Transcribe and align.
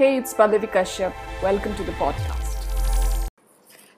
Hey, 0.00 0.16
it's 0.16 0.32
Pallavi 0.32 0.66
Kashyap. 0.72 1.12
Welcome 1.42 1.74
to 1.74 1.82
the 1.84 1.92
podcast. 1.92 3.28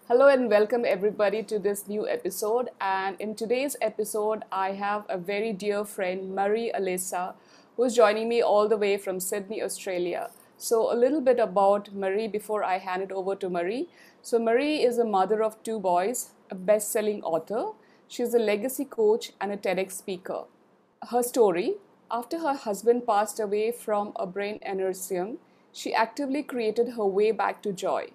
Hello 0.08 0.26
and 0.26 0.50
welcome 0.50 0.84
everybody 0.84 1.44
to 1.44 1.60
this 1.60 1.86
new 1.86 2.08
episode. 2.08 2.70
And 2.80 3.20
in 3.20 3.36
today's 3.36 3.76
episode, 3.80 4.42
I 4.50 4.72
have 4.72 5.04
a 5.08 5.16
very 5.16 5.52
dear 5.52 5.84
friend, 5.84 6.34
Marie 6.34 6.72
Alessi, 6.76 7.34
who's 7.76 7.94
joining 7.94 8.28
me 8.28 8.42
all 8.42 8.66
the 8.66 8.76
way 8.76 8.96
from 8.96 9.20
Sydney, 9.20 9.62
Australia. 9.62 10.30
So, 10.58 10.92
a 10.92 10.96
little 10.96 11.20
bit 11.20 11.38
about 11.38 11.94
Marie 11.94 12.26
before 12.26 12.64
I 12.64 12.78
hand 12.78 13.04
it 13.04 13.12
over 13.12 13.36
to 13.36 13.48
Marie. 13.48 13.88
So, 14.22 14.40
Marie 14.40 14.82
is 14.82 14.98
a 14.98 15.04
mother 15.04 15.40
of 15.40 15.62
two 15.62 15.78
boys, 15.78 16.32
a 16.50 16.56
best 16.56 16.90
selling 16.90 17.22
author. 17.22 17.66
She's 18.08 18.34
a 18.34 18.40
legacy 18.40 18.86
coach 18.86 19.30
and 19.40 19.52
a 19.52 19.56
TEDx 19.56 19.92
speaker. 19.92 20.46
Her 21.12 21.22
story 21.22 21.74
after 22.10 22.40
her 22.40 22.54
husband 22.54 23.06
passed 23.06 23.38
away 23.38 23.70
from 23.70 24.12
a 24.16 24.26
brain 24.26 24.58
aneurysm, 24.66 25.36
she 25.72 25.94
actively 25.94 26.42
created 26.42 26.90
her 26.90 27.06
way 27.06 27.32
back 27.32 27.62
to 27.62 27.72
joy. 27.72 28.10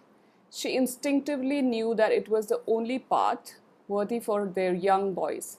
She 0.52 0.76
instinctively 0.76 1.62
knew 1.62 1.96
that 1.96 2.12
it 2.12 2.30
was 2.30 2.48
the 2.48 2.62
only 2.68 3.00
path 3.00 3.56
worthy 3.88 4.20
for 4.20 4.46
their 4.46 4.74
young 4.74 5.14
boys. 5.14 5.58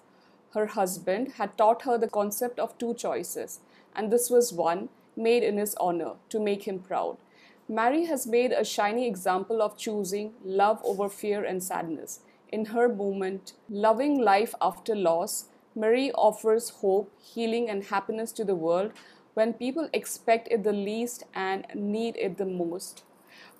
Her 0.55 0.67
husband 0.67 1.33
had 1.37 1.59
taught 1.59 1.83
her 1.83 1.99
the 1.99 2.09
concept 2.09 2.59
of 2.59 2.77
two 2.79 2.95
choices, 2.95 3.61
and 3.95 4.11
this 4.11 4.31
was 4.31 4.53
one 4.53 4.89
made 5.17 5.43
in 5.43 5.59
his 5.59 5.75
honor 5.77 6.13
to 6.31 6.41
make 6.41 6.67
him 6.67 6.79
proud. 6.79 7.19
Mary 7.69 8.07
has 8.07 8.27
made 8.27 8.53
a 8.53 8.65
shiny 8.65 9.07
example 9.07 9.61
of 9.61 9.77
choosing 9.77 10.33
love 10.43 10.81
over 10.85 11.09
fear 11.09 11.45
and 11.45 11.63
sadness. 11.63 12.21
In 12.51 12.67
her 12.67 12.89
movement, 12.89 13.53
Loving 13.69 14.19
Life 14.19 14.55
After 14.63 14.95
Loss, 14.95 15.47
Mary 15.75 16.11
offers 16.13 16.71
hope, 16.71 17.13
healing, 17.21 17.69
and 17.69 17.85
happiness 17.85 18.33
to 18.33 18.45
the 18.45 18.55
world 18.55 18.93
when 19.39 19.53
people 19.53 19.89
expect 19.93 20.49
it 20.51 20.65
the 20.65 20.73
least 20.73 21.23
and 21.33 21.65
need 21.73 22.17
it 22.17 22.39
the 22.39 22.45
most. 22.45 23.05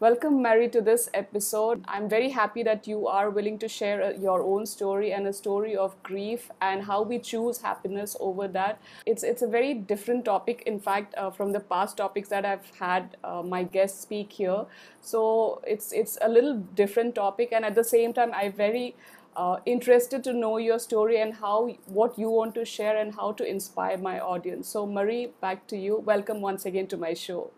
Welcome, 0.01 0.41
Mary, 0.43 0.69
to 0.71 0.81
this 0.81 1.09
episode. 1.15 1.85
I'm 1.87 2.09
very 2.09 2.31
happy 2.31 2.65
that 2.65 2.89
you 2.89 3.07
are 3.07 3.31
willing 3.31 3.59
to 3.61 3.69
share 3.69 4.03
uh, 4.03 4.11
your 4.11 4.43
own 4.43 4.67
story 4.67 5.13
and 5.13 5.27
a 5.27 5.33
story 5.33 5.77
of 5.77 5.95
grief 6.03 6.51
and 6.61 6.83
how 6.83 7.03
we 7.03 7.19
choose 7.19 7.61
happiness 7.63 8.17
over 8.19 8.49
that. 8.57 8.81
It's 9.07 9.23
it's 9.23 9.43
a 9.43 9.49
very 9.55 9.75
different 9.93 10.25
topic, 10.25 10.65
in 10.67 10.81
fact, 10.81 11.15
uh, 11.17 11.31
from 11.31 11.53
the 11.53 11.61
past 11.75 11.97
topics 11.97 12.29
that 12.35 12.45
I've 12.45 12.71
had 12.81 13.17
uh, 13.23 13.43
my 13.43 13.63
guests 13.79 14.01
speak 14.09 14.33
here. 14.41 14.65
So 15.01 15.61
it's 15.77 15.93
it's 15.93 16.19
a 16.21 16.29
little 16.29 16.57
different 16.83 17.15
topic, 17.23 17.53
and 17.53 17.65
at 17.65 17.75
the 17.83 17.87
same 17.93 18.19
time, 18.21 18.35
I 18.43 18.49
very 18.63 18.95
uh, 19.39 19.61
interested 19.65 20.25
to 20.25 20.33
know 20.33 20.59
your 20.59 20.79
story 20.81 21.21
and 21.21 21.33
how 21.33 21.69
what 21.87 22.19
you 22.19 22.29
want 22.29 22.55
to 22.57 22.65
share 22.65 22.97
and 22.97 23.15
how 23.15 23.31
to 23.33 23.45
inspire 23.45 23.97
my 23.97 24.19
audience. 24.19 24.69
So, 24.69 24.85
Marie, 24.85 25.29
back 25.41 25.67
to 25.69 25.77
you. 25.77 25.99
Welcome 25.99 26.41
once 26.41 26.67
again 26.67 26.89
to 26.89 26.97
my 26.97 27.15
show. 27.15 27.51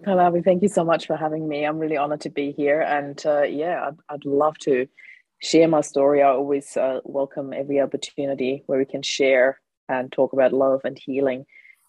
Pallavi, 0.00 0.42
thank 0.42 0.62
you 0.62 0.68
so 0.68 0.84
much 0.84 1.06
for 1.06 1.16
having 1.16 1.46
me. 1.48 1.64
I'm 1.64 1.78
really 1.78 1.96
honored 1.96 2.22
to 2.22 2.30
be 2.30 2.50
here, 2.52 2.80
and 2.80 3.24
uh, 3.24 3.42
yeah, 3.42 3.88
I'd, 3.88 3.98
I'd, 4.08 4.24
love 4.24 4.58
to 4.62 4.86
share 5.40 5.68
my 5.68 5.82
story. 5.82 6.22
I 6.22 6.30
always 6.30 6.76
uh, 6.76 7.00
welcome 7.04 7.52
every 7.52 7.80
opportunity 7.80 8.64
where 8.66 8.78
we 8.78 8.86
can 8.86 9.02
share 9.02 9.60
and 9.88 10.10
talk 10.10 10.32
about 10.32 10.52
love 10.52 10.80
and 10.84 10.98
healing, 10.98 11.44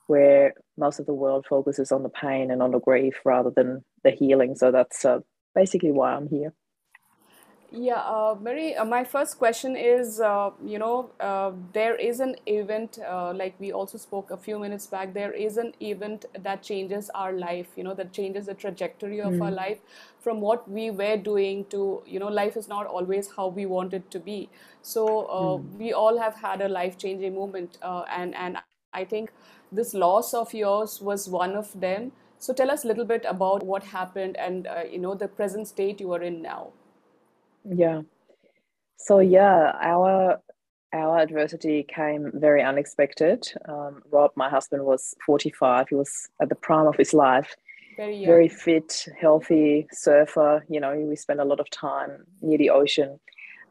where 0.07 0.53
most 0.77 0.99
of 0.99 1.05
the 1.05 1.13
world 1.13 1.45
focuses 1.49 1.91
on 1.91 2.03
the 2.03 2.09
pain 2.09 2.51
and 2.51 2.61
on 2.61 2.71
the 2.71 2.79
grief 2.79 3.15
rather 3.25 3.51
than 3.55 3.83
the 4.03 4.11
healing. 4.11 4.55
So 4.55 4.71
that's 4.71 5.05
uh, 5.05 5.19
basically 5.55 5.91
why 5.91 6.13
I'm 6.13 6.27
here. 6.27 6.53
Yeah, 7.75 8.01
uh, 8.01 8.35
Marie, 8.39 8.75
uh, 8.75 8.85
my 8.85 9.03
first 9.03 9.39
question 9.39 9.75
is, 9.75 10.21
uh, 10.21 10.51
you 10.63 10.77
know, 10.77 11.09
uh, 11.19 11.53
there 11.73 11.95
is 11.95 12.19
an 12.19 12.35
event, 12.45 12.99
uh, 12.99 13.33
like 13.33 13.55
we 13.59 13.71
also 13.71 13.97
spoke 13.97 14.29
a 14.29 14.37
few 14.37 14.59
minutes 14.59 14.85
back, 14.85 15.15
there 15.15 15.31
is 15.31 15.57
an 15.57 15.73
event 15.81 16.25
that 16.37 16.61
changes 16.61 17.09
our 17.15 17.33
life, 17.33 17.65
you 17.75 17.83
know, 17.83 17.95
that 17.95 18.13
changes 18.13 18.45
the 18.45 18.53
trajectory 18.53 19.19
of 19.21 19.33
mm. 19.33 19.43
our 19.43 19.49
life 19.49 19.79
from 20.19 20.39
what 20.39 20.69
we 20.69 20.91
were 20.91 21.17
doing 21.17 21.65
to, 21.71 22.03
you 22.05 22.19
know, 22.19 22.27
life 22.27 22.55
is 22.55 22.67
not 22.67 22.85
always 22.85 23.31
how 23.35 23.47
we 23.47 23.65
want 23.65 23.95
it 23.95 24.11
to 24.11 24.19
be. 24.19 24.49
So 24.83 25.07
mm. 25.07 25.77
we 25.79 25.93
all 25.93 26.19
have 26.19 26.35
had 26.35 26.61
a 26.61 26.69
life 26.69 26.99
changing 26.99 27.33
moment. 27.33 27.79
and, 27.81 28.35
and 28.35 28.59
I 28.93 29.03
think 29.03 29.31
this 29.71 29.95
loss 29.95 30.35
of 30.35 30.53
yours 30.53 31.01
was 31.01 31.27
one 31.27 31.55
of 31.55 31.73
them. 31.81 32.11
So 32.37 32.53
tell 32.53 32.69
us 32.69 32.85
a 32.85 32.87
little 32.87 33.05
bit 33.05 33.25
about 33.27 33.63
what 33.63 33.83
happened 33.83 34.37
and, 34.37 34.67
you 34.91 34.99
know, 34.99 35.15
the 35.15 35.27
present 35.27 35.67
state 35.67 35.99
you 35.99 36.13
are 36.13 36.21
in 36.21 36.43
now. 36.43 36.73
Yeah. 37.65 38.01
So 38.97 39.19
yeah, 39.19 39.73
our 39.81 40.39
our 40.93 41.17
adversity 41.19 41.83
came 41.83 42.31
very 42.35 42.61
unexpected. 42.61 43.51
Um, 43.67 44.03
Rob, 44.11 44.31
my 44.35 44.49
husband, 44.49 44.85
was 44.85 45.15
45. 45.25 45.89
He 45.89 45.95
was 45.95 46.29
at 46.39 46.49
the 46.49 46.55
prime 46.55 46.85
of 46.85 46.95
his 46.95 47.13
life. 47.13 47.55
Very, 47.97 48.25
very 48.25 48.47
fit, 48.47 49.07
healthy 49.19 49.87
surfer. 49.91 50.63
You 50.69 50.79
know, 50.79 50.95
we 50.95 51.15
spent 51.15 51.39
a 51.39 51.45
lot 51.45 51.59
of 51.59 51.69
time 51.69 52.25
near 52.41 52.57
the 52.57 52.69
ocean. 52.69 53.19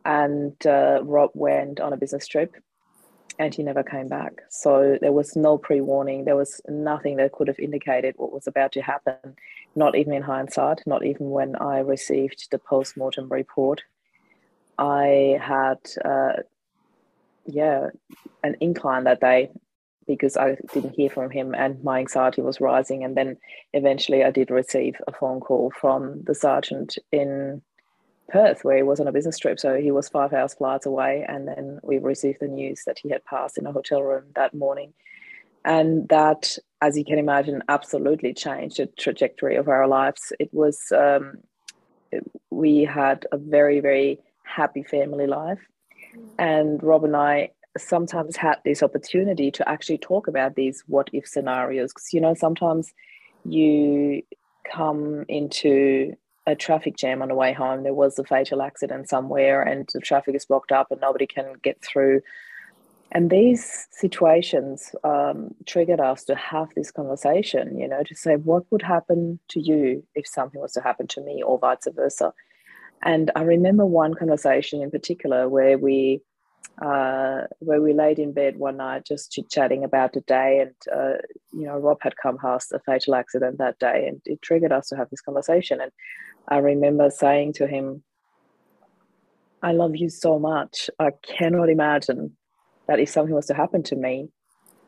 And 0.05 0.55
uh, 0.67 1.01
Rob 1.05 1.31
went 1.35 1.81
on 1.81 1.93
a 1.93 1.97
business 1.97 2.27
trip 2.27 2.57
and 3.39 3.55
he 3.55 3.63
never 3.63 3.83
came 3.83 4.09
back. 4.09 4.43
So 4.51 4.99
there 5.01 5.13
was 5.13 5.37
no 5.37 5.59
pre 5.59 5.81
warning. 5.81 6.25
There 6.25 6.37
was 6.37 6.61
nothing 6.69 7.17
that 7.17 7.33
could 7.33 7.49
have 7.49 7.59
indicated 7.59 8.15
what 8.17 8.33
was 8.33 8.47
about 8.47 8.73
to 8.73 8.83
happen, 8.83 9.37
not 9.75 9.97
even 9.97 10.13
in 10.13 10.23
hindsight, 10.23 10.83
not 10.87 11.05
even 11.05 11.31
when 11.31 11.57
I 11.57 11.79
received 11.79 12.49
the 12.51 12.59
post 12.59 12.97
mortem 12.97 13.29
report. 13.29 13.83
I 14.79 15.39
had, 15.41 15.79
uh, 16.05 16.43
yeah, 17.47 17.89
an 18.43 18.57
incline 18.61 19.05
that 19.05 19.21
day 19.21 19.51
because 20.07 20.37
I 20.37 20.57
didn't 20.73 20.95
hear 20.95 21.11
from 21.11 21.31
him 21.31 21.55
and 21.55 21.83
my 21.85 21.99
anxiety 22.01 22.43
was 22.43 22.61
rising. 22.61 23.05
And 23.05 23.17
then 23.17 23.37
eventually 23.73 24.25
I 24.25 24.31
did 24.31 24.51
receive 24.51 24.97
a 25.07 25.13
phone 25.13 25.41
call 25.41 25.71
from 25.81 26.23
the 26.25 26.35
sergeant 26.35 26.99
in 27.13 27.63
Perth, 28.29 28.65
where 28.65 28.79
he 28.79 28.83
was 28.83 28.99
on 29.01 29.07
a 29.07 29.13
business 29.13 29.39
trip. 29.39 29.61
So 29.61 29.77
he 29.77 29.91
was 29.91 30.09
five 30.09 30.33
hours 30.33 30.55
flights 30.55 30.87
away. 30.87 31.25
And 31.29 31.47
then 31.47 31.81
we 31.83 31.99
received 31.99 32.39
the 32.41 32.49
news 32.49 32.83
that 32.87 32.99
he 32.99 33.11
had 33.11 33.25
passed 33.25 33.59
in 33.59 33.67
a 33.67 33.73
hotel 33.73 34.03
room 34.03 34.25
that 34.35 34.55
morning. 34.55 34.93
And 35.65 36.09
that, 36.09 36.59
as 36.81 36.99
you 36.99 37.05
can 37.05 37.19
imagine, 37.19 37.63
absolutely 37.69 38.35
changed 38.35 38.79
the 38.79 38.87
trajectory 38.99 39.57
of 39.57 39.69
our 39.69 39.87
lives. 39.87 40.33
It 40.41 40.53
was, 40.53 40.81
um, 40.91 41.39
we 42.51 42.85
had 42.85 43.27
a 43.33 43.39
very, 43.39 43.81
very 43.81 44.19
happy 44.45 44.83
family 44.83 45.27
life. 45.27 45.61
And 46.39 46.83
Rob 46.83 47.05
and 47.05 47.17
I 47.17 47.51
sometimes 47.79 48.37
had 48.37 48.57
this 48.65 48.83
opportunity 48.83 49.51
to 49.51 49.67
actually 49.69 49.99
talk 49.99 50.29
about 50.29 50.57
these 50.57 50.83
what 50.87 51.09
if 51.13 51.27
scenarios. 51.27 51.93
Because, 51.93 52.13
you 52.13 52.21
know, 52.21 52.35
sometimes 52.35 52.93
you 53.45 54.23
come 54.71 55.25
into 55.29 56.15
a 56.47 56.55
traffic 56.55 56.97
jam 56.97 57.23
on 57.23 57.29
the 57.29 57.35
way 57.35 57.53
home. 57.53 57.83
There 57.83 57.95
was 57.95 58.19
a 58.19 58.25
fatal 58.25 58.63
accident 58.63 59.09
somewhere, 59.09 59.63
and 59.63 59.89
the 59.95 60.01
traffic 60.01 60.35
is 60.35 60.45
blocked 60.45 60.73
up, 60.73 60.91
and 60.91 61.01
nobody 61.01 61.27
can 61.27 61.55
get 61.63 61.83
through. 61.83 62.21
And 63.15 63.29
these 63.29 63.89
situations 63.91 64.95
um, 65.05 65.55
triggered 65.67 66.01
us 66.01 66.25
to 66.25 66.35
have 66.35 66.69
this 66.75 66.91
conversation, 66.91 67.79
you 67.79 67.87
know, 67.87 68.03
to 68.05 68.15
say, 68.15 68.37
what 68.37 68.65
would 68.71 68.81
happen 68.81 69.39
to 69.51 69.61
you 69.61 70.03
if 70.15 70.27
something 70.27 70.61
was 70.61 70.73
to 70.73 70.81
happen 70.81 71.07
to 71.09 71.21
me, 71.21 71.43
or 71.43 71.59
vice 71.59 71.87
versa. 71.95 72.33
And 73.03 73.31
I 73.37 73.43
remember 73.43 73.85
one 73.85 74.15
conversation 74.15 74.81
in 74.81 74.91
particular 74.91 75.49
where 75.49 75.77
we 75.77 76.23
uh, 76.81 77.43
where 77.59 77.83
we 77.83 77.93
laid 77.93 78.19
in 78.19 78.33
bed 78.33 78.57
one 78.57 78.79
night 78.79 79.05
just 79.05 79.31
chit 79.31 79.51
chatting 79.51 79.85
about 79.85 80.15
the 80.15 80.23
day. 80.23 80.61
And, 80.61 80.75
uh, 80.91 81.19
you 81.53 81.67
know, 81.67 81.77
Rob 81.77 81.99
had 82.01 82.17
come 82.17 82.39
past 82.39 82.73
a 82.73 82.81
fatal 82.87 83.15
accident 83.15 83.59
that 83.59 83.79
day 83.79 84.07
and 84.09 84.23
it 84.25 84.41
triggered 84.41 84.73
us 84.73 84.89
to 84.89 84.97
have 84.97 85.11
this 85.11 85.21
conversation. 85.21 85.83
And 85.83 85.93
I 86.49 86.59
remember 86.59 87.11
saying 87.11 87.53
to 87.55 87.67
him, 87.67 88.03
I 89.63 89.73
love 89.73 89.97
you 89.97 90.09
so 90.09 90.39
much. 90.39 90.89
I 90.99 91.11
cannot 91.23 91.69
imagine 91.69 92.37
that 92.89 93.01
if 93.01 93.09
something 93.09 93.35
was 93.35 93.47
to 93.47 93.55
happen 93.55 93.83
to 93.85 93.97
me, 93.97 94.29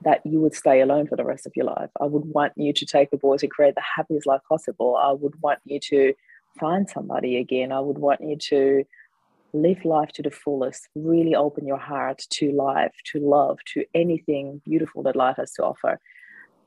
that 0.03 0.21
you 0.25 0.41
would 0.41 0.54
stay 0.54 0.80
alone 0.80 1.07
for 1.07 1.16
the 1.16 1.24
rest 1.24 1.47
of 1.47 1.53
your 1.57 1.66
life. 1.66 1.91
I 2.01 2.04
would 2.04 2.24
want 2.27 2.53
you 2.57 2.72
to 2.72 2.86
take 2.86 3.10
the 3.10 3.16
boys 3.16 3.42
and 3.42 3.51
create 3.51 3.74
the 3.74 3.83
happiest 3.97 4.27
life 4.27 4.41
possible. 4.48 4.97
I 4.97 5.13
would 5.13 5.41
want 5.41 5.60
you 5.65 5.80
to 5.91 6.15
find 6.59 6.89
somebody 6.89 7.39
again. 7.39 7.72
I 7.72 7.80
would 7.80 7.98
want 7.98 8.21
you 8.21 8.36
to 8.36 8.84
live 9.53 9.84
life 9.84 10.10
to 10.13 10.22
the 10.22 10.30
fullest, 10.30 10.89
really 10.95 11.34
open 11.34 11.66
your 11.66 11.78
heart 11.78 12.22
to 12.28 12.51
life, 12.51 12.92
to 13.13 13.21
love, 13.21 13.59
to 13.72 13.84
anything 13.95 14.60
beautiful 14.65 15.03
that 15.04 15.16
life 15.16 15.36
has 15.36 15.53
to 15.53 15.63
offer. 15.63 15.98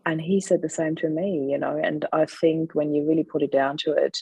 And 0.06 0.22
he 0.22 0.40
said 0.40 0.62
the 0.62 0.70
same 0.70 0.96
to 0.98 1.10
me, 1.10 1.50
you 1.52 1.58
know. 1.58 1.80
And 1.82 2.06
I 2.14 2.26
think 2.26 2.74
when 2.74 2.94
you 2.94 3.06
really 3.06 3.26
put 3.26 3.44
it 3.44 3.52
down 3.52 3.76
to 3.80 3.92
it, 3.92 4.18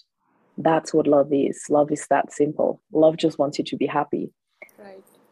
that's 0.58 0.94
what 0.94 1.06
love 1.06 1.32
is. 1.32 1.64
Love 1.70 1.92
is 1.92 2.08
that 2.10 2.34
simple. 2.34 2.82
Love 2.92 3.18
just 3.18 3.38
wants 3.38 3.60
you 3.60 3.66
to 3.66 3.78
be 3.78 3.86
happy. 3.86 4.32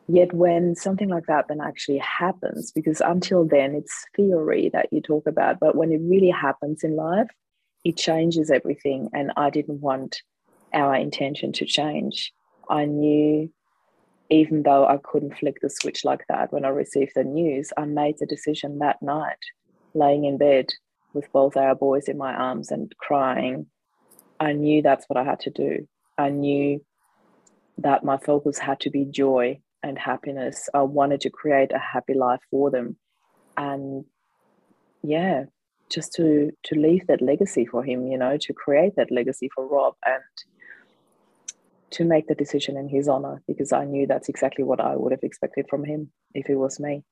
Yet 0.07 0.33
when 0.33 0.75
something 0.75 1.09
like 1.09 1.25
that 1.27 1.47
then 1.47 1.61
actually 1.61 1.99
happens, 1.99 2.71
because 2.71 3.01
until 3.01 3.45
then 3.45 3.73
it's 3.73 4.05
theory 4.15 4.69
that 4.73 4.89
you 4.91 5.01
talk 5.01 5.27
about, 5.27 5.59
but 5.59 5.75
when 5.75 5.91
it 5.91 6.01
really 6.03 6.29
happens 6.29 6.83
in 6.83 6.95
life, 6.95 7.29
it 7.83 7.97
changes 7.97 8.51
everything. 8.51 9.09
And 9.13 9.31
I 9.37 9.49
didn't 9.49 9.81
want 9.81 10.21
our 10.73 10.95
intention 10.95 11.53
to 11.53 11.65
change. 11.65 12.33
I 12.69 12.85
knew 12.85 13.51
even 14.29 14.63
though 14.63 14.85
I 14.85 14.97
couldn't 15.03 15.37
flick 15.37 15.59
the 15.61 15.69
switch 15.69 16.03
like 16.03 16.25
that 16.27 16.51
when 16.51 16.65
I 16.65 16.69
received 16.69 17.11
the 17.15 17.23
news, 17.23 17.71
I 17.77 17.85
made 17.85 18.15
the 18.19 18.25
decision 18.25 18.79
that 18.79 19.01
night, 19.01 19.37
laying 19.93 20.25
in 20.25 20.37
bed, 20.37 20.69
with 21.13 21.31
both 21.31 21.55
our 21.55 21.75
boys 21.75 22.07
in 22.07 22.17
my 22.17 22.33
arms 22.33 22.71
and 22.71 22.91
crying, 22.97 23.67
I 24.39 24.53
knew 24.53 24.81
that's 24.81 25.05
what 25.07 25.17
I 25.17 25.23
had 25.23 25.39
to 25.41 25.51
do. 25.51 25.87
I 26.17 26.29
knew 26.29 26.83
that 27.77 28.03
my 28.03 28.17
focus 28.17 28.57
had 28.57 28.79
to 28.81 28.89
be 28.89 29.05
joy 29.05 29.61
and 29.83 29.97
happiness. 29.99 30.69
I 30.73 30.81
wanted 30.81 31.21
to 31.21 31.29
create 31.29 31.71
a 31.73 31.79
happy 31.79 32.13
life 32.13 32.41
for 32.49 32.71
them. 32.71 32.97
And 33.57 34.05
yeah, 35.03 35.45
just 35.89 36.13
to 36.13 36.51
to 36.63 36.75
leave 36.75 37.05
that 37.07 37.21
legacy 37.21 37.65
for 37.65 37.83
him, 37.83 38.07
you 38.07 38.17
know, 38.17 38.37
to 38.37 38.53
create 38.53 38.95
that 38.95 39.11
legacy 39.11 39.49
for 39.53 39.67
Rob 39.67 39.95
and 40.05 40.23
to 41.91 42.03
make 42.03 42.27
the 42.27 42.35
decision 42.35 42.75
in 42.77 42.89
his 42.89 43.07
honor 43.07 43.41
because 43.47 43.71
I 43.71 43.85
knew 43.85 44.07
that's 44.07 44.29
exactly 44.29 44.63
what 44.63 44.79
I 44.79 44.95
would 44.95 45.11
have 45.11 45.23
expected 45.23 45.67
from 45.69 45.83
him 45.83 46.11
if 46.33 46.49
it 46.49 46.55
was 46.55 46.79
me. 46.79 47.03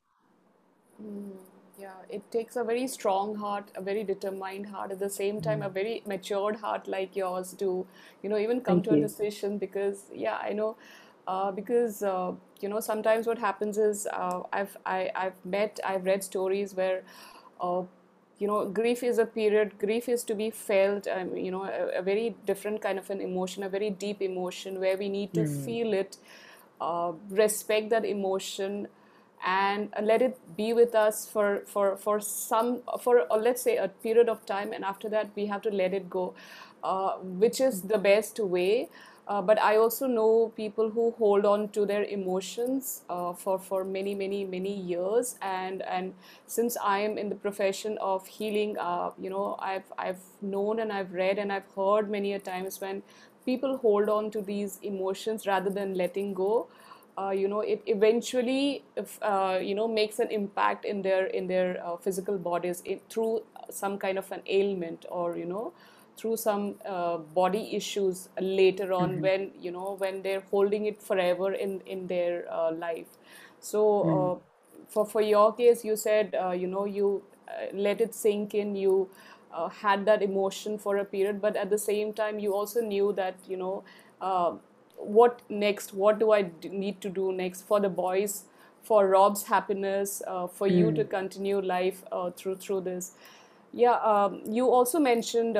Mm, 1.04 1.34
yeah, 1.80 2.00
it 2.10 2.32
takes 2.32 2.56
a 2.56 2.64
very 2.64 2.88
strong 2.88 3.36
heart, 3.36 3.72
a 3.76 3.82
very 3.82 4.04
determined 4.04 4.68
heart, 4.68 4.92
at 4.92 5.00
the 5.00 5.10
same 5.10 5.40
time, 5.42 5.62
mm. 5.62 5.68
a 5.68 5.70
very 5.70 6.02
matured 6.08 6.56
heart 6.56 6.88
like 6.88 7.16
yours 7.16 7.54
to, 7.60 7.86
you 8.24 8.30
know, 8.30 8.38
even 8.38 8.62
come 8.62 8.78
Thank 8.78 8.90
to 8.90 8.92
you. 8.98 9.04
a 9.04 9.08
decision 9.08 9.58
because, 9.60 10.06
yeah, 10.14 10.38
I 10.38 10.54
know. 10.54 10.76
Uh, 11.28 11.52
because 11.52 12.02
uh, 12.02 12.32
you 12.62 12.68
know 12.68 12.80
sometimes 12.80 13.28
what 13.28 13.38
happens 13.38 13.78
is 13.78 14.08
uh, 14.12 14.42
I've 14.52 14.76
I, 14.86 15.12
I've 15.16 15.46
met 15.46 15.80
I've 15.86 16.06
read 16.06 16.24
stories 16.24 16.74
where 16.74 17.04
uh, 17.62 17.84
you 18.40 18.48
know 18.48 18.66
grief 18.66 19.04
is 19.04 19.20
a 19.20 19.26
period 19.26 19.78
grief 19.78 20.10
is 20.10 20.24
to 20.24 20.34
be 20.34 20.50
felt 20.50 21.08
um, 21.08 21.38
you 21.38 21.52
know 21.52 21.64
a, 21.66 22.00
a, 22.00 22.02
very 22.02 22.36
different 22.48 22.82
kind 22.82 22.98
of 22.98 23.10
an 23.12 23.22
emotion 23.22 23.62
a 23.62 23.70
very 23.70 23.92
deep 23.92 24.22
emotion 24.22 24.80
where 24.80 24.98
we 24.98 25.10
need 25.10 25.32
to 25.34 25.42
mm. 25.42 25.66
feel 25.66 25.94
it 25.94 26.18
uh, 26.82 27.12
respect 27.30 27.92
that 27.92 28.04
emotion 28.04 28.88
and 29.46 29.94
let 30.02 30.22
it 30.22 30.40
be 30.58 30.74
with 30.74 30.96
us 30.96 31.28
for 31.28 31.62
for 31.68 31.96
for 31.98 32.20
some 32.20 32.82
for 33.00 33.26
let's 33.40 33.62
say 33.62 33.78
a 33.78 33.88
period 33.88 34.28
of 34.28 34.44
time 34.46 34.74
and 34.74 34.84
after 34.84 35.08
that 35.10 35.30
we 35.36 35.46
have 35.46 35.62
to 35.62 35.70
let 35.70 35.94
it 35.94 36.10
go 36.10 36.34
uh, 36.84 37.14
which 37.46 37.62
is 37.62 37.84
the 37.84 37.98
best 37.98 38.40
way 38.40 38.90
uh, 39.32 39.42
but 39.42 39.62
I 39.62 39.78
also 39.78 40.08
know 40.08 40.52
people 40.58 40.90
who 40.90 41.12
hold 41.18 41.46
on 41.46 41.70
to 41.70 41.86
their 41.86 42.04
emotions 42.04 43.04
uh, 43.10 43.32
for 43.34 43.58
for 43.60 43.84
many 43.86 44.14
many 44.14 44.44
many 44.44 44.74
years, 44.92 45.36
and 45.42 45.82
and 45.84 46.14
since 46.48 46.78
I 46.84 47.00
am 47.00 47.18
in 47.18 47.30
the 47.30 47.36
profession 47.46 47.98
of 48.00 48.28
healing, 48.28 48.78
uh, 48.78 49.12
you 49.18 49.30
know, 49.30 49.56
I've 49.60 49.92
I've 49.98 50.26
known 50.42 50.80
and 50.80 50.92
I've 50.92 51.14
read 51.14 51.40
and 51.40 51.54
I've 51.60 51.70
heard 51.78 52.10
many 52.18 52.34
a 52.34 52.40
times 52.40 52.82
when 52.82 53.04
people 53.46 53.78
hold 53.78 54.10
on 54.10 54.32
to 54.32 54.42
these 54.42 54.80
emotions 54.84 55.48
rather 55.48 55.70
than 55.70 55.96
letting 55.96 56.34
go. 56.34 56.68
Uh, 57.18 57.30
you 57.32 57.48
know, 57.48 57.60
it 57.62 57.82
eventually, 57.88 58.84
if, 58.96 59.18
uh, 59.22 59.60
you 59.62 59.76
know, 59.76 59.88
makes 59.88 60.20
an 60.20 60.30
impact 60.32 60.86
in 60.86 61.02
their 61.02 61.26
in 61.28 61.48
their 61.48 61.72
uh, 61.86 61.98
physical 61.98 62.38
bodies 62.38 62.82
it, 62.86 63.02
through 63.10 63.42
some 63.70 63.98
kind 63.98 64.18
of 64.18 64.32
an 64.32 64.42
ailment 64.48 65.06
or 65.10 65.38
you 65.38 65.46
know, 65.46 65.74
through 66.18 66.38
some 66.38 66.76
uh, 66.86 67.18
body 67.18 67.76
issues 67.76 68.30
later 68.40 68.94
on 68.94 69.14
mm-hmm. 69.14 69.22
when 69.22 69.52
you 69.60 69.72
know 69.72 69.96
when 69.98 70.22
they're 70.22 70.44
holding 70.52 70.86
it 70.86 71.02
forever 71.02 71.54
in 71.54 71.82
in 71.82 72.08
their 72.08 72.46
uh, 72.52 72.72
life 72.72 73.18
so 73.60 73.82
mm. 73.82 74.42
for 74.90 75.06
for 75.06 75.22
your 75.22 75.54
case 75.54 75.84
you 75.86 75.96
said 75.96 76.36
uh, 76.44 76.52
you 76.52 76.68
know 76.68 76.86
you 76.86 77.24
uh, 77.48 77.66
let 77.74 78.02
it 78.02 78.14
sink 78.14 78.54
in 78.54 78.76
you 78.76 79.10
uh, 79.54 79.68
had 79.70 80.06
that 80.06 80.22
emotion 80.22 80.78
for 80.78 80.98
a 80.98 81.06
period 81.06 81.42
but 81.42 81.56
at 81.56 81.70
the 81.70 81.78
same 81.78 82.14
time 82.14 82.40
you 82.40 82.54
also 82.54 82.82
knew 82.82 83.12
that 83.14 83.36
you 83.48 83.58
know 83.58 83.84
what 84.98 85.42
next 85.50 85.94
what 85.96 86.20
do 86.20 86.32
i 86.32 86.42
d- 86.44 86.70
need 86.70 87.02
to 87.02 87.10
do 87.10 87.32
next 87.32 87.64
for 87.68 87.80
the 87.80 87.90
boys 87.90 88.44
for 88.84 89.08
rob's 89.08 89.44
happiness 89.44 90.22
for 90.54 90.68
mm. 90.68 90.78
you 90.78 90.92
to 90.92 91.04
continue 91.04 91.60
life 91.60 92.04
through 92.38 92.56
through 92.56 92.82
this 92.82 93.14
yeah 93.74 93.96
um, 94.12 94.42
you 94.46 94.70
also 94.70 95.00
mentioned 95.00 95.58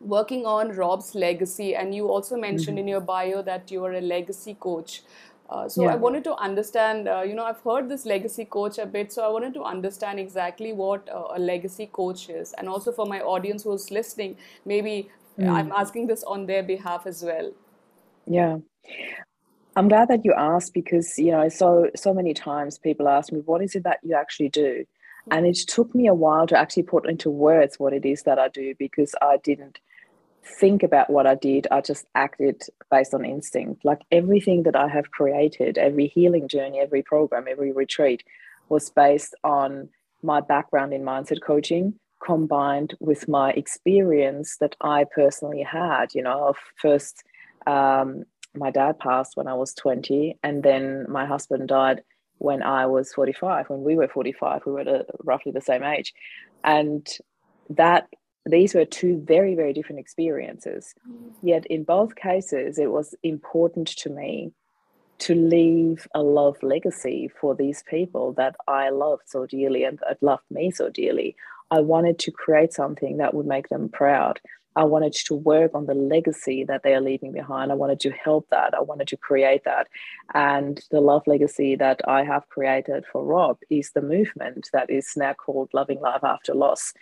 working 0.00 0.46
on 0.46 0.72
Rob's 0.76 1.14
legacy, 1.14 1.74
and 1.74 1.94
you 1.94 2.08
also 2.08 2.36
mentioned 2.36 2.78
mm-hmm. 2.78 2.88
in 2.88 2.88
your 2.88 3.00
bio 3.00 3.42
that 3.42 3.70
you 3.70 3.84
are 3.84 3.92
a 3.92 4.00
legacy 4.00 4.54
coach. 4.54 5.02
Uh, 5.48 5.68
so 5.68 5.82
yeah. 5.82 5.92
I 5.92 5.96
wanted 5.96 6.24
to 6.24 6.34
understand. 6.34 7.08
Uh, 7.08 7.22
you 7.22 7.34
know, 7.34 7.44
I've 7.44 7.60
heard 7.60 7.88
this 7.88 8.04
legacy 8.04 8.44
coach 8.44 8.78
a 8.78 8.86
bit, 8.86 9.12
so 9.12 9.24
I 9.24 9.28
wanted 9.28 9.54
to 9.54 9.62
understand 9.62 10.18
exactly 10.18 10.72
what 10.72 11.08
uh, 11.08 11.28
a 11.34 11.38
legacy 11.38 11.86
coach 11.86 12.28
is, 12.28 12.52
and 12.54 12.68
also 12.68 12.92
for 12.92 13.06
my 13.06 13.20
audience 13.20 13.62
who's 13.62 13.90
listening, 13.90 14.36
maybe 14.64 15.08
mm. 15.38 15.48
I'm 15.48 15.70
asking 15.72 16.08
this 16.08 16.24
on 16.24 16.46
their 16.46 16.62
behalf 16.62 17.06
as 17.06 17.22
well. 17.22 17.52
Yeah. 18.26 18.58
I'm 19.76 19.88
glad 19.88 20.08
that 20.08 20.24
you 20.24 20.32
asked 20.32 20.72
because 20.72 21.18
you 21.18 21.32
know 21.32 21.48
so 21.50 21.90
so 21.94 22.14
many 22.14 22.32
times 22.32 22.78
people 22.78 23.08
ask 23.08 23.30
me 23.30 23.40
what 23.40 23.62
is 23.62 23.74
it 23.74 23.84
that 23.84 24.00
you 24.02 24.14
actually 24.14 24.48
do, 24.48 24.84
and 25.30 25.46
it 25.46 25.56
took 25.56 25.94
me 25.94 26.06
a 26.06 26.14
while 26.14 26.46
to 26.46 26.58
actually 26.58 26.84
put 26.84 27.08
into 27.08 27.30
words 27.30 27.78
what 27.78 27.92
it 27.92 28.04
is 28.04 28.22
that 28.22 28.38
I 28.38 28.48
do 28.48 28.74
because 28.78 29.14
I 29.20 29.38
didn't 29.38 29.80
think 30.44 30.82
about 30.82 31.10
what 31.10 31.26
I 31.26 31.34
did. 31.34 31.66
I 31.70 31.80
just 31.80 32.06
acted 32.14 32.62
based 32.90 33.12
on 33.12 33.24
instinct. 33.24 33.84
Like 33.84 34.02
everything 34.12 34.62
that 34.64 34.76
I 34.76 34.88
have 34.88 35.10
created, 35.10 35.78
every 35.78 36.06
healing 36.06 36.48
journey, 36.48 36.78
every 36.78 37.02
program, 37.02 37.46
every 37.48 37.72
retreat 37.72 38.22
was 38.68 38.90
based 38.90 39.34
on 39.42 39.88
my 40.22 40.40
background 40.40 40.92
in 40.92 41.02
mindset 41.02 41.42
coaching 41.42 41.94
combined 42.24 42.94
with 42.98 43.28
my 43.28 43.50
experience 43.50 44.56
that 44.58 44.74
I 44.80 45.04
personally 45.14 45.62
had. 45.62 46.14
You 46.14 46.22
know, 46.22 46.54
first, 46.80 47.22
um, 47.66 48.24
my 48.54 48.70
dad 48.70 48.98
passed 48.98 49.36
when 49.36 49.46
I 49.46 49.54
was 49.54 49.74
20, 49.74 50.38
and 50.42 50.62
then 50.62 51.06
my 51.08 51.26
husband 51.26 51.68
died 51.68 52.02
when 52.38 52.62
I 52.62 52.86
was 52.86 53.12
45. 53.12 53.68
When 53.68 53.82
we 53.82 53.96
were 53.96 54.08
45, 54.08 54.62
we 54.66 54.72
were 54.72 54.80
at 54.80 55.06
roughly 55.24 55.52
the 55.52 55.60
same 55.60 55.82
age. 55.82 56.12
And 56.64 57.06
that 57.70 58.08
these 58.44 58.74
were 58.74 58.84
two 58.84 59.22
very, 59.26 59.54
very 59.54 59.72
different 59.72 60.00
experiences. 60.00 60.94
Yet 61.42 61.66
in 61.66 61.84
both 61.84 62.14
cases, 62.14 62.78
it 62.78 62.90
was 62.90 63.14
important 63.22 63.88
to 63.88 64.10
me 64.10 64.52
to 65.18 65.34
leave 65.34 66.06
a 66.14 66.22
love 66.22 66.56
legacy 66.62 67.30
for 67.40 67.54
these 67.54 67.82
people 67.88 68.32
that 68.34 68.54
I 68.68 68.90
loved 68.90 69.22
so 69.26 69.46
dearly 69.46 69.84
and 69.84 69.98
that 70.00 70.22
loved 70.22 70.44
me 70.50 70.70
so 70.70 70.90
dearly. 70.90 71.36
I 71.70 71.80
wanted 71.80 72.18
to 72.20 72.30
create 72.30 72.72
something 72.72 73.16
that 73.18 73.34
would 73.34 73.46
make 73.46 73.68
them 73.68 73.88
proud. 73.88 74.40
I 74.76 74.84
wanted 74.84 75.14
to 75.14 75.34
work 75.34 75.70
on 75.74 75.86
the 75.86 75.94
legacy 75.94 76.62
that 76.64 76.82
they 76.82 76.94
are 76.94 77.00
leaving 77.00 77.32
behind. 77.32 77.72
I 77.72 77.76
wanted 77.76 77.98
to 78.00 78.10
help 78.10 78.46
that. 78.50 78.74
I 78.74 78.82
wanted 78.82 79.08
to 79.08 79.16
create 79.16 79.64
that. 79.64 79.88
And 80.34 80.82
the 80.90 81.00
love 81.00 81.22
legacy 81.26 81.76
that 81.76 82.02
I 82.06 82.24
have 82.24 82.48
created 82.50 83.04
for 83.10 83.24
Rob 83.24 83.56
is 83.70 83.92
the 83.92 84.02
movement 84.02 84.68
that 84.74 84.90
is 84.90 85.12
now 85.16 85.32
called 85.32 85.70
Loving 85.72 86.00
Life 86.00 86.22
After 86.22 86.54
Loss. 86.54 86.92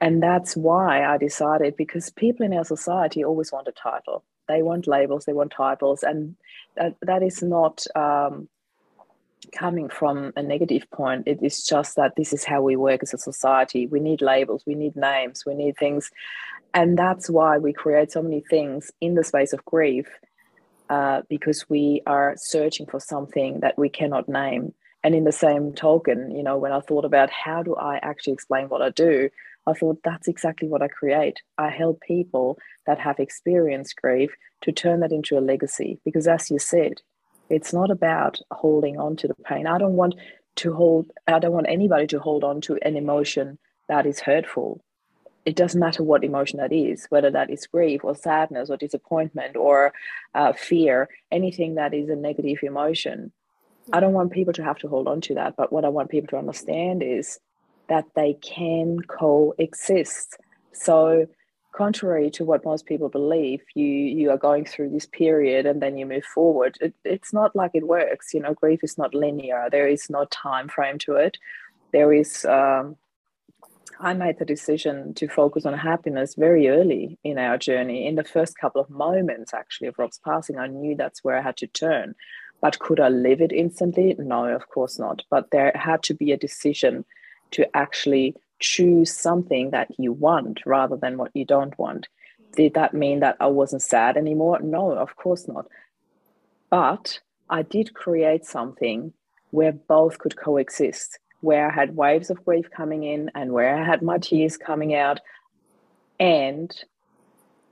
And 0.00 0.20
that's 0.20 0.56
why 0.56 1.04
I 1.04 1.16
decided 1.16 1.76
because 1.76 2.10
people 2.10 2.44
in 2.44 2.52
our 2.52 2.64
society 2.64 3.24
always 3.24 3.52
want 3.52 3.68
a 3.68 3.72
title. 3.72 4.24
They 4.48 4.62
want 4.62 4.88
labels, 4.88 5.24
they 5.24 5.32
want 5.32 5.52
titles. 5.52 6.02
And 6.02 6.36
that, 6.76 6.96
that 7.02 7.22
is 7.22 7.44
not 7.44 7.86
um, 7.94 8.48
coming 9.52 9.88
from 9.88 10.32
a 10.36 10.42
negative 10.42 10.86
point. 10.92 11.26
It 11.26 11.40
is 11.42 11.64
just 11.64 11.96
that 11.96 12.12
this 12.16 12.32
is 12.32 12.44
how 12.44 12.62
we 12.62 12.76
work 12.76 13.02
as 13.02 13.14
a 13.14 13.18
society. 13.18 13.86
We 13.86 14.00
need 14.00 14.22
labels, 14.22 14.62
we 14.66 14.74
need 14.74 14.96
names, 14.96 15.44
we 15.46 15.54
need 15.54 15.76
things. 15.76 16.10
And 16.72 16.98
that's 16.98 17.30
why 17.30 17.58
we 17.58 17.72
create 17.72 18.12
so 18.12 18.22
many 18.22 18.42
things 18.48 18.90
in 19.00 19.14
the 19.14 19.24
space 19.24 19.52
of 19.52 19.64
grief 19.64 20.06
uh, 20.90 21.22
because 21.28 21.68
we 21.68 22.02
are 22.06 22.34
searching 22.36 22.86
for 22.86 23.00
something 23.00 23.60
that 23.60 23.78
we 23.78 23.88
cannot 23.88 24.28
name. 24.28 24.74
And 25.02 25.14
in 25.14 25.24
the 25.24 25.32
same 25.32 25.72
token, 25.74 26.30
you 26.30 26.42
know, 26.42 26.56
when 26.56 26.72
I 26.72 26.80
thought 26.80 27.04
about 27.04 27.30
how 27.30 27.62
do 27.62 27.76
I 27.76 27.98
actually 28.02 28.32
explain 28.32 28.68
what 28.68 28.82
I 28.82 28.90
do, 28.90 29.28
I 29.66 29.72
thought 29.72 30.00
that's 30.02 30.28
exactly 30.28 30.68
what 30.68 30.82
I 30.82 30.88
create. 30.88 31.40
I 31.58 31.70
help 31.70 32.00
people 32.00 32.58
that 32.86 32.98
have 32.98 33.18
experienced 33.18 33.96
grief 33.96 34.34
to 34.62 34.72
turn 34.72 35.00
that 35.00 35.12
into 35.12 35.38
a 35.38 35.40
legacy. 35.40 36.00
Because 36.04 36.26
as 36.26 36.50
you 36.50 36.58
said, 36.58 37.02
it's 37.50 37.72
not 37.72 37.90
about 37.90 38.40
holding 38.50 38.98
on 38.98 39.16
to 39.16 39.28
the 39.28 39.34
pain. 39.34 39.66
I 39.66 39.78
don't 39.78 39.94
want 39.94 40.14
to 40.56 40.72
hold, 40.72 41.10
I 41.26 41.38
don't 41.38 41.52
want 41.52 41.66
anybody 41.68 42.06
to 42.08 42.20
hold 42.20 42.44
on 42.44 42.60
to 42.62 42.78
an 42.82 42.96
emotion 42.96 43.58
that 43.88 44.06
is 44.06 44.20
hurtful. 44.20 44.82
It 45.44 45.56
doesn't 45.56 45.80
matter 45.80 46.02
what 46.02 46.24
emotion 46.24 46.58
that 46.58 46.72
is, 46.72 47.06
whether 47.10 47.30
that 47.30 47.50
is 47.50 47.66
grief 47.66 48.02
or 48.02 48.14
sadness 48.14 48.70
or 48.70 48.76
disappointment 48.78 49.56
or 49.56 49.92
uh, 50.34 50.54
fear, 50.54 51.08
anything 51.30 51.74
that 51.74 51.92
is 51.92 52.08
a 52.08 52.16
negative 52.16 52.58
emotion. 52.62 53.30
I 53.92 54.00
don't 54.00 54.14
want 54.14 54.32
people 54.32 54.54
to 54.54 54.64
have 54.64 54.78
to 54.78 54.88
hold 54.88 55.06
on 55.06 55.20
to 55.22 55.34
that. 55.34 55.56
But 55.56 55.70
what 55.70 55.84
I 55.84 55.88
want 55.90 56.10
people 56.10 56.28
to 56.28 56.38
understand 56.38 57.02
is 57.02 57.38
that 57.88 58.06
they 58.16 58.34
can 58.34 59.00
coexist. 59.00 60.38
So, 60.72 61.26
contrary 61.76 62.30
to 62.30 62.44
what 62.44 62.64
most 62.64 62.86
people 62.86 63.08
believe, 63.08 63.60
you 63.74 63.86
you 63.86 64.30
are 64.30 64.38
going 64.38 64.64
through 64.64 64.90
this 64.90 65.06
period 65.06 65.66
and 65.66 65.82
then 65.82 65.96
you 65.96 66.06
move 66.06 66.24
forward. 66.24 66.78
It, 66.80 66.94
it's 67.04 67.32
not 67.32 67.54
like 67.56 67.72
it 67.74 67.86
works. 67.86 68.32
You 68.32 68.40
know, 68.40 68.54
grief 68.54 68.80
is 68.82 68.96
not 68.96 69.14
linear. 69.14 69.68
There 69.70 69.88
is 69.88 70.08
no 70.08 70.24
time 70.26 70.68
frame 70.68 70.98
to 70.98 71.16
it. 71.16 71.38
There 71.92 72.12
is. 72.12 72.44
Um, 72.44 72.96
I 74.00 74.12
made 74.12 74.38
the 74.38 74.44
decision 74.44 75.14
to 75.14 75.28
focus 75.28 75.64
on 75.64 75.74
happiness 75.74 76.34
very 76.34 76.68
early 76.68 77.16
in 77.22 77.38
our 77.38 77.56
journey. 77.56 78.08
In 78.08 78.16
the 78.16 78.24
first 78.24 78.58
couple 78.58 78.80
of 78.80 78.90
moments, 78.90 79.54
actually, 79.54 79.86
of 79.86 79.98
Rob's 79.98 80.18
passing, 80.24 80.58
I 80.58 80.66
knew 80.66 80.96
that's 80.96 81.22
where 81.22 81.38
I 81.38 81.42
had 81.42 81.56
to 81.58 81.68
turn. 81.68 82.16
But 82.60 82.80
could 82.80 82.98
I 82.98 83.08
live 83.08 83.40
it 83.40 83.52
instantly? 83.52 84.16
No, 84.18 84.46
of 84.46 84.68
course 84.68 84.98
not. 84.98 85.22
But 85.30 85.50
there 85.52 85.70
had 85.74 86.02
to 86.04 86.14
be 86.14 86.32
a 86.32 86.36
decision 86.36 87.04
to 87.52 87.76
actually 87.76 88.34
choose 88.64 89.12
something 89.12 89.70
that 89.70 89.88
you 89.98 90.12
want 90.12 90.60
rather 90.64 90.96
than 90.96 91.18
what 91.18 91.30
you 91.34 91.44
don't 91.44 91.78
want. 91.78 92.08
Did 92.56 92.74
that 92.74 92.94
mean 92.94 93.20
that 93.20 93.36
I 93.40 93.48
wasn't 93.48 93.82
sad 93.82 94.16
anymore? 94.16 94.60
No, 94.60 94.92
of 94.92 95.16
course 95.16 95.46
not. 95.46 95.66
But 96.70 97.20
I 97.50 97.62
did 97.62 97.94
create 97.94 98.46
something 98.46 99.12
where 99.50 99.72
both 99.72 100.18
could 100.18 100.36
coexist, 100.36 101.18
where 101.40 101.70
I 101.70 101.74
had 101.74 101.96
waves 101.96 102.30
of 102.30 102.44
grief 102.44 102.70
coming 102.70 103.04
in 103.04 103.30
and 103.34 103.52
where 103.52 103.76
I 103.76 103.84
had 103.84 104.02
my 104.02 104.18
tears 104.18 104.56
coming 104.56 104.94
out. 104.94 105.20
And 106.18 106.74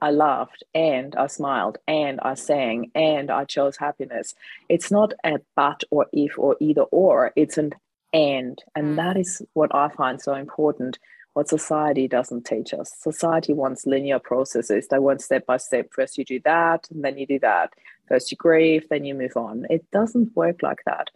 I 0.02 0.10
laughed 0.10 0.62
and 0.74 1.14
I 1.16 1.28
smiled 1.28 1.78
and 1.86 2.20
I 2.20 2.34
sang 2.34 2.90
and 2.94 3.30
I 3.30 3.44
chose 3.44 3.76
happiness. 3.76 4.34
It's 4.68 4.90
not 4.90 5.14
a 5.24 5.38
but 5.56 5.84
or 5.90 6.06
if 6.12 6.38
or 6.38 6.56
either 6.60 6.82
or, 6.82 7.32
it's 7.34 7.56
an 7.56 7.72
and. 8.12 8.58
And 8.74 8.92
mm. 8.92 8.96
that 8.96 9.16
is 9.16 9.42
what 9.54 9.74
I 9.74 9.88
find 9.88 10.20
so 10.20 10.34
important. 10.34 10.98
What 11.34 11.48
society 11.48 12.08
doesn't 12.08 12.44
teach 12.44 12.74
us. 12.74 12.92
Society 12.98 13.54
wants 13.54 13.86
linear 13.86 14.18
processes. 14.18 14.88
They 14.88 14.98
want 14.98 15.22
step 15.22 15.46
by 15.46 15.56
step. 15.56 15.88
First, 15.92 16.18
you 16.18 16.24
do 16.24 16.40
that, 16.44 16.88
and 16.90 17.02
then 17.02 17.16
you 17.16 17.26
do 17.26 17.38
that. 17.38 17.72
First, 18.06 18.30
you 18.30 18.36
grieve, 18.36 18.86
then 18.90 19.06
you 19.06 19.14
move 19.14 19.36
on. 19.36 19.66
It 19.70 19.90
doesn't 19.90 20.36
work 20.36 20.62
like 20.62 20.82
that. 20.84 21.08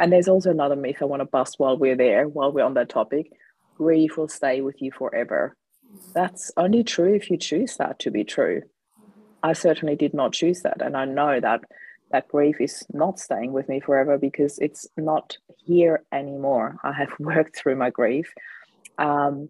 And 0.00 0.12
there's 0.12 0.28
also 0.28 0.50
another 0.50 0.76
myth 0.76 0.96
I 1.02 1.04
want 1.04 1.20
to 1.20 1.26
bust 1.26 1.56
while 1.58 1.76
we're 1.76 1.96
there, 1.96 2.26
while 2.26 2.52
we're 2.52 2.64
on 2.64 2.74
that 2.74 2.88
topic. 2.88 3.30
Grief 3.76 4.16
will 4.16 4.28
stay 4.28 4.60
with 4.60 4.80
you 4.80 4.90
forever. 4.90 5.56
That's 6.14 6.50
only 6.56 6.82
true 6.82 7.14
if 7.14 7.30
you 7.30 7.36
choose 7.36 7.76
that 7.76 7.98
to 8.00 8.10
be 8.10 8.24
true. 8.24 8.62
I 9.42 9.52
certainly 9.52 9.94
did 9.94 10.14
not 10.14 10.32
choose 10.32 10.62
that. 10.62 10.80
And 10.80 10.96
I 10.96 11.04
know 11.04 11.38
that 11.38 11.60
that 12.14 12.28
grief 12.28 12.60
is 12.60 12.86
not 12.92 13.18
staying 13.18 13.52
with 13.52 13.68
me 13.68 13.80
forever 13.80 14.16
because 14.16 14.56
it's 14.60 14.86
not 14.96 15.36
here 15.56 16.04
anymore. 16.12 16.76
I 16.84 16.92
have 16.92 17.12
worked 17.18 17.56
through 17.56 17.74
my 17.74 17.90
grief. 17.90 18.32
Um, 18.98 19.48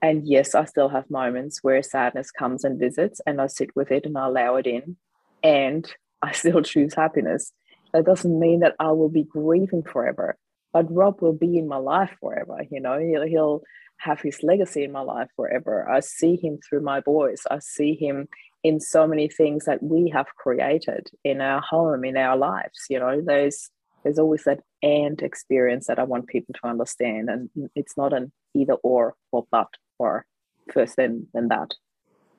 and 0.00 0.24
yes, 0.24 0.54
I 0.54 0.64
still 0.66 0.88
have 0.90 1.10
moments 1.10 1.58
where 1.62 1.82
sadness 1.82 2.30
comes 2.30 2.62
and 2.62 2.78
visits, 2.78 3.20
and 3.26 3.40
I 3.40 3.48
sit 3.48 3.70
with 3.74 3.90
it 3.90 4.06
and 4.06 4.16
I 4.16 4.26
allow 4.26 4.54
it 4.54 4.66
in. 4.68 4.96
And 5.42 5.92
I 6.22 6.30
still 6.30 6.62
choose 6.72 6.94
happiness. 6.94 7.52
That 7.92 8.04
doesn't 8.04 8.38
mean 8.38 8.60
that 8.60 8.76
I 8.78 8.92
will 8.92 9.08
be 9.08 9.24
grieving 9.24 9.82
forever, 9.82 10.36
but 10.72 10.86
Rob 10.94 11.20
will 11.20 11.32
be 11.32 11.58
in 11.58 11.66
my 11.66 11.78
life 11.78 12.14
forever. 12.20 12.62
You 12.70 12.80
know, 12.80 12.96
he'll, 12.96 13.26
he'll 13.26 13.62
have 13.98 14.20
his 14.20 14.38
legacy 14.44 14.84
in 14.84 14.92
my 14.92 15.00
life 15.00 15.30
forever. 15.34 15.90
I 15.90 15.98
see 15.98 16.36
him 16.36 16.58
through 16.58 16.82
my 16.82 17.00
boys. 17.00 17.42
I 17.50 17.58
see 17.58 17.96
him 17.96 18.28
in 18.64 18.80
so 18.80 19.06
many 19.06 19.28
things 19.28 19.66
that 19.66 19.82
we 19.82 20.08
have 20.08 20.26
created 20.36 21.08
in 21.22 21.40
our 21.40 21.60
home, 21.60 22.04
in 22.04 22.16
our 22.16 22.36
lives. 22.36 22.86
You 22.88 22.98
know, 22.98 23.20
there's 23.24 23.70
there's 24.02 24.18
always 24.18 24.44
that 24.44 24.60
and 24.82 25.22
experience 25.22 25.86
that 25.86 25.98
I 25.98 26.04
want 26.04 26.26
people 26.26 26.54
to 26.54 26.68
understand. 26.68 27.28
And 27.30 27.50
it's 27.76 27.96
not 27.96 28.12
an 28.12 28.32
either 28.54 28.74
or 28.82 29.14
or 29.30 29.46
but 29.50 29.68
or 29.98 30.24
first 30.72 30.96
then 30.96 31.28
then 31.34 31.48
that. 31.48 31.74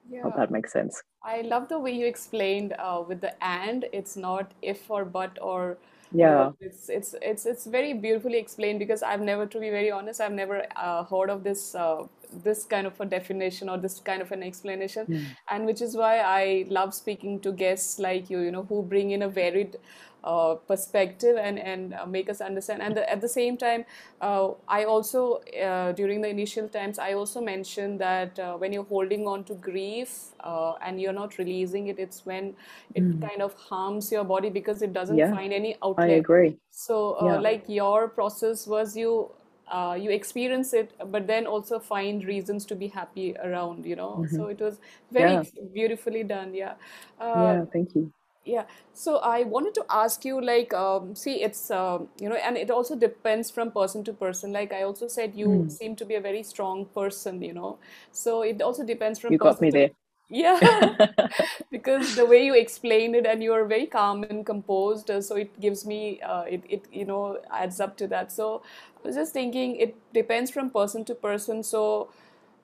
Yeah. 0.09 0.23
Hope 0.23 0.35
that 0.35 0.51
makes 0.51 0.73
sense. 0.73 1.01
I 1.23 1.41
love 1.41 1.67
the 1.69 1.79
way 1.79 1.91
you 1.91 2.05
explained 2.05 2.75
uh, 2.77 3.03
with 3.07 3.21
the 3.21 3.33
and. 3.43 3.85
It's 3.93 4.17
not 4.17 4.51
if 4.61 4.89
or 4.89 5.05
but 5.05 5.39
or 5.41 5.77
yeah 6.11 6.51
it's 6.59 6.87
it's 6.89 7.15
it's 7.21 7.45
it's 7.45 7.65
very 7.65 7.93
beautifully 7.93 8.37
explained 8.37 8.77
because 8.79 9.01
i've 9.01 9.21
never 9.21 9.45
to 9.47 9.59
be 9.59 9.69
very 9.69 9.89
honest 9.89 10.21
i've 10.21 10.31
never 10.31 10.63
uh, 10.75 11.03
heard 11.03 11.31
of 11.31 11.43
this 11.43 11.73
uh, 11.73 12.03
this 12.43 12.63
kind 12.63 12.87
of 12.87 12.99
a 12.99 13.05
definition 13.05 13.69
or 13.69 13.77
this 13.77 13.99
kind 13.99 14.21
of 14.21 14.31
an 14.31 14.43
explanation 14.43 15.05
mm. 15.05 15.25
and 15.49 15.65
which 15.65 15.81
is 15.81 15.95
why 15.95 16.19
i 16.19 16.65
love 16.69 16.93
speaking 16.93 17.39
to 17.39 17.51
guests 17.51 17.99
like 17.99 18.29
you 18.29 18.39
you 18.39 18.51
know 18.51 18.63
who 18.63 18.81
bring 18.83 19.11
in 19.11 19.23
a 19.23 19.29
varied 19.29 19.77
uh, 20.25 20.55
perspective 20.67 21.37
and 21.37 21.59
and 21.59 21.93
uh, 21.93 22.05
make 22.05 22.29
us 22.29 22.41
understand 22.41 22.81
and 22.81 22.97
the, 22.97 23.07
at 23.09 23.21
the 23.21 23.29
same 23.29 23.55
time 23.55 23.85
uh, 24.21 24.49
i 24.67 24.83
also 24.83 25.35
uh, 25.63 25.91
during 25.91 26.19
the 26.19 26.27
initial 26.27 26.67
times 26.67 26.97
i 26.97 27.13
also 27.13 27.39
mentioned 27.39 27.99
that 27.99 28.39
uh, 28.39 28.55
when 28.55 28.73
you're 28.73 28.89
holding 28.95 29.27
on 29.27 29.43
to 29.43 29.53
grief 29.53 30.33
uh, 30.39 30.73
and 30.83 30.99
you're 30.99 31.13
not 31.13 31.37
releasing 31.37 31.87
it 31.87 31.99
it's 31.99 32.25
when 32.25 32.55
it 32.95 33.03
mm. 33.03 33.21
kind 33.21 33.41
of 33.41 33.53
harms 33.53 34.11
your 34.11 34.23
body 34.23 34.49
because 34.49 34.81
it 34.81 34.93
doesn't 34.93 35.17
yeah, 35.17 35.29
find 35.31 35.53
any 35.53 35.75
outlet 35.83 36.09
i 36.09 36.13
agree 36.13 36.57
so 36.71 37.17
yeah. 37.23 37.37
like 37.37 37.63
your 37.67 38.07
process 38.07 38.65
was 38.65 38.97
you 38.97 39.29
uh, 39.67 39.97
you 39.99 40.11
experience 40.11 40.73
it 40.73 40.91
but 41.11 41.27
then 41.27 41.47
also 41.47 41.79
find 41.79 42.23
reasons 42.25 42.65
to 42.65 42.75
be 42.75 42.87
happy 42.87 43.35
around 43.43 43.85
you 43.85 43.95
know? 43.95 44.17
Mm-hmm. 44.19 44.35
so 44.35 44.47
it 44.47 44.59
was 44.59 44.79
very 45.11 45.33
yeah. 45.33 45.43
beautifully 45.73 46.23
done 46.23 46.53
yeah. 46.53 46.73
Uh, 47.19 47.33
yeah 47.35 47.65
thank 47.71 47.95
you. 47.95 48.11
yeah. 48.45 48.65
So 48.93 49.17
i 49.17 49.43
wanted 49.43 49.73
to 49.75 49.85
ask 49.89 50.23
you 50.23 50.39
like 50.41 50.73
um, 50.73 51.15
see 51.15 51.41
it's 51.41 51.71
um, 51.71 52.07
you 52.19 52.29
know 52.29 52.35
and 52.35 52.57
it 52.57 52.69
also 52.69 52.95
depends 52.95 53.51
from 53.51 53.71
person 53.71 54.03
to 54.03 54.13
person. 54.13 54.51
Like 54.53 54.71
i 54.71 54.83
also 54.83 55.07
said 55.07 55.33
you 55.35 55.47
mm. 55.47 55.71
seem 55.71 55.95
to 55.97 56.05
be 56.05 56.15
a 56.15 56.21
very 56.21 56.43
strong 56.43 56.85
person 56.85 57.41
you 57.41 57.53
know? 57.53 57.77
So 58.11 58.41
it 58.43 58.61
also 58.61 58.85
depends 58.85 59.19
from 59.19 59.33
you 59.33 59.39
got 59.39 59.61
me 59.61 59.71
to, 59.71 59.77
there 59.77 59.89
yeah. 60.29 60.59
Because 61.71 62.15
the 62.15 62.25
way 62.25 62.45
you 62.45 62.55
explained 62.55 63.15
it 63.15 63.25
and 63.25 63.43
you 63.43 63.53
are 63.53 63.65
very 63.65 63.85
calm 63.85 64.23
and 64.23 64.45
composed 64.45 65.11
uh, 65.11 65.21
so 65.21 65.35
it 65.35 65.59
gives 65.59 65.85
me 65.85 66.21
uh, 66.21 66.43
it, 66.43 66.63
it 66.69 66.85
you 66.91 67.05
know 67.05 67.39
adds 67.51 67.79
up 67.79 67.97
to 67.97 68.07
that. 68.07 68.31
So 68.31 68.61
i 69.03 69.07
was 69.07 69.15
just 69.15 69.33
thinking 69.33 69.75
it 69.75 69.95
depends 70.13 70.51
from 70.51 70.69
person 70.69 71.05
to 71.05 71.15
person. 71.15 71.63
So 71.63 72.09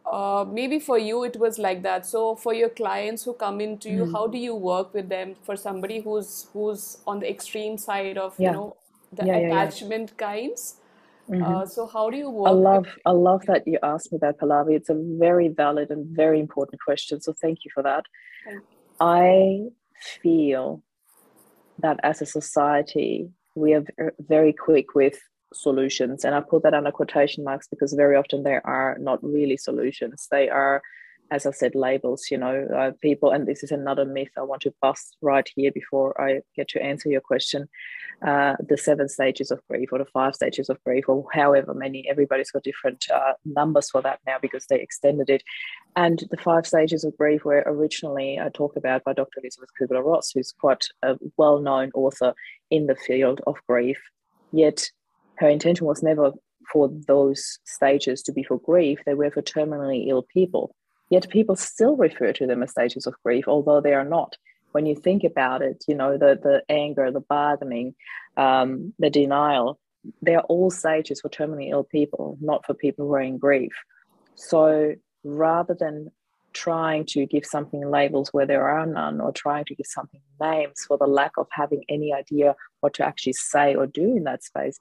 uh, 0.06 0.46
maybe 0.50 0.80
for 0.80 0.98
you 0.98 1.24
it 1.24 1.38
was 1.40 1.60
like 1.60 1.84
that. 1.84 2.06
So 2.06 2.36
for 2.36 2.54
your 2.54 2.70
clients 2.70 3.24
who 3.24 3.34
come 3.34 3.62
into 3.62 3.90
you 3.90 4.06
mm. 4.06 4.12
how 4.12 4.28
do 4.28 4.38
you 4.38 4.56
work 4.56 4.94
with 4.94 5.10
them? 5.10 5.36
For 5.44 5.56
somebody 5.56 6.02
who's 6.02 6.48
who's 6.54 6.98
on 7.06 7.20
the 7.20 7.30
extreme 7.30 7.78
side 7.78 8.18
of 8.18 8.36
yeah. 8.38 8.50
you 8.50 8.56
know 8.56 8.76
the 9.14 9.26
yeah, 9.26 9.38
attachment 9.38 10.14
yeah, 10.14 10.28
kinds 10.28 10.76
mm-hmm. 11.30 11.44
uh, 11.44 11.66
so 11.66 11.88
how 11.88 12.10
do 12.10 12.18
you 12.18 12.30
work 12.30 12.48
i 12.48 12.52
love 12.52 12.88
i 13.06 13.12
love 13.12 13.46
that 13.46 13.64
you 13.66 13.80
asked 13.84 14.12
me 14.12 14.20
that 14.22 14.40
pallavi 14.40 14.76
it's 14.76 14.90
a 14.90 14.98
very 15.18 15.48
valid 15.48 15.90
and 15.90 16.06
very 16.16 16.40
important 16.40 16.82
question 16.82 17.22
so 17.22 17.34
thank 17.42 17.60
you 17.66 17.72
for 17.74 17.84
that 17.84 18.04
you. 18.48 18.62
i 19.00 19.60
feel 20.22 20.84
that 21.80 22.00
as 22.04 22.22
a 22.22 22.26
society 22.26 23.30
we 23.56 23.74
are 23.74 23.84
very 24.20 24.54
quick 24.54 24.96
with 24.96 25.20
solutions. 25.54 26.24
And 26.24 26.36
I 26.36 26.42
put 26.42 26.64
that 26.64 26.74
under 26.74 26.92
quotation 26.92 27.44
marks 27.44 27.68
because 27.68 27.94
very 27.94 28.16
often 28.16 28.44
there 28.44 28.66
are 28.66 28.98
not 29.00 29.24
really 29.24 29.58
solutions. 29.58 30.28
They 30.32 30.50
are, 30.50 30.82
as 31.32 31.46
I 31.46 31.52
said, 31.52 31.76
labels, 31.76 32.26
you 32.30 32.38
know, 32.38 32.68
uh, 32.78 32.92
people, 33.02 33.32
and 33.32 33.48
this 33.48 33.64
is 33.64 33.72
another 33.72 34.04
myth 34.04 34.32
I 34.38 34.42
want 34.42 34.62
to 34.64 34.74
bust 34.82 35.16
right 35.22 35.50
here 35.56 35.72
before 35.72 36.20
I 36.22 36.42
get 36.58 36.68
to 36.70 36.84
answer 36.84 37.10
your 37.10 37.22
question. 37.22 37.70
Uh, 38.22 38.56
the 38.60 38.78
seven 38.78 39.08
stages 39.08 39.50
of 39.50 39.62
grief 39.70 39.90
or 39.94 39.98
the 39.98 40.06
five 40.06 40.36
stages 40.36 40.70
of 40.70 40.84
grief 40.84 41.06
or 41.08 41.26
however 41.32 41.74
many, 41.74 42.06
everybody's 42.10 42.52
got 42.52 42.64
different 42.64 43.06
uh, 43.10 43.34
numbers 43.46 43.90
for 43.90 44.02
that 44.02 44.20
now 44.28 44.36
because 44.42 44.66
they 44.68 44.80
extended 44.82 45.30
it. 45.30 45.42
And 45.96 46.22
the 46.30 46.38
five 46.38 46.68
stages 46.68 47.06
of 47.06 47.18
grief 47.18 47.46
were 47.46 47.64
originally 47.66 48.38
uh, 48.38 48.50
talked 48.54 48.76
about 48.76 49.06
by 49.06 49.14
Dr. 49.14 49.40
Elizabeth 49.40 49.70
Kubler-Ross, 49.80 50.32
who's 50.34 50.52
quite 50.52 50.90
a 51.02 51.18
well-known 51.38 51.92
author 51.96 52.34
in 52.70 52.88
the 52.88 52.96
field 52.96 53.40
of 53.48 53.56
grief. 53.68 54.00
Yet 54.52 54.92
her 55.38 55.48
intention 55.48 55.88
was 55.88 56.04
never 56.04 56.34
for 56.72 56.90
those 57.08 57.60
stages 57.66 58.22
to 58.24 58.32
be 58.32 58.44
for 58.44 58.60
grief, 58.60 59.00
they 59.06 59.14
were 59.14 59.32
for 59.32 59.42
terminally 59.42 60.08
ill 60.08 60.24
people. 60.24 60.76
Yet 61.12 61.30
people 61.30 61.58
still 61.58 61.98
refer 61.98 62.32
to 62.34 62.48
them 62.48 62.64
as 62.64 62.72
stages 62.72 63.06
of 63.06 63.22
grief, 63.24 63.48
although 63.48 63.82
they 63.82 63.94
are 63.94 64.06
not. 64.06 64.38
When 64.72 64.86
you 64.86 64.96
think 64.96 65.26
about 65.26 65.62
it, 65.62 65.84
you 65.86 65.94
know, 65.94 66.18
the, 66.18 66.40
the 66.42 66.64
anger, 66.70 67.12
the 67.12 67.20
bargaining, 67.20 67.94
um, 68.38 68.94
the 68.98 69.10
denial, 69.10 69.78
they're 70.22 70.42
all 70.44 70.72
stages 70.72 71.20
for 71.20 71.28
terminally 71.28 71.70
ill 71.70 71.84
people, 71.84 72.38
not 72.40 72.66
for 72.66 72.74
people 72.74 73.06
who 73.06 73.14
are 73.14 73.22
in 73.22 73.38
grief. 73.38 73.74
So 74.36 74.96
rather 75.26 75.76
than 75.78 76.12
trying 76.54 77.06
to 77.08 77.26
give 77.26 77.46
something 77.46 77.90
labels 77.90 78.30
where 78.32 78.46
there 78.46 78.70
are 78.70 78.86
none 78.86 79.20
or 79.20 79.34
trying 79.34 79.66
to 79.66 79.76
give 79.76 79.86
something 79.86 80.22
names 80.40 80.86
for 80.88 80.98
the 80.98 81.08
lack 81.08 81.32
of 81.38 81.48
having 81.52 81.84
any 81.90 82.14
idea 82.14 82.56
what 82.80 82.94
to 82.94 83.06
actually 83.06 83.34
say 83.34 83.76
or 83.76 83.86
do 83.86 84.18
in 84.18 84.26
that 84.26 84.44
space 84.44 84.78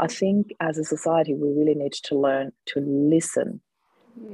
i 0.00 0.06
mm. 0.06 0.12
think 0.12 0.52
as 0.60 0.76
a 0.76 0.84
society 0.84 1.32
we 1.32 1.48
really 1.48 1.74
need 1.74 1.92
to 1.92 2.14
learn 2.14 2.52
to 2.66 2.80
listen 2.80 3.58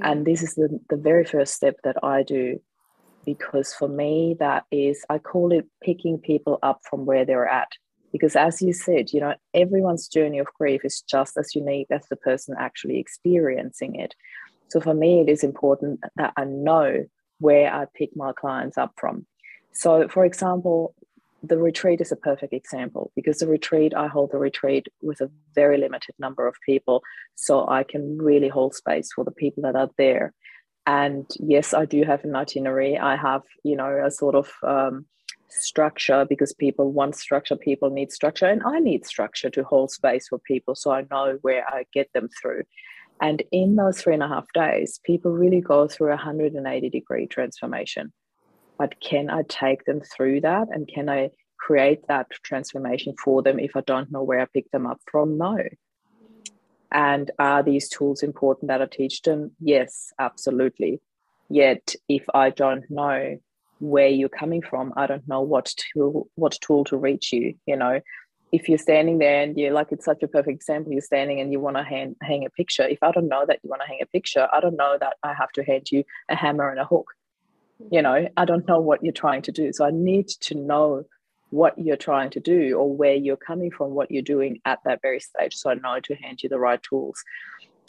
and 0.03 0.27
this 0.27 0.43
is 0.43 0.55
the, 0.55 0.81
the 0.89 0.97
very 0.97 1.25
first 1.25 1.55
step 1.55 1.77
that 1.85 1.97
i 2.03 2.23
do 2.23 2.61
because 3.25 3.75
for 3.75 3.89
me 3.89 4.37
that 4.39 4.65
is 4.71 5.05
i 5.11 5.19
call 5.19 5.53
it 5.53 5.67
picking 5.83 6.19
people 6.19 6.59
up 6.63 6.81
from 6.89 7.07
where 7.07 7.25
they're 7.25 7.49
at. 7.49 7.69
Because 8.13 8.35
as 8.35 8.61
you 8.61 8.73
said 8.73 9.13
you 9.13 9.21
know 9.21 9.35
everyone's 9.55 10.09
journey 10.09 10.39
of 10.39 10.47
grief 10.59 10.85
is 10.85 11.03
just 11.03 11.37
as 11.37 11.55
unique 11.55 11.89
as 11.91 12.07
the 12.09 12.17
person 12.17 12.55
actually 12.59 12.99
experiencing 12.99 13.95
it. 13.95 14.15
So 14.71 14.81
for 14.81 14.95
me, 14.95 15.21
it 15.21 15.29
is 15.29 15.43
important 15.43 16.01
that 16.17 16.33
I 16.37 16.45
know 16.45 17.05
where 17.41 17.73
I 17.73 17.87
pick 17.93 18.15
my 18.15 18.33
clients 18.33 18.79
up 18.79 18.93
from. 18.97 19.27
So, 19.73 20.09
for 20.09 20.25
example, 20.25 20.95
the 21.42 21.59
retreat 21.59 22.00
is 22.00 22.12
a 22.12 22.16
perfect 22.16 22.52
example 22.52 23.12
because 23.16 23.38
the 23.38 23.47
retreat, 23.47 23.94
I 23.94 24.09
hold 24.09 24.32
the 24.32 24.38
retreat 24.38 24.88
with 25.02 25.20
a 25.20 25.30
very 25.54 25.78
limited 25.78 26.14
number 26.18 26.47
of 26.47 26.56
people. 26.64 27.02
So 27.35 27.68
I 27.68 27.82
can 27.82 28.18
really 28.18 28.49
hold 28.49 28.75
space 28.75 29.11
for 29.14 29.25
the 29.25 29.30
people 29.30 29.62
that 29.62 29.76
are 29.76 29.90
there. 29.97 30.35
And 30.87 31.26
yes, 31.38 31.73
I 31.73 31.85
do 31.85 32.02
have 32.04 32.25
an 32.25 32.35
itinerary. 32.35 32.99
I 32.99 33.16
have, 33.16 33.42
you 33.64 33.76
know, 33.76 34.02
a 34.04 34.11
sort 34.11 34.35
of 34.35 34.50
um, 34.62 35.06
structure 35.49 36.26
because 36.28 36.52
people 36.52 36.92
want 36.92 37.16
structure, 37.16 37.56
people 37.56 37.90
need 37.90 38.12
structure, 38.12 38.47
and 38.47 38.62
I 38.64 38.78
need 38.78 39.06
structure 39.06 39.50
to 39.50 39.64
hold 39.64 39.90
space 39.90 40.28
for 40.28 40.38
people 40.38 40.75
so 40.75 40.90
I 40.90 41.06
know 41.11 41.38
where 41.42 41.64
I 41.68 41.85
get 41.92 42.12
them 42.12 42.28
through. 42.40 42.64
And 43.20 43.42
in 43.52 43.76
those 43.76 44.00
three 44.00 44.14
and 44.14 44.23
a 44.23 44.28
half 44.28 44.47
days, 44.54 44.99
people 45.04 45.32
really 45.32 45.61
go 45.61 45.87
through 45.87 46.09
a 46.09 46.16
180 46.16 46.88
degree 46.88 47.26
transformation. 47.26 48.12
But 48.81 48.99
can 48.99 49.29
I 49.29 49.43
take 49.47 49.85
them 49.85 50.01
through 50.01 50.41
that? 50.41 50.69
And 50.71 50.89
can 50.89 51.11
I 51.11 51.33
create 51.59 52.09
that 52.09 52.29
transformation 52.43 53.15
for 53.23 53.43
them 53.43 53.61
if 53.61 53.77
I 53.77 53.83
don't 53.83 54.11
know 54.11 54.23
where 54.23 54.41
I 54.41 54.47
picked 54.47 54.73
them 54.73 54.87
up 54.87 54.99
from? 55.05 55.37
No. 55.37 55.59
And 56.91 57.31
are 57.39 57.63
these 57.63 57.91
tools 57.91 58.23
important 58.23 58.69
that 58.69 58.81
I 58.81 58.87
teach 58.87 59.21
them? 59.21 59.51
Yes, 59.61 60.15
absolutely. 60.19 61.03
Yet, 61.51 61.95
if 62.09 62.25
I 62.33 62.49
don't 62.49 62.91
know 62.91 63.37
where 63.81 64.09
you're 64.09 64.31
coming 64.31 64.63
from, 64.63 64.95
I 64.97 65.07
don't 65.07 65.29
know 65.29 65.43
what 65.43 65.75
tool 65.93 66.31
what 66.37 66.57
tool 66.63 66.85
to 66.85 66.97
reach 66.97 67.35
you. 67.35 67.57
You 67.67 67.77
know, 67.77 68.01
if 68.51 68.67
you're 68.67 68.79
standing 68.79 69.19
there 69.19 69.43
and 69.43 69.59
you're 69.59 69.75
like, 69.75 69.89
it's 69.93 70.07
such 70.07 70.23
a 70.23 70.29
perfect 70.29 70.55
example. 70.55 70.93
You're 70.93 71.03
standing 71.03 71.39
and 71.39 71.53
you 71.53 71.61
want 71.61 71.77
to 71.77 71.85
hang, 71.85 72.17
hang 72.23 72.47
a 72.47 72.51
picture. 72.51 72.89
If 72.89 73.03
I 73.03 73.13
don't 73.13 73.29
know 73.29 73.45
that 73.47 73.59
you 73.63 73.69
want 73.69 73.83
to 73.83 73.89
hang 73.89 74.01
a 74.01 74.07
picture, 74.07 74.49
I 74.51 74.61
don't 74.61 74.77
know 74.77 74.97
that 74.99 75.17
I 75.23 75.35
have 75.35 75.53
to 75.53 75.65
hand 75.65 75.91
you 75.91 76.03
a 76.31 76.35
hammer 76.35 76.71
and 76.71 76.81
a 76.81 76.87
hook. 76.87 77.13
You 77.91 78.03
know, 78.03 78.29
I 78.37 78.45
don't 78.45 78.67
know 78.69 78.81
what 78.81 79.03
you're 79.03 79.13
trying 79.13 79.43
to 79.43 79.53
do. 79.53 79.73
So 79.73 79.85
I 79.85 79.91
need 79.91 80.29
to 80.29 80.55
know 80.55 81.05
what 81.51 81.77
you're 81.79 81.97
trying 81.97 82.31
to 82.31 82.41
do 82.41 82.75
or 82.75 82.93
where 82.95 83.15
you're 83.15 83.37
coming 83.37 83.71
from, 83.71 83.91
what 83.91 84.11
you're 84.11 84.23
doing 84.23 84.61
at 84.65 84.79
that 84.85 85.03
very 85.03 85.21
stage. 85.21 85.55
So 85.55 85.71
I 85.71 85.75
know 85.75 86.01
to 86.01 86.15
hand 86.15 86.43
you 86.43 86.49
the 86.49 86.59
right 86.59 86.83
tools. 86.83 87.23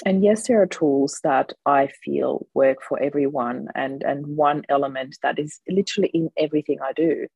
And 0.06 0.24
yes, 0.24 0.48
there 0.48 0.62
are 0.62 0.68
tools 0.68 1.20
that 1.24 1.54
I 1.66 1.88
feel 2.04 2.48
work 2.56 2.80
for 2.82 3.02
everyone. 3.02 3.68
And, 3.76 4.02
and 4.02 4.26
one 4.36 4.64
element 4.68 5.18
that 5.22 5.38
is 5.38 5.60
literally 5.70 6.10
in 6.10 6.32
everything 6.38 6.80
I 6.82 6.94
do 6.94 7.28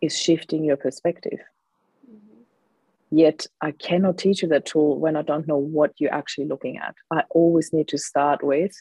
is 0.00 0.18
shifting 0.18 0.64
your 0.64 0.78
perspective. 0.78 1.40
Mm-hmm. 2.10 2.40
Yet 3.10 3.46
I 3.60 3.72
cannot 3.72 4.16
teach 4.16 4.42
you 4.42 4.48
that 4.48 4.64
tool 4.64 4.98
when 4.98 5.16
I 5.16 5.22
don't 5.22 5.46
know 5.46 5.58
what 5.58 5.92
you're 5.98 6.14
actually 6.14 6.46
looking 6.46 6.78
at. 6.78 6.94
I 7.10 7.24
always 7.30 7.72
need 7.74 7.88
to 7.88 7.98
start 7.98 8.42
with 8.42 8.74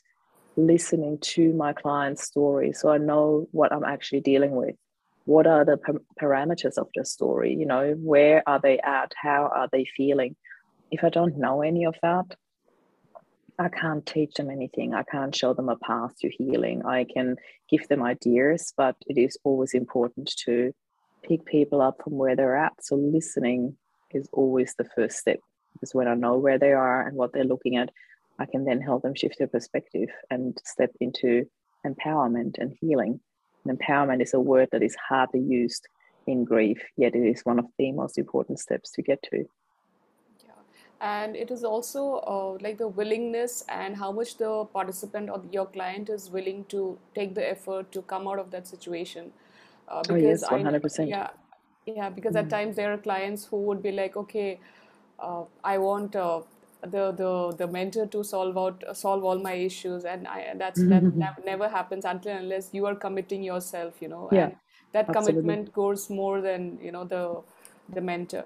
listening 0.56 1.18
to 1.20 1.54
my 1.54 1.74
client's 1.74 2.24
story 2.24 2.74
so 2.74 2.90
I 2.90 2.98
know 2.98 3.48
what 3.52 3.74
I'm 3.74 3.84
actually 3.84 4.22
dealing 4.22 4.52
with. 4.52 4.76
What 5.26 5.48
are 5.48 5.66
the 5.66 5.78
parameters 6.22 6.78
of 6.78 6.88
the 6.96 7.04
story? 7.04 7.54
You 7.54 7.66
know 7.66 7.94
where 7.94 8.44
are 8.48 8.60
they 8.60 8.80
at? 8.80 9.14
How 9.16 9.50
are 9.54 9.68
they 9.72 9.86
feeling? 9.98 10.36
If 10.92 11.04
i 11.04 11.10
don't 11.10 11.38
know 11.38 11.62
any 11.62 11.86
of 11.86 11.96
that 12.04 12.36
i 13.58 13.70
can't 13.70 14.06
teach 14.06 14.34
them 14.36 14.50
anything. 14.50 14.94
I 14.94 15.04
can't 15.04 15.36
show 15.36 15.54
them 15.54 15.70
a 15.70 15.78
path 15.78 16.12
to 16.20 16.30
healing. 16.30 16.86
I 16.86 17.06
can 17.06 17.38
give 17.70 17.88
them 17.88 18.04
ideas 18.04 18.74
but 18.78 18.96
it 19.08 19.18
is 19.18 19.38
always 19.44 19.74
important 19.74 20.34
to 20.46 20.74
pick 21.24 21.46
people 21.46 21.82
up 21.82 22.02
from 22.04 22.18
where 22.18 22.36
they're 22.36 22.58
at. 22.58 22.74
So 22.82 22.96
listening 22.96 23.78
is 24.12 24.30
always 24.32 24.76
the 24.78 24.88
first 24.96 25.18
step 25.18 25.40
because 25.74 25.94
when 25.94 26.08
i 26.08 26.14
know 26.14 26.38
where 26.38 26.58
they 26.58 26.72
are 26.72 27.06
and 27.08 27.18
what 27.18 27.34
they're 27.34 27.44
looking 27.44 27.76
at 27.76 27.90
i 28.40 28.46
can 28.46 28.66
then 28.66 28.82
help 28.82 29.02
them 29.04 29.16
shift 29.16 29.38
their 29.38 29.48
perspective 29.48 30.10
and 30.30 30.60
step 30.64 30.92
into 31.00 31.46
empowerment 31.86 32.56
and 32.58 32.76
healing 32.80 33.20
and 33.66 33.80
empowerment 33.80 34.22
is 34.22 34.34
a 34.34 34.40
word 34.40 34.70
that 34.72 34.84
is 34.84 34.96
hardly 34.96 35.42
used 35.42 35.88
in 36.28 36.44
grief, 36.44 36.82
yet 36.98 37.16
it 37.16 37.26
is 37.26 37.42
one 37.44 37.60
of 37.60 37.66
the 37.78 37.92
most 37.92 38.18
important 38.18 38.60
steps 38.60 38.92
to 38.92 39.02
get 39.02 39.22
to. 39.24 39.38
Yeah, 40.46 40.52
and 41.02 41.36
it 41.36 41.52
is 41.52 41.64
also 41.64 42.16
uh, 42.16 42.64
like 42.64 42.78
the 42.78 42.88
willingness 42.88 43.64
and 43.70 43.96
how 43.96 44.12
much 44.12 44.38
the 44.38 44.66
participant 44.66 45.30
or 45.30 45.42
your 45.52 45.66
client 45.66 46.10
is 46.10 46.30
willing 46.30 46.66
to 46.66 46.98
take 47.14 47.36
the 47.36 47.48
effort 47.48 47.92
to 47.92 48.02
come 48.04 48.28
out 48.28 48.40
of 48.40 48.52
that 48.52 48.68
situation. 48.68 49.32
Uh, 49.88 50.02
because 50.02 50.44
oh, 50.44 50.56
yes, 50.58 50.66
100%. 50.66 51.00
I, 51.00 51.04
yeah, 51.04 51.30
yeah, 51.86 52.10
because 52.10 52.34
mm. 52.34 52.40
at 52.40 52.50
times 52.50 52.76
there 52.76 52.92
are 52.92 52.98
clients 52.98 53.46
who 53.46 53.58
would 53.62 53.84
be 53.84 53.92
like, 53.92 54.18
okay, 54.18 54.60
uh, 55.20 55.44
I 55.64 55.78
want 55.78 56.16
uh, 56.16 56.42
the 56.86 57.12
the 57.12 57.56
the 57.58 57.68
mentor 57.68 58.06
to 58.08 58.24
solve 58.24 58.58
out 58.58 58.84
solve 58.94 59.24
all 59.24 59.40
my 59.40 59.54
issues 59.54 60.06
and 60.06 60.28
I, 60.28 60.54
that's 60.56 60.80
mm-hmm. 60.80 61.20
that 61.20 61.46
never 61.46 61.70
happens 61.70 62.06
until 62.06 62.38
unless 62.38 62.70
you 62.74 62.86
are 62.86 62.96
committing 62.96 63.44
yourself 63.44 64.02
you 64.02 64.08
know 64.08 64.30
yeah, 64.32 64.46
and 64.46 64.56
that 64.92 65.10
absolutely. 65.10 65.42
commitment 65.42 65.74
goes 65.74 66.10
more 66.10 66.42
than 66.42 66.78
you 66.82 66.92
know 66.92 67.04
the 67.04 67.42
the 67.90 68.02
mentor 68.02 68.46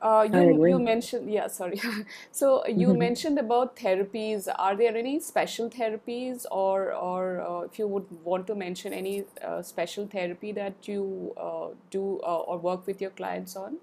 uh, 0.00 0.28
you 0.32 0.66
you 0.66 0.78
mentioned 0.78 1.30
yeah 1.30 1.46
sorry 1.48 1.80
so 2.30 2.66
you 2.66 2.88
mm-hmm. 2.88 2.98
mentioned 2.98 3.38
about 3.38 3.76
therapies 3.76 4.48
are 4.56 4.76
there 4.76 4.96
any 4.96 5.18
special 5.18 5.68
therapies 5.68 6.46
or 6.50 6.92
or 6.92 7.40
uh, 7.40 7.60
if 7.62 7.78
you 7.78 7.88
would 7.88 8.06
want 8.22 8.46
to 8.46 8.54
mention 8.54 8.92
any 8.92 9.24
uh, 9.44 9.60
special 9.60 10.06
therapy 10.06 10.52
that 10.52 10.86
you 10.86 11.34
uh, 11.36 11.68
do 11.90 12.20
uh, 12.22 12.38
or 12.38 12.58
work 12.58 12.86
with 12.86 13.00
your 13.00 13.10
clients 13.10 13.56
on 13.56 13.78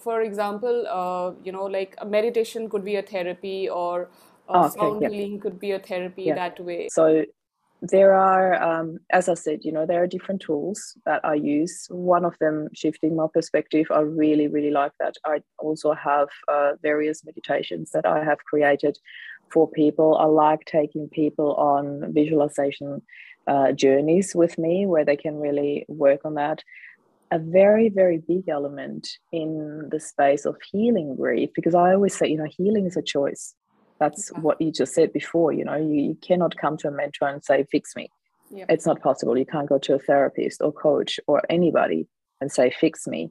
for 0.00 0.22
example, 0.22 0.86
uh, 0.88 1.32
you 1.44 1.52
know, 1.52 1.64
like 1.64 1.94
a 1.98 2.06
meditation 2.06 2.68
could 2.68 2.84
be 2.84 2.96
a 2.96 3.02
therapy 3.02 3.68
or 3.68 4.10
oh, 4.48 4.66
okay, 4.66 4.78
sound 4.78 5.02
yeah. 5.02 5.08
healing 5.08 5.40
could 5.40 5.58
be 5.58 5.72
a 5.72 5.78
therapy 5.78 6.24
yeah. 6.24 6.34
that 6.34 6.60
way. 6.60 6.88
So 6.90 7.24
there 7.80 8.14
are, 8.14 8.60
um, 8.62 8.98
as 9.10 9.28
I 9.28 9.34
said, 9.34 9.60
you 9.62 9.72
know, 9.72 9.86
there 9.86 10.02
are 10.02 10.06
different 10.06 10.40
tools 10.40 10.96
that 11.04 11.24
I 11.24 11.34
use. 11.34 11.86
One 11.90 12.24
of 12.24 12.36
them, 12.40 12.68
shifting 12.74 13.14
my 13.14 13.26
perspective, 13.32 13.86
I 13.90 14.00
really, 14.00 14.48
really 14.48 14.70
like 14.70 14.92
that. 14.98 15.14
I 15.24 15.42
also 15.58 15.92
have 15.92 16.28
uh, 16.48 16.72
various 16.82 17.24
meditations 17.24 17.90
that 17.92 18.06
I 18.06 18.24
have 18.24 18.38
created 18.44 18.98
for 19.52 19.70
people. 19.70 20.16
I 20.16 20.24
like 20.24 20.64
taking 20.66 21.08
people 21.08 21.54
on 21.54 22.12
visualization 22.12 23.02
uh, 23.46 23.72
journeys 23.72 24.34
with 24.34 24.58
me 24.58 24.86
where 24.86 25.04
they 25.04 25.16
can 25.16 25.36
really 25.36 25.86
work 25.88 26.20
on 26.24 26.34
that 26.34 26.62
a 27.30 27.38
very, 27.38 27.88
very 27.88 28.18
big 28.18 28.48
element 28.48 29.08
in 29.32 29.88
the 29.90 30.00
space 30.00 30.44
of 30.44 30.56
healing 30.70 31.16
grief 31.16 31.50
because 31.54 31.74
I 31.74 31.94
always 31.94 32.16
say, 32.16 32.28
you 32.28 32.36
know, 32.36 32.48
healing 32.56 32.86
is 32.86 32.96
a 32.96 33.02
choice. 33.02 33.54
That's 33.98 34.30
yeah. 34.32 34.40
what 34.40 34.60
you 34.60 34.72
just 34.72 34.94
said 34.94 35.12
before. 35.12 35.52
You 35.52 35.64
know, 35.64 35.76
you, 35.76 35.94
you 35.94 36.18
cannot 36.22 36.56
come 36.56 36.76
to 36.78 36.88
a 36.88 36.90
mentor 36.90 37.28
and 37.28 37.44
say, 37.44 37.64
fix 37.70 37.96
me. 37.96 38.10
Yep. 38.50 38.66
It's 38.70 38.86
not 38.86 39.02
possible. 39.02 39.36
You 39.36 39.46
can't 39.46 39.68
go 39.68 39.78
to 39.78 39.94
a 39.94 39.98
therapist 39.98 40.62
or 40.62 40.72
coach 40.72 41.20
or 41.26 41.42
anybody 41.50 42.06
and 42.40 42.50
say, 42.50 42.70
fix 42.70 43.06
me. 43.06 43.30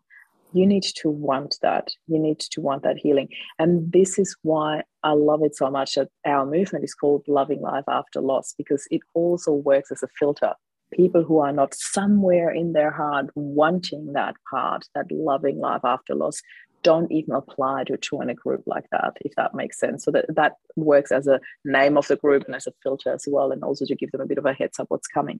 You 0.53 0.65
need 0.65 0.83
to 0.97 1.09
want 1.09 1.57
that. 1.61 1.89
You 2.07 2.19
need 2.19 2.39
to 2.39 2.61
want 2.61 2.83
that 2.83 2.97
healing. 2.97 3.29
And 3.59 3.91
this 3.91 4.17
is 4.17 4.35
why 4.43 4.83
I 5.03 5.11
love 5.11 5.41
it 5.43 5.55
so 5.55 5.69
much 5.69 5.95
that 5.95 6.09
our 6.25 6.45
movement 6.45 6.85
is 6.85 6.93
called 6.93 7.23
Loving 7.27 7.61
Life 7.61 7.85
After 7.87 8.21
Loss 8.21 8.53
because 8.57 8.87
it 8.91 9.01
also 9.13 9.51
works 9.51 9.91
as 9.91 10.03
a 10.03 10.07
filter 10.19 10.53
people 10.93 11.23
who 11.23 11.39
are 11.39 11.51
not 11.51 11.73
somewhere 11.73 12.49
in 12.49 12.73
their 12.73 12.91
heart 12.91 13.29
wanting 13.35 14.13
that 14.13 14.35
part, 14.49 14.85
that 14.95 15.11
loving 15.11 15.59
life 15.59 15.81
after 15.83 16.15
loss, 16.15 16.41
don't 16.83 17.11
even 17.11 17.33
apply 17.33 17.83
to 17.83 17.97
join 17.97 18.29
a 18.29 18.33
group 18.33 18.63
like 18.65 18.85
that, 18.91 19.17
if 19.21 19.33
that 19.35 19.53
makes 19.53 19.79
sense. 19.79 20.05
So 20.05 20.11
that, 20.11 20.25
that 20.35 20.53
works 20.75 21.11
as 21.11 21.27
a 21.27 21.39
name 21.65 21.97
of 21.97 22.07
the 22.07 22.15
group 22.15 22.45
and 22.45 22.55
as 22.55 22.67
a 22.67 22.73
filter 22.83 23.13
as 23.13 23.25
well, 23.27 23.51
and 23.51 23.63
also 23.63 23.85
to 23.85 23.95
give 23.95 24.11
them 24.11 24.21
a 24.21 24.25
bit 24.25 24.37
of 24.37 24.45
a 24.45 24.53
heads 24.53 24.79
up 24.79 24.87
what's 24.89 25.07
coming. 25.07 25.39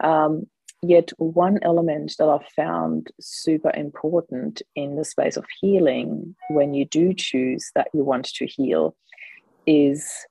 Um, 0.00 0.46
yet, 0.82 1.10
one 1.18 1.58
element 1.62 2.14
that 2.18 2.28
I've 2.28 2.48
found 2.56 3.12
super 3.20 3.70
important 3.74 4.62
in 4.74 4.96
the 4.96 5.04
space 5.04 5.36
of 5.36 5.44
healing 5.60 6.34
when 6.50 6.74
you 6.74 6.86
do 6.86 7.14
choose 7.14 7.70
that 7.74 7.88
you 7.94 8.02
want 8.02 8.26
to 8.26 8.46
heal 8.46 8.96
is 9.66 10.26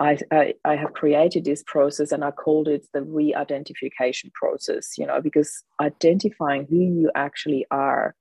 I, 0.00 0.16
I, 0.64 0.76
have 0.76 0.94
created 0.94 1.44
this 1.44 1.62
process 1.66 2.10
and 2.10 2.24
I 2.24 2.30
called 2.30 2.68
it 2.68 2.86
the 2.94 3.02
re 3.02 3.34
identification 3.34 4.30
process, 4.34 4.96
you 4.96 5.04
know, 5.06 5.20
because 5.20 5.62
identifying 5.78 6.66
who 6.70 6.78
you 6.78 7.10
actually 7.14 7.66
are 7.70 8.14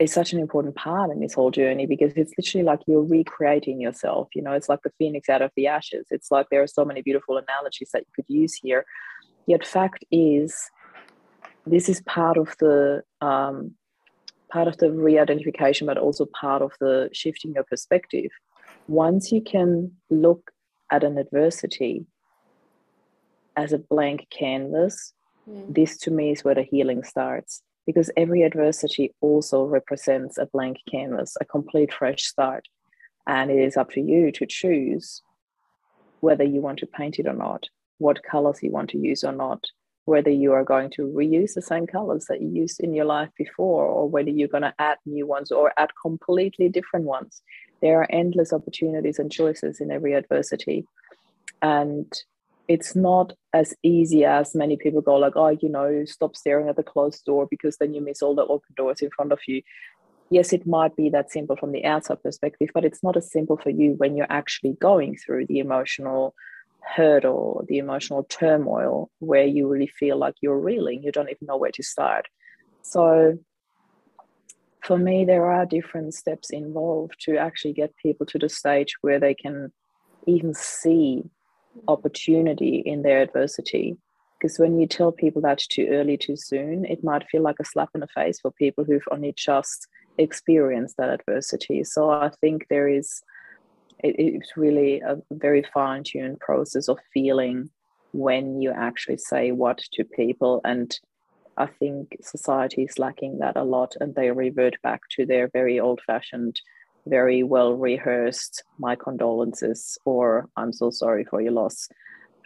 is 0.00 0.12
such 0.12 0.32
an 0.32 0.40
important 0.40 0.74
part 0.74 1.10
in 1.10 1.20
this 1.20 1.34
whole 1.34 1.52
journey 1.52 1.86
because 1.86 2.12
it's 2.16 2.32
literally 2.36 2.64
like 2.64 2.80
you're 2.88 3.02
recreating 3.02 3.80
yourself. 3.80 4.28
You 4.34 4.42
know, 4.42 4.52
it's 4.52 4.68
like 4.68 4.82
the 4.82 4.92
phoenix 4.98 5.28
out 5.28 5.40
of 5.40 5.52
the 5.56 5.68
ashes. 5.68 6.06
It's 6.10 6.32
like 6.32 6.48
there 6.50 6.62
are 6.62 6.68
so 6.68 6.84
many 6.84 7.00
beautiful 7.00 7.36
analogies 7.36 7.90
that 7.92 8.00
you 8.00 8.12
could 8.16 8.28
use 8.28 8.54
here. 8.54 8.84
Yet, 9.46 9.64
fact 9.64 10.04
is, 10.10 10.70
this 11.64 11.88
is 11.88 12.02
part 12.02 12.36
of 12.36 12.56
the 12.58 13.02
um, 13.20 13.74
part 14.50 14.66
of 14.66 14.78
the 14.78 14.90
re-identification, 14.90 15.86
but 15.86 15.96
also 15.96 16.26
part 16.26 16.60
of 16.60 16.72
the 16.80 17.08
shifting 17.12 17.52
your 17.54 17.64
perspective. 17.64 18.30
Once 18.88 19.30
you 19.30 19.42
can 19.42 19.92
look 20.10 20.50
at 20.90 21.04
an 21.04 21.18
adversity 21.18 22.06
as 23.56 23.72
a 23.72 23.78
blank 23.78 24.26
canvas, 24.30 25.12
mm. 25.48 25.74
this 25.74 25.96
to 25.98 26.10
me 26.10 26.30
is 26.30 26.44
where 26.44 26.54
the 26.54 26.62
healing 26.62 27.02
starts 27.02 27.62
because 27.88 28.10
every 28.18 28.42
adversity 28.42 29.14
also 29.22 29.64
represents 29.64 30.36
a 30.36 30.44
blank 30.44 30.76
canvas, 30.90 31.36
a 31.40 31.44
complete 31.46 31.90
fresh 31.90 32.22
start. 32.22 32.68
And 33.26 33.50
it 33.50 33.58
is 33.58 33.78
up 33.78 33.90
to 33.92 34.00
you 34.00 34.30
to 34.32 34.44
choose 34.44 35.22
whether 36.20 36.44
you 36.44 36.60
want 36.60 36.78
to 36.80 36.86
paint 36.86 37.18
it 37.18 37.26
or 37.26 37.32
not, 37.32 37.64
what 37.96 38.22
colors 38.22 38.62
you 38.62 38.70
want 38.70 38.90
to 38.90 38.98
use 38.98 39.24
or 39.24 39.32
not, 39.32 39.64
whether 40.04 40.30
you 40.30 40.52
are 40.52 40.64
going 40.64 40.90
to 40.90 41.02
reuse 41.02 41.54
the 41.54 41.62
same 41.62 41.86
colors 41.86 42.26
that 42.28 42.42
you 42.42 42.48
used 42.48 42.80
in 42.80 42.92
your 42.92 43.06
life 43.06 43.30
before, 43.38 43.86
or 43.86 44.06
whether 44.08 44.28
you're 44.30 44.48
going 44.48 44.62
to 44.62 44.74
add 44.78 44.98
new 45.06 45.26
ones 45.26 45.50
or 45.50 45.72
add 45.78 45.90
completely 46.00 46.68
different 46.68 47.06
ones. 47.06 47.40
There 47.80 48.00
are 48.00 48.06
endless 48.10 48.52
opportunities 48.52 49.18
and 49.18 49.30
choices 49.30 49.80
in 49.80 49.90
every 49.90 50.14
adversity. 50.14 50.86
And 51.62 52.12
it's 52.68 52.94
not 52.94 53.32
as 53.54 53.74
easy 53.82 54.24
as 54.24 54.54
many 54.54 54.76
people 54.76 55.00
go, 55.00 55.16
like, 55.16 55.32
oh, 55.36 55.48
you 55.48 55.68
know, 55.68 56.04
stop 56.04 56.36
staring 56.36 56.68
at 56.68 56.76
the 56.76 56.82
closed 56.82 57.24
door 57.24 57.46
because 57.50 57.78
then 57.78 57.94
you 57.94 58.00
miss 58.00 58.22
all 58.22 58.34
the 58.34 58.46
open 58.46 58.74
doors 58.76 59.00
in 59.00 59.10
front 59.10 59.32
of 59.32 59.40
you. 59.48 59.62
yes, 60.30 60.52
it 60.52 60.66
might 60.66 60.94
be 60.94 61.08
that 61.08 61.30
simple 61.30 61.56
from 61.56 61.72
the 61.72 61.84
outside 61.86 62.22
perspective, 62.22 62.68
but 62.74 62.84
it's 62.84 63.02
not 63.02 63.16
as 63.16 63.32
simple 63.32 63.56
for 63.56 63.70
you 63.70 63.94
when 63.96 64.14
you're 64.14 64.30
actually 64.30 64.74
going 64.74 65.16
through 65.16 65.46
the 65.46 65.58
emotional 65.58 66.34
hurdle, 66.82 67.64
the 67.68 67.78
emotional 67.78 68.24
turmoil, 68.24 69.10
where 69.20 69.46
you 69.46 69.66
really 69.68 69.86
feel 69.98 70.18
like 70.18 70.34
you're 70.42 70.58
reeling, 70.58 71.02
you 71.02 71.12
don't 71.12 71.30
even 71.30 71.46
know 71.46 71.56
where 71.56 71.70
to 71.72 71.82
start. 71.82 72.26
So, 72.82 73.38
for 74.88 74.98
me, 74.98 75.26
there 75.26 75.44
are 75.44 75.66
different 75.66 76.14
steps 76.14 76.48
involved 76.48 77.20
to 77.20 77.36
actually 77.36 77.74
get 77.74 77.94
people 78.02 78.24
to 78.24 78.38
the 78.38 78.48
stage 78.48 78.94
where 79.02 79.20
they 79.20 79.34
can 79.34 79.70
even 80.26 80.54
see 80.54 81.24
opportunity 81.86 82.82
in 82.86 83.02
their 83.02 83.20
adversity. 83.20 83.98
Because 84.40 84.58
when 84.58 84.80
you 84.80 84.86
tell 84.86 85.12
people 85.12 85.42
that 85.42 85.58
too 85.58 85.88
early, 85.90 86.16
too 86.16 86.36
soon, 86.36 86.86
it 86.86 87.04
might 87.04 87.28
feel 87.28 87.42
like 87.42 87.56
a 87.60 87.66
slap 87.66 87.90
in 87.94 88.00
the 88.00 88.06
face 88.06 88.40
for 88.40 88.50
people 88.50 88.82
who've 88.82 89.06
only 89.10 89.34
just 89.36 89.86
experienced 90.16 90.96
that 90.96 91.10
adversity. 91.10 91.84
So 91.84 92.10
I 92.10 92.30
think 92.40 92.66
there 92.70 92.88
is, 92.88 93.20
it, 94.02 94.14
it's 94.18 94.56
really 94.56 95.00
a 95.00 95.18
very 95.30 95.64
fine 95.74 96.02
tuned 96.02 96.40
process 96.40 96.88
of 96.88 96.98
feeling 97.12 97.68
when 98.12 98.62
you 98.62 98.70
actually 98.70 99.18
say 99.18 99.52
what 99.52 99.82
to 99.92 100.04
people. 100.04 100.62
And 100.64 100.98
I 101.58 101.66
think 101.66 102.16
society 102.22 102.84
is 102.84 102.98
lacking 102.98 103.38
that 103.40 103.56
a 103.56 103.64
lot 103.64 103.96
and 104.00 104.14
they 104.14 104.30
revert 104.30 104.80
back 104.82 105.02
to 105.16 105.26
their 105.26 105.48
very 105.48 105.80
old 105.80 106.00
fashioned 106.06 106.60
very 107.06 107.42
well 107.42 107.74
rehearsed 107.74 108.62
my 108.78 108.94
condolences 108.94 109.98
or 110.04 110.48
i'm 110.56 110.72
so 110.72 110.90
sorry 110.90 111.24
for 111.24 111.40
your 111.40 111.52
loss. 111.52 111.88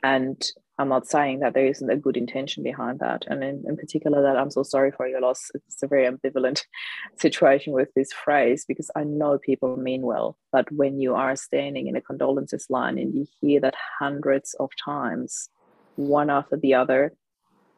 And 0.02 0.42
i'm 0.78 0.88
not 0.88 1.06
saying 1.06 1.40
that 1.40 1.54
there 1.54 1.66
isn't 1.66 1.90
a 1.90 1.96
good 1.96 2.16
intention 2.16 2.62
behind 2.62 2.98
that 3.00 3.24
and 3.26 3.44
in, 3.44 3.62
in 3.66 3.76
particular 3.76 4.22
that 4.22 4.36
i'm 4.36 4.50
so 4.50 4.62
sorry 4.62 4.90
for 4.90 5.06
your 5.06 5.20
loss. 5.20 5.50
It's 5.54 5.82
a 5.82 5.86
very 5.86 6.06
ambivalent 6.10 6.62
situation 7.18 7.72
with 7.72 7.90
this 7.94 8.12
phrase 8.12 8.64
because 8.66 8.90
i 8.96 9.04
know 9.04 9.38
people 9.38 9.76
mean 9.76 10.02
well 10.02 10.36
but 10.52 10.70
when 10.72 11.00
you 11.00 11.14
are 11.14 11.36
standing 11.36 11.86
in 11.86 11.96
a 11.96 12.00
condolences 12.00 12.66
line 12.70 12.98
and 12.98 13.14
you 13.14 13.26
hear 13.40 13.60
that 13.60 13.74
hundreds 13.98 14.54
of 14.54 14.70
times 14.82 15.50
one 15.96 16.30
after 16.30 16.56
the 16.56 16.74
other 16.74 17.12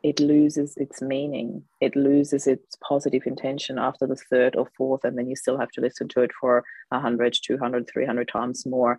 it 0.05 0.21
loses 0.21 0.77
its 0.77 1.01
meaning. 1.01 1.65
It 1.81 1.97
loses 1.97 2.47
its 2.47 2.77
positive 2.87 3.23
intention 3.25 3.79
after 3.79 4.07
the 4.07 4.17
third 4.17 4.55
or 4.55 4.69
fourth, 4.77 5.03
and 5.03 5.17
then 5.17 5.31
you 5.31 5.35
still 5.35 5.57
have 5.57 5.71
to 5.71 5.81
listen 5.81 6.09
to 6.09 6.21
it 6.21 6.31
for 6.39 6.63
100, 6.91 7.35
200, 7.43 7.91
300 7.91 8.29
times 8.29 8.67
more. 8.67 8.99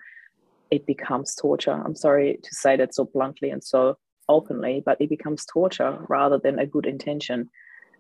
It 0.72 0.88
becomes 0.88 1.36
torture. 1.36 1.80
I'm 1.80 1.96
sorry 1.96 2.40
to 2.42 2.56
say 2.56 2.76
that 2.78 2.96
so 2.96 3.06
bluntly 3.06 3.52
and 3.52 3.64
so 3.64 4.00
openly, 4.28 4.82
but 4.84 5.00
it 5.00 5.10
becomes 5.10 5.46
torture 5.46 6.04
rather 6.10 6.40
than 6.40 6.58
a 6.58 6.66
good 6.66 6.88
intention. 6.88 7.52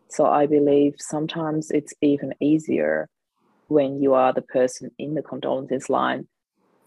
So 0.09 0.25
I 0.25 0.47
believe 0.47 0.95
sometimes 0.97 1.69
it's 1.69 1.93
even 2.01 2.33
easier 2.41 3.07
when 3.67 4.01
you 4.01 4.15
are 4.15 4.33
the 4.33 4.41
person 4.41 4.89
in 4.97 5.13
the 5.13 5.21
condolences 5.21 5.91
line 5.91 6.27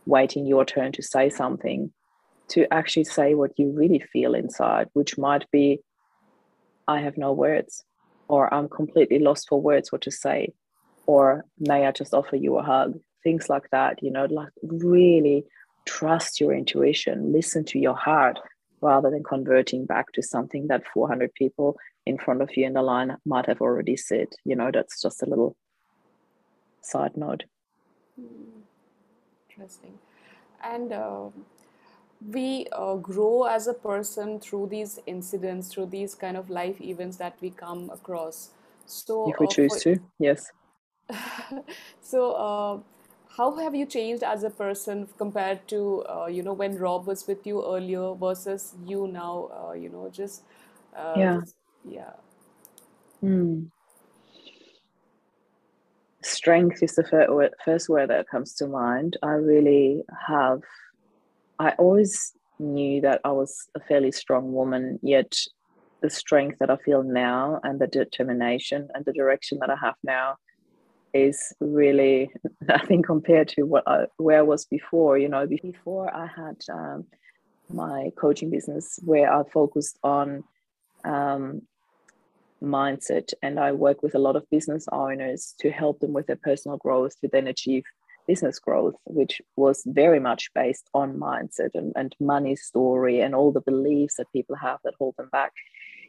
waiting 0.04 0.46
your 0.46 0.64
turn 0.64 0.90
to 0.90 1.02
say 1.02 1.31
something 1.31 1.92
to 2.48 2.66
actually 2.72 3.04
say 3.04 3.35
what 3.35 3.52
you 3.57 3.70
really 3.70 4.00
feel 4.12 4.35
inside, 4.35 4.88
which 4.94 5.16
might 5.16 5.48
be 5.52 5.81
I 6.88 7.01
have 7.01 7.18
no 7.18 7.33
words, 7.33 7.85
or 8.27 8.53
I'm 8.53 8.68
completely 8.68 9.18
lost 9.18 9.46
for 9.48 9.61
words 9.61 9.92
what 9.92 10.01
to 10.03 10.11
say, 10.11 10.55
or 11.07 11.44
may 11.59 11.87
I 11.87 11.92
just 11.92 12.14
offer 12.14 12.37
you 12.37 12.57
a 12.59 12.62
hug? 12.62 12.98
Things 13.22 13.48
like 13.48 13.68
that, 13.70 14.03
you 14.03 14.11
know, 14.11 14.24
like 14.24 14.53
really 14.62 15.44
trust 15.87 16.40
your 16.40 16.53
intuition, 16.53 17.33
listen 17.33 17.64
to 17.66 17.79
your 17.79 17.94
heart 17.94 18.38
rather 18.81 19.11
than 19.11 19.22
converting 19.22 19.87
back 19.87 20.12
to 20.12 20.22
something 20.22 20.68
that 20.68 20.87
400 20.94 21.35
people 21.35 21.77
in 22.07 22.16
front 22.16 22.42
of 22.42 22.57
you 22.57 22.64
in 22.64 22.72
the 22.72 22.83
line 22.83 23.16
might 23.27 23.46
have 23.46 23.61
already 23.61 23.96
said. 23.96 24.29
You 24.44 24.57
know, 24.57 24.70
that's 24.72 25.03
just 25.03 25.22
a 25.22 25.27
little 25.27 25.57
side 26.81 27.16
note. 27.16 27.44
Hmm. 28.18 28.61
Interesting. 29.51 29.98
And 30.62 30.92
uh, 30.92 31.29
we 32.26 32.66
uh, 32.72 32.96
grow 32.96 33.44
as 33.44 33.66
a 33.66 33.74
person 33.74 34.40
through 34.40 34.68
these 34.68 34.98
incidents, 35.07 35.72
through 35.72 35.87
these 35.87 36.14
kind 36.14 36.37
of 36.37 36.50
life 36.50 36.81
events 36.81 37.16
that 37.18 37.37
we 37.40 37.50
come 37.50 37.90
across. 37.90 38.50
So, 38.87 39.31
if 39.31 39.38
we 39.38 39.46
uh, 39.46 39.50
choose 39.50 39.72
for, 39.72 39.81
to, 39.81 40.00
yes. 40.18 40.50
so, 42.00 42.33
uh, 42.33 42.78
how 43.37 43.57
have 43.57 43.74
you 43.74 43.87
changed 43.87 44.24
as 44.24 44.42
a 44.42 44.50
person 44.50 45.09
compared 45.16 45.68
to 45.68 46.04
uh, 46.09 46.26
you 46.26 46.42
know 46.42 46.54
when 46.54 46.76
Rob 46.76 47.07
was 47.07 47.26
with 47.26 47.46
you 47.46 47.64
earlier 47.64 48.14
versus 48.14 48.74
you 48.85 49.07
now? 49.07 49.50
Uh, 49.52 49.72
you 49.72 49.88
know, 49.88 50.11
just 50.12 50.42
uh, 50.96 51.14
yeah, 51.16 51.38
just, 51.40 51.54
yeah. 51.88 52.12
Mm. 53.22 53.70
Strength 56.22 56.83
is 56.83 56.96
the 56.96 57.52
first 57.64 57.88
word 57.88 58.11
that 58.11 58.28
comes 58.28 58.54
to 58.54 58.66
mind. 58.66 59.16
I 59.22 59.33
really 59.35 60.02
have 60.26 60.62
I 61.58 61.70
always 61.72 62.32
knew 62.58 63.00
that 63.02 63.20
I 63.24 63.32
was 63.32 63.68
a 63.74 63.80
fairly 63.80 64.12
strong 64.12 64.52
woman, 64.52 64.98
yet 65.02 65.36
the 66.00 66.10
strength 66.10 66.58
that 66.60 66.70
I 66.70 66.76
feel 66.76 67.02
now 67.02 67.60
and 67.64 67.80
the 67.80 67.86
determination 67.86 68.88
and 68.94 69.04
the 69.04 69.12
direction 69.12 69.58
that 69.60 69.70
I 69.70 69.76
have 69.82 69.96
now 70.04 70.36
is 71.12 71.52
really 71.60 72.30
nothing 72.60 73.02
compared 73.02 73.48
to 73.48 73.62
what 73.62 73.84
I, 73.86 74.06
where 74.16 74.38
I 74.38 74.42
was 74.42 74.64
before. 74.66 75.18
You 75.18 75.28
know, 75.28 75.46
before 75.46 76.14
I 76.14 76.26
had 76.26 76.56
um, 76.72 77.06
my 77.68 78.10
coaching 78.16 78.50
business 78.50 78.98
where 79.04 79.32
I 79.32 79.42
focused 79.52 79.98
on 80.02 80.44
um, 81.04 81.62
mindset 82.62 83.32
and 83.42 83.58
I 83.58 83.72
work 83.72 84.02
with 84.02 84.14
a 84.14 84.18
lot 84.18 84.36
of 84.36 84.48
business 84.50 84.86
owners 84.92 85.54
to 85.60 85.70
help 85.70 86.00
them 86.00 86.12
with 86.12 86.26
their 86.26 86.38
personal 86.42 86.76
growth 86.78 87.18
to 87.20 87.28
then 87.32 87.46
achieve 87.46 87.84
business 88.28 88.58
growth, 88.60 88.94
which 89.06 89.42
was 89.56 89.82
very 89.86 90.20
much 90.20 90.50
based 90.54 90.88
on 90.94 91.18
mindset 91.18 91.70
and, 91.74 91.92
and 91.96 92.14
money 92.20 92.54
story 92.54 93.20
and 93.20 93.34
all 93.34 93.50
the 93.50 93.62
beliefs 93.62 94.16
that 94.18 94.32
people 94.32 94.54
have 94.54 94.78
that 94.84 94.94
hold 94.98 95.14
them 95.16 95.30
back. 95.32 95.52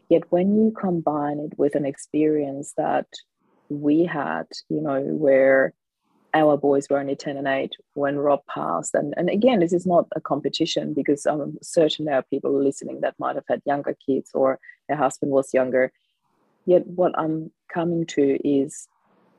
Yet 0.10 0.23
when 0.29 0.55
you 0.55 0.73
combine 0.79 1.39
it 1.39 1.58
with 1.58 1.73
an 1.75 1.86
experience 1.86 2.73
that 2.77 3.08
we 3.69 4.03
had, 4.03 4.47
you 4.69 4.82
know, 4.82 5.01
where 5.01 5.73
our 6.34 6.58
boys 6.58 6.88
were 6.89 6.99
only 6.99 7.15
10 7.15 7.38
and 7.38 7.47
8 7.47 7.71
when 7.93 8.17
Rob 8.17 8.41
passed. 8.53 8.93
And, 8.93 9.13
and 9.17 9.29
again, 9.29 9.60
this 9.60 9.73
is 9.73 9.86
not 9.86 10.08
a 10.15 10.21
competition 10.21 10.93
because 10.93 11.25
I'm 11.25 11.58
certain 11.62 12.05
there 12.05 12.15
are 12.15 12.25
people 12.29 12.63
listening 12.63 13.01
that 13.01 13.15
might 13.17 13.36
have 13.36 13.45
had 13.47 13.62
younger 13.65 13.95
kids 14.05 14.29
or 14.34 14.60
their 14.88 14.97
husband 14.97 15.32
was 15.32 15.53
younger. 15.53 15.91
Yet, 16.65 16.86
what 16.86 17.17
I'm 17.17 17.51
coming 17.73 18.05
to 18.08 18.38
is 18.47 18.88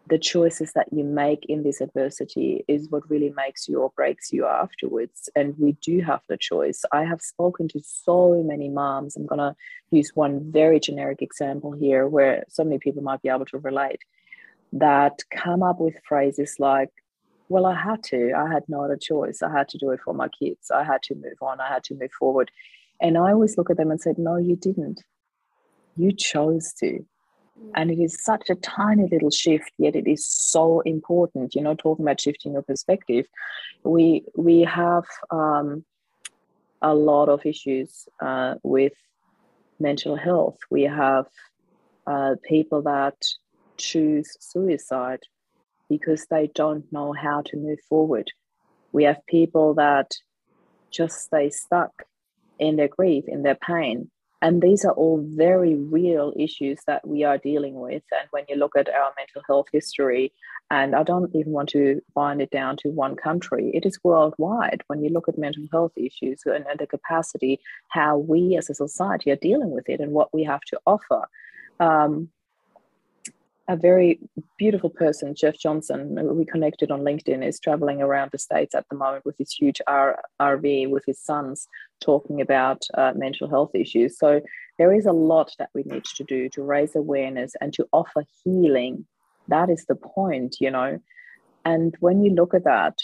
the 0.09 0.19
choices 0.19 0.73
that 0.73 0.89
you 0.93 1.05
make 1.05 1.47
in 1.47 1.63
this 1.63 1.81
adversity 1.81 2.65
is 2.67 2.91
what 2.91 3.09
really 3.09 3.33
makes 3.37 3.69
you 3.69 3.81
or 3.81 3.93
breaks 3.95 4.33
you 4.33 4.47
afterwards. 4.47 5.29
And 5.37 5.55
we 5.59 5.73
do 5.81 6.01
have 6.01 6.21
the 6.29 6.37
choice. 6.37 6.85
I 6.91 7.05
have 7.05 7.21
spoken 7.21 7.69
to 7.69 7.81
so 7.85 8.43
many 8.43 8.69
moms. 8.69 9.17
I'm 9.17 9.27
going 9.27 9.39
to 9.39 9.55
use 9.91 10.11
one 10.15 10.51
very 10.51 10.81
generic 10.81 11.23
example 11.23 11.73
here 11.73 12.09
where 12.09 12.45
so 12.49 12.65
many 12.65 12.79
people 12.79 13.03
might 13.03 13.23
be 13.23 13.29
able 13.29 13.47
to 13.47 13.59
relate 13.59 14.01
that 14.73 15.21
come 15.31 15.63
up 15.63 15.81
with 15.81 15.95
phrases 16.09 16.57
like, 16.59 16.91
well, 17.49 17.67
I 17.67 17.75
had 17.75 18.03
to. 18.05 18.33
I 18.33 18.53
had 18.53 18.63
no 18.69 18.85
other 18.85 18.97
choice. 18.97 19.43
I 19.43 19.51
had 19.51 19.69
to 19.71 19.79
do 19.79 19.91
it 19.91 20.01
for 20.05 20.15
my 20.15 20.29
kids. 20.29 20.71
I 20.71 20.85
had 20.85 21.03
to 21.05 21.15
move 21.15 21.41
on. 21.43 21.61
I 21.61 21.69
had 21.69 21.85
to 21.85 21.95
move 21.95 22.13
forward. 22.13 22.51
And 23.01 23.17
I 23.17 23.33
always 23.33 23.57
look 23.57 23.71
at 23.71 23.77
them 23.77 23.91
and 23.91 24.01
said, 24.01 24.19
no, 24.19 24.37
you 24.37 24.57
didn't. 24.57 25.03
You 25.97 26.13
chose 26.13 26.73
to 26.75 27.05
and 27.75 27.91
it 27.91 27.99
is 28.01 28.23
such 28.25 28.51
a 28.51 28.55
tiny 28.57 29.09
little 29.11 29.31
shift 29.31 29.71
yet 29.79 29.95
it 29.97 30.07
is 30.09 30.27
so 30.27 30.81
important. 30.81 31.55
You 31.55 31.63
know 31.63 31.75
talking 31.75 32.05
about 32.05 32.21
shifting 32.21 32.53
your 32.53 32.63
perspective 32.63 33.27
we 33.85 34.25
we 34.37 34.61
have 34.63 35.05
um, 35.31 35.85
a 36.83 36.95
lot 36.95 37.29
of 37.29 37.45
issues 37.45 38.09
uh, 38.21 38.55
with 38.63 38.93
mental 39.79 40.17
health. 40.17 40.59
We 40.71 40.83
have 40.83 41.27
uh, 42.07 42.37
people 42.45 42.83
that 42.83 43.17
choose 43.79 44.37
suicide 44.41 45.21
because 45.89 46.27
they 46.31 46.51
don't 46.55 46.85
know 46.93 47.13
how 47.13 47.43
to 47.47 47.57
move 47.57 47.79
forward. 47.89 48.31
We 48.93 49.05
have 49.05 49.25
people 49.27 49.75
that 49.75 50.11
just 50.91 51.21
stay 51.21 51.51
stuck 51.51 51.93
in 52.59 52.77
their 52.77 52.89
grief 52.89 53.25
in 53.27 53.43
their 53.43 53.55
pain 53.55 54.11
and 54.43 54.63
these 54.63 54.85
are 54.85 54.93
all 54.93 55.23
very 55.23 55.75
real 55.75 56.33
issues 56.37 56.81
that 56.87 57.07
we 57.07 57.25
are 57.25 57.37
dealing 57.37 57.75
with. 57.75 58.03
And 58.11 58.27
when 58.31 58.45
you 58.49 58.57
look 58.57 58.75
at 58.77 58.89
our 58.89 59.13
mental 59.17 59.43
health 59.47 59.67
history, 59.71 60.33
and 60.71 60.95
I 60.95 61.03
don't 61.03 61.35
even 61.35 61.53
want 61.53 61.69
to 61.71 62.01
bind 62.15 62.41
it 62.41 62.51
down 62.51 62.77
to 62.79 62.89
one 62.89 63.17
country, 63.17 63.71
it 63.75 63.85
is 63.85 63.99
worldwide. 64.03 64.83
When 64.87 65.03
you 65.03 65.11
look 65.11 65.29
at 65.29 65.37
mental 65.37 65.65
health 65.71 65.93
issues 65.97 66.43
and, 66.47 66.65
and 66.67 66.79
the 66.79 66.87
capacity, 66.87 67.61
how 67.89 68.17
we 68.17 68.57
as 68.57 68.71
a 68.71 68.75
society 68.75 69.31
are 69.31 69.37
dealing 69.37 69.71
with 69.71 69.89
it 69.91 70.01
and 70.01 70.13
what 70.13 70.33
we 70.33 70.45
have 70.45 70.63
to 70.69 70.81
offer. 70.87 71.29
Um, 71.79 72.31
a 73.69 73.77
very 73.77 74.19
beautiful 74.59 74.91
person, 74.91 75.35
Jeff 75.35 75.57
Johnson, 75.57 76.19
we 76.37 76.45
connected 76.45 76.91
on 76.91 77.03
LinkedIn, 77.03 77.47
is 77.47 77.61
traveling 77.61 78.03
around 78.03 78.31
the 78.33 78.39
States 78.39 78.75
at 78.75 78.85
the 78.91 78.97
moment 78.97 79.25
with 79.25 79.39
his 79.39 79.53
huge 79.53 79.81
RV 79.89 80.91
with 80.91 81.05
his 81.07 81.21
sons 81.21 81.69
talking 82.01 82.41
about 82.41 82.83
uh, 82.95 83.13
mental 83.15 83.49
health 83.49 83.71
issues. 83.75 84.19
So 84.19 84.41
there 84.79 84.93
is 84.93 85.07
a 85.07 85.13
lot 85.13 85.53
that 85.59 85.71
we 85.75 85.83
need 85.85 86.05
to 86.17 86.25
do 86.25 86.49
to 86.51 86.63
raise 86.63 86.97
awareness 86.97 87.53
and 87.61 87.73
to 87.75 87.87
offer 87.93 88.25
healing 88.43 89.07
that 89.51 89.69
is 89.69 89.85
the 89.87 89.97
point, 89.97 90.57
you 90.61 90.71
know. 90.71 90.99
And 91.65 91.95
when 92.01 92.23
you 92.23 92.33
look 92.33 92.55
at 92.55 92.65
that, 92.65 92.97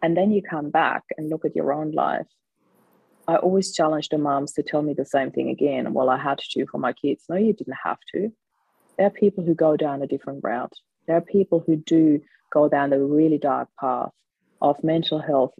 and 0.00 0.16
then 0.16 0.30
you 0.30 0.40
come 0.40 0.70
back 0.70 1.02
and 1.16 1.28
look 1.28 1.44
at 1.44 1.56
your 1.56 1.72
own 1.72 1.90
life, 1.90 2.26
I 3.26 3.36
always 3.36 3.74
challenge 3.74 4.08
the 4.08 4.18
moms 4.18 4.52
to 4.52 4.62
tell 4.62 4.80
me 4.80 4.94
the 4.94 5.04
same 5.04 5.30
thing 5.30 5.50
again. 5.50 5.92
Well, 5.92 6.08
I 6.08 6.16
had 6.16 6.38
to 6.38 6.66
for 6.66 6.78
my 6.78 6.92
kids. 6.92 7.24
No, 7.28 7.36
you 7.36 7.52
didn't 7.52 7.76
have 7.84 7.98
to. 8.14 8.32
There 8.96 9.06
are 9.06 9.10
people 9.10 9.44
who 9.44 9.54
go 9.54 9.76
down 9.76 10.02
a 10.02 10.06
different 10.06 10.40
route. 10.42 10.72
There 11.06 11.16
are 11.16 11.20
people 11.20 11.62
who 11.66 11.76
do 11.76 12.22
go 12.50 12.68
down 12.68 12.90
the 12.90 13.00
really 13.00 13.38
dark 13.38 13.68
path 13.78 14.12
of 14.62 14.82
mental 14.82 15.18
health, 15.18 15.52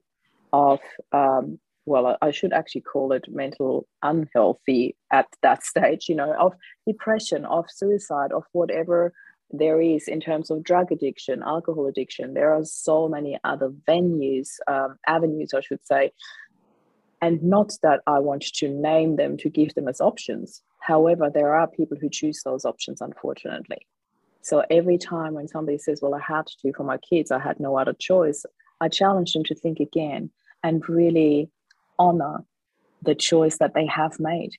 of 0.53 0.81
um, 1.13 1.59
well, 1.89 2.17
I 2.21 2.31
should 2.31 2.53
actually 2.53 2.83
call 2.83 3.13
it 3.13 3.25
mental 3.29 3.87
unhealthy 4.03 4.97
at 5.11 5.27
that 5.43 5.65
stage, 5.65 6.09
you 6.09 6.15
know, 6.15 6.35
of 6.35 6.55
depression, 6.87 7.45
of 7.45 7.67
suicide, 7.71 8.33
of 8.33 8.45
whatever 8.53 9.13
there 9.51 9.81
is 9.81 10.09
in 10.09 10.21
terms 10.21 10.51
of 10.51 10.63
drug 10.63 10.93
addiction, 10.93 11.43
alcohol 11.43 11.87
addiction. 11.87 12.35
There 12.35 12.53
are 12.53 12.65
so 12.65 13.09
many 13.09 13.39
other 13.45 13.71
venues, 13.89 14.49
um, 14.67 14.99
avenues, 15.07 15.55
I 15.55 15.61
should 15.63 15.85
say. 15.85 16.13
And 17.21 17.43
not 17.43 17.73
that 17.83 18.01
I 18.07 18.19
want 18.21 18.43
to 18.43 18.69
name 18.69 19.17
them 19.17 19.37
to 19.39 19.49
give 19.49 19.75
them 19.75 19.89
as 19.89 20.01
options. 20.01 20.63
However, 20.81 21.31
there 21.33 21.55
are 21.55 21.67
people 21.67 21.97
who 22.01 22.11
choose 22.11 22.43
those 22.45 22.65
options, 22.65 23.01
unfortunately. 23.01 23.87
So 24.43 24.65
every 24.71 24.99
time 24.99 25.35
when 25.35 25.49
somebody 25.49 25.79
says, 25.79 26.01
Well, 26.01 26.15
I 26.15 26.21
had 26.21 26.47
to 26.47 26.73
for 26.73 26.85
my 26.85 26.99
kids, 26.99 27.31
I 27.31 27.41
had 27.41 27.59
no 27.59 27.77
other 27.77 27.95
choice, 27.99 28.45
I 28.81 28.89
challenge 28.89 29.33
them 29.33 29.45
to 29.45 29.55
think 29.55 29.81
again 29.81 30.31
and 30.63 30.89
really 30.89 31.51
honor 31.99 32.45
the 33.03 33.15
choice 33.15 33.59
that 33.59 33.75
they 33.75 33.87
have 33.87 34.19
made. 34.19 34.53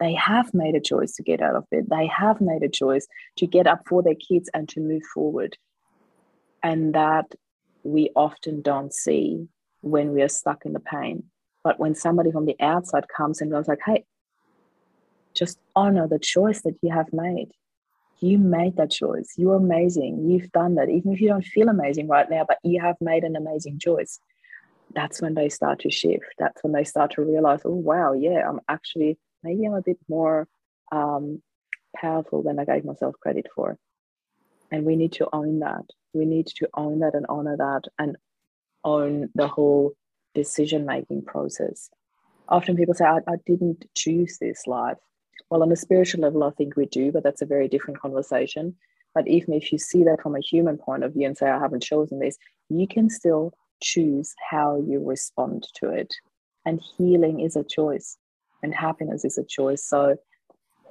They 0.00 0.14
have 0.14 0.52
made 0.52 0.74
a 0.74 0.80
choice 0.80 1.14
to 1.16 1.22
get 1.22 1.40
out 1.40 1.54
of 1.54 1.68
bed. 1.70 1.86
They 1.88 2.06
have 2.06 2.40
made 2.40 2.62
a 2.62 2.68
choice 2.68 3.06
to 3.36 3.46
get 3.46 3.66
up 3.66 3.82
for 3.88 4.02
their 4.02 4.16
kids 4.16 4.50
and 4.52 4.68
to 4.70 4.80
move 4.80 5.02
forward. 5.14 5.56
And 6.62 6.94
that 6.94 7.34
we 7.84 8.10
often 8.16 8.62
don't 8.62 8.92
see 8.92 9.48
when 9.82 10.12
we 10.12 10.22
are 10.22 10.28
stuck 10.28 10.64
in 10.64 10.72
the 10.72 10.80
pain. 10.80 11.24
But 11.62 11.78
when 11.78 11.94
somebody 11.94 12.32
from 12.32 12.46
the 12.46 12.56
outside 12.60 13.04
comes 13.14 13.40
and 13.40 13.50
goes 13.50 13.68
like, 13.68 13.80
hey, 13.84 14.04
just 15.34 15.58
honor 15.76 16.08
the 16.08 16.18
choice 16.18 16.62
that 16.62 16.76
you 16.82 16.90
have 16.92 17.12
made. 17.12 17.50
You 18.20 18.38
made 18.38 18.76
that 18.76 18.90
choice. 18.90 19.34
You're 19.36 19.56
amazing. 19.56 20.30
You've 20.30 20.50
done 20.52 20.76
that. 20.76 20.88
Even 20.88 21.12
if 21.12 21.20
you 21.20 21.28
don't 21.28 21.44
feel 21.44 21.68
amazing 21.68 22.08
right 22.08 22.28
now, 22.30 22.44
but 22.46 22.58
you 22.62 22.80
have 22.80 22.96
made 23.00 23.24
an 23.24 23.36
amazing 23.36 23.78
choice 23.78 24.18
that's 24.94 25.20
when 25.20 25.34
they 25.34 25.48
start 25.48 25.80
to 25.80 25.90
shift. 25.90 26.24
That's 26.38 26.62
when 26.62 26.72
they 26.72 26.84
start 26.84 27.12
to 27.12 27.22
realize, 27.22 27.60
oh, 27.64 27.74
wow, 27.74 28.12
yeah, 28.12 28.48
I'm 28.48 28.60
actually, 28.68 29.18
maybe 29.42 29.64
I'm 29.64 29.74
a 29.74 29.82
bit 29.82 29.98
more 30.08 30.48
um, 30.92 31.42
powerful 31.96 32.42
than 32.42 32.58
I 32.58 32.64
gave 32.64 32.84
myself 32.84 33.14
credit 33.20 33.46
for. 33.54 33.78
And 34.70 34.84
we 34.84 34.96
need 34.96 35.12
to 35.12 35.28
own 35.32 35.60
that. 35.60 35.84
We 36.12 36.24
need 36.24 36.46
to 36.58 36.68
own 36.74 37.00
that 37.00 37.14
and 37.14 37.26
honor 37.28 37.56
that 37.56 37.82
and 37.98 38.16
own 38.84 39.30
the 39.34 39.48
whole 39.48 39.92
decision 40.34 40.84
making 40.86 41.22
process. 41.24 41.90
Often 42.48 42.76
people 42.76 42.94
say, 42.94 43.04
I, 43.04 43.18
I 43.18 43.36
didn't 43.46 43.86
choose 43.94 44.38
this 44.38 44.66
life. 44.66 44.98
Well, 45.50 45.62
on 45.62 45.72
a 45.72 45.76
spiritual 45.76 46.22
level, 46.22 46.44
I 46.44 46.50
think 46.50 46.76
we 46.76 46.86
do, 46.86 47.12
but 47.12 47.22
that's 47.22 47.42
a 47.42 47.46
very 47.46 47.68
different 47.68 48.00
conversation. 48.00 48.76
But 49.14 49.28
even 49.28 49.54
if 49.54 49.70
you 49.72 49.78
see 49.78 50.04
that 50.04 50.20
from 50.22 50.34
a 50.34 50.40
human 50.40 50.76
point 50.76 51.04
of 51.04 51.14
view 51.14 51.26
and 51.26 51.36
say, 51.36 51.48
I 51.48 51.58
haven't 51.58 51.82
chosen 51.82 52.18
this, 52.18 52.36
you 52.68 52.88
can 52.88 53.08
still 53.08 53.54
choose 53.82 54.34
how 54.50 54.76
you 54.76 55.02
respond 55.04 55.66
to 55.74 55.90
it. 55.90 56.12
And 56.66 56.80
healing 56.96 57.40
is 57.40 57.56
a 57.56 57.64
choice, 57.64 58.16
and 58.62 58.74
happiness 58.74 59.24
is 59.24 59.36
a 59.38 59.44
choice. 59.44 59.84
So 59.84 60.16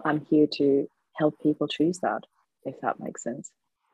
I'm 0.06 0.26
here 0.30 0.48
to 0.58 0.88
help 1.16 1.40
people 1.42 1.68
choose 1.68 2.00
that, 2.00 2.24
if 2.66 2.80
that 2.82 3.00
makes 3.00 3.24
sense. 3.24 3.52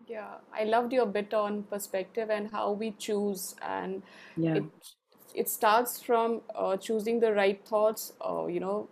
Yeah, 0.08 0.36
I 0.54 0.64
loved 0.64 0.92
your 0.92 1.06
bit 1.06 1.34
on 1.34 1.64
perspective 1.64 2.30
and 2.30 2.50
how 2.52 2.72
we 2.72 2.92
choose, 2.92 3.56
and 3.62 4.02
yeah. 4.36 4.56
it 4.56 4.64
it 5.36 5.50
starts 5.50 6.02
from 6.02 6.42
uh, 6.56 6.78
choosing 6.78 7.20
the 7.20 7.32
right 7.34 7.64
thoughts, 7.66 8.14
uh, 8.28 8.48
you 8.48 8.60
know, 8.60 8.90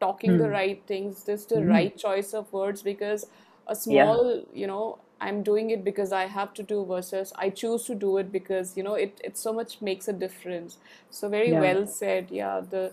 talking 0.00 0.32
mm. 0.32 0.38
the 0.38 0.44
hmm. 0.44 0.50
right 0.50 0.82
things, 0.86 1.24
just 1.24 1.48
the 1.48 1.56
mm. 1.56 1.68
right 1.68 1.96
choice 1.96 2.32
of 2.32 2.52
words. 2.52 2.82
Because 2.82 3.26
a 3.66 3.74
small, 3.74 4.36
yeah. 4.36 4.60
you 4.60 4.66
know, 4.66 4.98
I'm 5.22 5.42
doing 5.44 5.70
it 5.70 5.84
because 5.84 6.12
I 6.12 6.26
have 6.26 6.52
to 6.54 6.62
do 6.64 6.84
versus 6.84 7.32
I 7.36 7.48
choose 7.50 7.84
to 7.84 7.94
do 7.94 8.18
it 8.18 8.32
because 8.32 8.76
you 8.76 8.82
know 8.82 8.94
it 8.94 9.20
it 9.22 9.38
so 9.38 9.52
much 9.52 9.80
makes 9.80 10.08
a 10.08 10.12
difference. 10.12 10.78
So 11.10 11.28
very 11.28 11.50
yeah. 11.50 11.60
well 11.60 11.86
said. 11.86 12.30
Yeah, 12.30 12.60
the 12.76 12.92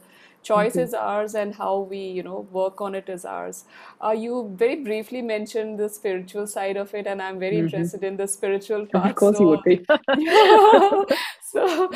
choice 0.49 0.75
is 0.81 0.93
ours 0.93 1.33
and 1.35 1.55
how 1.55 1.79
we 1.93 1.97
you 2.17 2.23
know 2.23 2.41
work 2.57 2.81
on 2.81 2.99
it 2.99 3.09
is 3.09 3.25
ours. 3.25 3.63
Uh, 4.09 4.11
you 4.25 4.41
very 4.59 4.75
briefly 4.89 5.23
mentioned 5.23 5.79
the 5.79 5.89
spiritual 5.95 6.45
side 6.51 6.77
of 6.83 6.93
it, 6.93 7.07
and 7.07 7.25
I'm 7.29 7.39
very 7.39 7.55
mm-hmm. 7.55 7.65
interested 7.65 8.03
in 8.11 8.21
the 8.21 8.27
spiritual 8.27 8.85
part. 8.85 9.09
Of 9.09 9.15
course, 9.15 9.37
so, 9.37 9.43
you 9.43 9.49
would 9.49 9.63
be. 9.63 9.77
so 11.51 11.89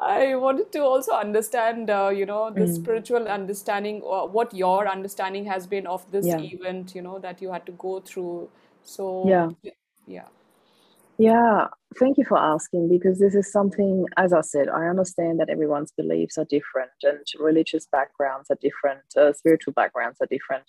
I 0.00 0.36
wanted 0.36 0.70
to 0.78 0.84
also 0.92 1.18
understand, 1.24 1.90
uh, 1.90 2.12
you 2.20 2.26
know, 2.26 2.44
the 2.60 2.68
mm. 2.68 2.74
spiritual 2.76 3.28
understanding, 3.40 4.00
or 4.02 4.28
what 4.38 4.54
your 4.62 4.88
understanding 4.88 5.44
has 5.46 5.66
been 5.66 5.92
of 5.98 6.08
this 6.12 6.32
yeah. 6.32 6.38
event, 6.38 6.94
you 6.94 7.02
know, 7.10 7.18
that 7.28 7.42
you 7.42 7.52
had 7.58 7.66
to 7.66 7.72
go 7.72 8.00
through. 8.14 8.48
So 8.82 9.28
yeah 9.28 9.70
yeah. 10.10 10.28
Yeah 11.18 11.68
thank 11.98 12.18
you 12.18 12.24
for 12.24 12.38
asking 12.38 12.88
because 12.88 13.18
this 13.18 13.34
is 13.34 13.50
something 13.50 14.06
as 14.16 14.32
i 14.32 14.40
said 14.40 14.68
i 14.68 14.86
understand 14.86 15.40
that 15.40 15.50
everyone's 15.50 15.92
beliefs 15.92 16.38
are 16.38 16.44
different 16.44 16.90
and 17.02 17.24
religious 17.38 17.86
backgrounds 17.90 18.48
are 18.50 18.58
different 18.60 19.02
uh, 19.16 19.32
spiritual 19.32 19.72
backgrounds 19.72 20.18
are 20.20 20.28
different. 20.30 20.64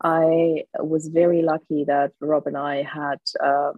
I 0.00 0.64
was 0.78 1.08
very 1.08 1.42
lucky 1.42 1.84
that 1.84 2.12
rob 2.20 2.46
and 2.46 2.56
i 2.56 2.82
had 2.82 3.18
uh, 3.42 3.72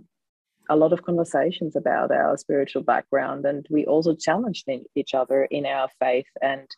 a 0.68 0.76
lot 0.76 0.92
of 0.92 1.04
conversations 1.04 1.76
about 1.76 2.10
our 2.10 2.36
spiritual 2.36 2.82
background 2.82 3.46
and 3.46 3.66
we 3.70 3.86
also 3.86 4.14
challenged 4.14 4.68
each 4.94 5.14
other 5.14 5.44
in 5.44 5.64
our 5.64 5.88
faith 5.98 6.32
and 6.42 6.68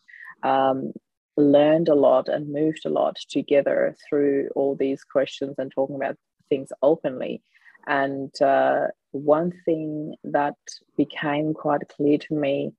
um, 0.45 0.93
learned 1.37 1.89
a 1.89 1.95
lot 1.95 2.29
and 2.29 2.53
moved 2.53 2.85
a 2.87 2.91
lot 2.91 3.17
together 3.29 3.97
through 4.09 4.49
all 4.55 4.77
these 4.77 5.03
questions 5.03 5.55
and 5.59 5.73
talking 5.73 5.97
about 5.97 6.17
things 6.49 6.69
openly 6.83 7.43
and 7.87 8.31
uh, 8.41 8.87
one 9.13 9.53
thing 9.65 10.15
that 10.25 10.57
became 10.97 11.55
quite 11.55 11.89
clear 11.89 12.19
to 12.19 12.35
me 12.35 12.73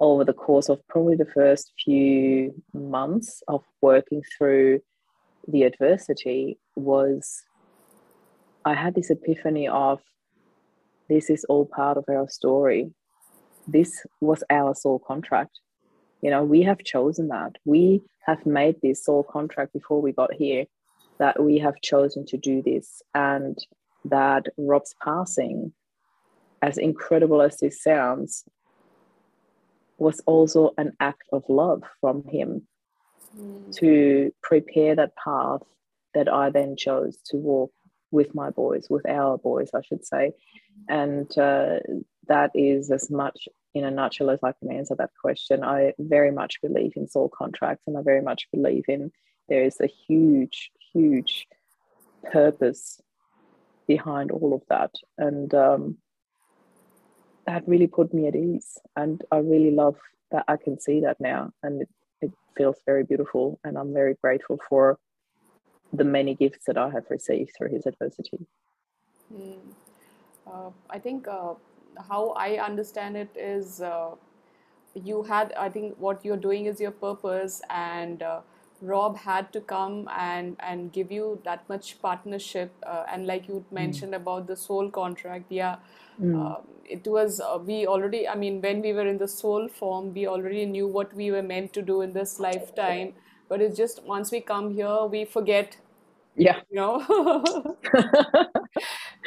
over 0.00 0.24
the 0.24 0.32
course 0.32 0.68
of 0.68 0.86
probably 0.88 1.16
the 1.16 1.30
first 1.34 1.72
few 1.84 2.54
months 2.72 3.42
of 3.48 3.62
working 3.80 4.22
through 4.36 4.80
the 5.48 5.62
adversity 5.62 6.58
was 6.74 7.42
I 8.64 8.74
had 8.74 8.94
this 8.94 9.10
epiphany 9.10 9.68
of 9.68 10.00
this 11.08 11.28
is 11.28 11.44
all 11.44 11.66
part 11.66 11.98
of 11.98 12.04
our 12.08 12.28
story. 12.28 12.90
This 13.68 14.04
was 14.20 14.42
our 14.50 14.74
soul 14.74 14.98
contract. 14.98 15.60
You 16.22 16.30
know, 16.30 16.42
we 16.42 16.62
have 16.62 16.78
chosen 16.78 17.28
that. 17.28 17.56
We 17.66 18.02
have 18.26 18.46
made 18.46 18.76
this 18.82 19.04
soul 19.04 19.22
contract 19.22 19.74
before 19.74 20.00
we 20.00 20.12
got 20.12 20.32
here 20.32 20.64
that 21.24 21.42
we 21.42 21.58
have 21.58 21.80
chosen 21.80 22.26
to 22.26 22.36
do 22.36 22.60
this 22.62 23.00
and 23.14 23.56
that 24.04 24.44
Rob's 24.58 24.94
passing, 25.02 25.72
as 26.60 26.76
incredible 26.76 27.40
as 27.40 27.56
this 27.56 27.82
sounds, 27.82 28.44
was 29.96 30.20
also 30.26 30.74
an 30.76 30.92
act 31.00 31.26
of 31.32 31.42
love 31.48 31.82
from 31.98 32.24
him 32.28 32.68
mm. 33.34 33.74
to 33.76 34.30
prepare 34.42 34.94
that 34.96 35.12
path 35.16 35.62
that 36.12 36.30
I 36.30 36.50
then 36.50 36.76
chose 36.76 37.16
to 37.30 37.38
walk 37.38 37.72
with 38.10 38.34
my 38.34 38.50
boys, 38.50 38.88
with 38.90 39.08
our 39.08 39.38
boys, 39.38 39.70
I 39.74 39.80
should 39.80 40.04
say. 40.04 40.32
And 40.90 41.26
uh, 41.38 41.78
that 42.28 42.50
is 42.54 42.90
as 42.90 43.10
much 43.10 43.48
in 43.72 43.84
a 43.84 43.90
nutshell 43.90 44.28
as 44.28 44.40
I 44.42 44.52
can 44.52 44.70
answer 44.70 44.94
that 44.96 45.16
question. 45.18 45.64
I 45.64 45.94
very 45.98 46.32
much 46.32 46.60
believe 46.60 46.92
in 46.96 47.08
soul 47.08 47.30
contracts 47.30 47.84
and 47.86 47.96
I 47.96 48.02
very 48.02 48.20
much 48.20 48.46
believe 48.52 48.84
in 48.88 49.10
there 49.48 49.64
is 49.64 49.76
a 49.80 49.86
huge 49.86 50.70
huge 50.94 51.46
purpose 52.32 53.00
behind 53.86 54.30
all 54.30 54.54
of 54.54 54.62
that. 54.68 54.92
And 55.18 55.52
um, 55.54 55.98
that 57.46 57.68
really 57.68 57.86
put 57.86 58.14
me 58.14 58.26
at 58.28 58.36
ease. 58.36 58.78
And 58.96 59.22
I 59.30 59.38
really 59.38 59.70
love 59.70 59.96
that 60.30 60.44
I 60.48 60.56
can 60.56 60.80
see 60.80 61.00
that 61.00 61.20
now. 61.20 61.52
And 61.62 61.82
it, 61.82 61.88
it 62.22 62.32
feels 62.56 62.76
very 62.86 63.04
beautiful. 63.04 63.58
And 63.64 63.76
I'm 63.76 63.92
very 63.92 64.14
grateful 64.22 64.58
for 64.68 64.98
the 65.92 66.04
many 66.04 66.34
gifts 66.34 66.64
that 66.66 66.78
I 66.78 66.88
have 66.90 67.04
received 67.10 67.52
through 67.56 67.70
his 67.70 67.86
adversity. 67.86 68.46
Mm. 69.32 69.58
Uh, 70.46 70.70
I 70.90 70.98
think 70.98 71.28
uh, 71.28 71.54
how 72.08 72.30
I 72.30 72.58
understand 72.58 73.16
it 73.16 73.30
is 73.36 73.80
uh, 73.80 74.10
you 74.94 75.22
had, 75.22 75.52
I 75.54 75.68
think 75.68 75.96
what 75.98 76.24
you're 76.24 76.36
doing 76.36 76.66
is 76.66 76.80
your 76.80 76.90
purpose, 76.90 77.62
and 77.70 78.22
uh, 78.22 78.40
Rob 78.80 79.16
had 79.16 79.52
to 79.52 79.60
come 79.60 80.08
and 80.16 80.56
and 80.60 80.92
give 80.92 81.10
you 81.12 81.40
that 81.44 81.68
much 81.68 82.00
partnership, 82.02 82.72
uh, 82.86 83.04
and 83.10 83.26
like 83.26 83.48
you 83.48 83.64
hmm. 83.68 83.74
mentioned 83.74 84.12
mm. 84.12 84.16
about 84.16 84.46
the 84.46 84.56
soul 84.56 84.90
contract, 84.90 85.46
yeah, 85.50 85.76
mm. 86.20 86.34
uh, 86.38 86.60
it 86.84 87.06
was 87.06 87.40
uh, 87.40 87.58
we 87.58 87.86
already. 87.86 88.26
I 88.28 88.34
mean, 88.34 88.60
when 88.60 88.82
we 88.82 88.92
were 88.92 89.06
in 89.06 89.18
the 89.18 89.28
soul 89.28 89.68
form, 89.68 90.12
we 90.12 90.26
already 90.26 90.66
knew 90.66 90.86
what 90.86 91.14
we 91.14 91.30
were 91.30 91.42
meant 91.42 91.72
to 91.74 91.82
do 91.82 92.00
in 92.02 92.12
this 92.12 92.38
lifetime. 92.40 93.14
But 93.48 93.60
it's 93.60 93.76
just 93.76 94.02
once 94.04 94.30
we 94.32 94.40
come 94.40 94.70
here, 94.74 95.04
we 95.06 95.24
forget. 95.24 95.76
Yeah, 96.36 96.60
you 96.70 96.76
know. 96.76 97.76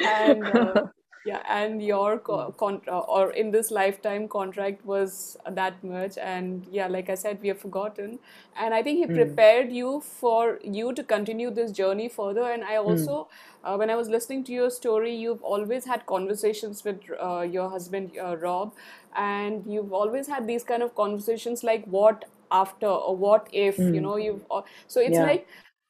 and 0.06 0.44
uh, 0.44 0.86
yeah 1.24 1.42
and 1.48 1.82
your 1.82 2.18
co- 2.18 2.52
con- 2.58 2.80
uh, 2.88 2.98
or 3.00 3.30
in 3.32 3.50
this 3.50 3.70
lifetime 3.70 4.28
contract 4.28 4.84
was 4.84 5.36
that 5.50 5.82
much 5.84 6.16
and 6.18 6.66
yeah 6.70 6.86
like 6.86 7.10
i 7.10 7.14
said 7.14 7.38
we 7.42 7.48
have 7.48 7.60
forgotten 7.60 8.18
and 8.56 8.74
i 8.74 8.82
think 8.82 8.98
he 8.98 9.06
Mm. 9.06 9.14
prepared 9.18 9.70
you 9.72 10.00
for 10.00 10.58
you 10.62 10.92
to 10.92 11.02
continue 11.04 11.50
this 11.50 11.72
journey 11.72 12.08
further 12.08 12.50
and 12.52 12.64
i 12.64 12.76
Mm. 12.86 12.86
also 12.86 13.28
uh, 13.64 13.76
when 13.76 13.90
i 13.90 13.96
was 13.96 14.08
listening 14.08 14.44
to 14.44 14.52
your 14.52 14.70
story 14.70 15.14
you've 15.14 15.42
always 15.42 15.84
had 15.84 16.06
conversations 16.06 16.84
with 16.84 17.00
uh, 17.20 17.40
your 17.40 17.68
husband 17.68 18.12
uh, 18.22 18.36
rob 18.36 18.72
and 19.16 19.64
you've 19.66 19.92
always 19.92 20.26
had 20.28 20.46
these 20.46 20.64
kind 20.64 20.82
of 20.82 20.94
conversations 20.94 21.62
like 21.64 21.84
what 21.86 22.24
after 22.50 22.86
or 22.86 23.16
what 23.16 23.48
if 23.52 23.92
you 23.92 24.00
Mm. 24.00 24.08
know 24.08 24.16
you've 24.16 24.44
uh, 24.50 24.62
so 24.86 25.00
it's 25.00 25.18
Yeah. 25.18 25.20
like 25.20 25.46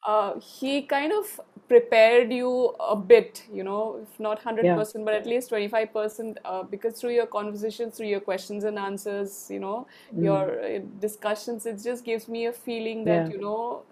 uh, 0.09 0.41
he 0.41 0.83
kind 0.83 1.13
of 1.13 1.39
prepared 1.69 2.33
you 2.33 2.51
a 2.81 2.97
bit, 2.97 3.43
you 3.53 3.63
know, 3.63 3.81
if 4.03 4.19
not 4.19 4.41
100%, 4.43 5.05
but 5.05 5.15
at 5.15 5.27
least 5.27 5.51
25%, 5.51 6.39
uh, 6.45 6.63
because 6.63 6.99
through 7.01 7.13
your 7.13 7.27
conversations, 7.27 7.97
through 7.97 8.07
your 8.07 8.21
questions 8.21 8.65
and 8.65 8.79
answers, 8.79 9.51
you 9.51 9.61
know, 9.67 9.87
your 10.29 10.45
Mm. 10.47 10.65
uh, 10.69 10.87
discussions, 11.07 11.67
it 11.67 11.83
just 11.89 12.05
gives 12.11 12.27
me 12.37 12.47
a 12.47 12.53
feeling 12.53 13.05
that, 13.05 13.27
Yeah. 13.27 13.35
you 13.35 13.41
know, 13.47 13.83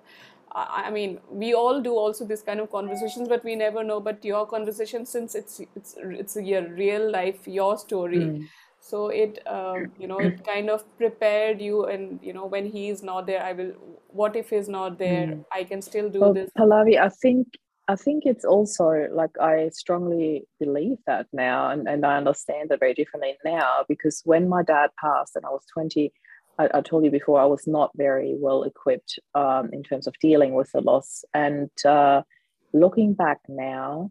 I, 0.59 0.91
mean, 0.91 1.19
we 1.31 1.53
all 1.53 1.83
do 1.83 1.95
also 2.03 2.25
this 2.25 2.43
kind 2.43 2.61
of 2.61 2.71
conversations, 2.71 3.29
but 3.29 3.45
we 3.45 3.57
never 3.57 3.85
know. 3.85 4.01
But 4.01 4.25
your 4.25 4.47
conversation, 4.47 5.05
since 5.05 5.35
it's 5.35 5.61
it's 5.81 5.97
it's 6.23 6.37
a 6.37 6.63
real 6.83 7.11
life, 7.11 7.47
your 7.47 7.77
story, 7.83 8.21
Mm. 8.21 8.47
So 8.87 9.09
it 9.09 9.41
um, 9.47 9.91
you 9.99 10.07
know 10.07 10.19
it 10.19 10.45
kind 10.45 10.71
of 10.71 10.85
prepared 10.97 11.61
you, 11.61 11.85
and 11.87 12.21
you 12.23 12.33
know 12.33 12.47
when 12.47 12.67
he 12.67 12.89
is 12.89 13.03
not 13.03 13.27
there, 13.27 13.43
I 13.43 13.53
will. 13.53 13.73
What 14.09 14.37
if 14.37 14.51
he's 14.51 14.69
not 14.69 14.99
there? 14.99 15.27
Mm. 15.27 15.45
I 15.53 15.65
can 15.65 15.83
still 15.83 16.09
do 16.09 16.21
Well, 16.21 16.35
this. 16.35 16.51
Pallavi, 16.59 16.99
I 16.99 17.09
think 17.09 17.49
I 17.89 17.97
think 17.97 18.25
it's 18.25 18.45
also 18.45 19.09
like 19.13 19.39
I 19.41 19.69
strongly 19.71 20.45
believe 20.59 20.99
that 21.07 21.27
now, 21.33 21.71
and, 21.71 21.89
and 21.89 22.07
I 22.07 22.17
understand 22.17 22.71
that 22.71 22.81
very 22.81 22.95
differently 22.95 23.37
now 23.45 23.85
because 23.89 24.23
when 24.25 24.49
my 24.49 24.63
dad 24.63 24.91
passed 25.01 25.37
and 25.37 25.45
I 25.45 25.51
was 25.51 25.65
20, 25.73 26.13
I, 26.59 26.69
I 26.75 26.81
told 26.81 27.05
you 27.05 27.11
before, 27.11 27.41
I 27.41 27.45
was 27.45 27.67
not 27.67 27.91
very 27.95 28.35
well 28.39 28.65
equipped 28.65 29.19
um, 29.35 29.71
in 29.73 29.83
terms 29.83 30.07
of 30.07 30.15
dealing 30.21 30.55
with 30.55 30.73
the 30.73 30.81
loss. 30.81 31.25
And 31.33 31.71
uh, 31.85 32.23
looking 32.73 33.15
back 33.15 33.39
now, 33.49 34.11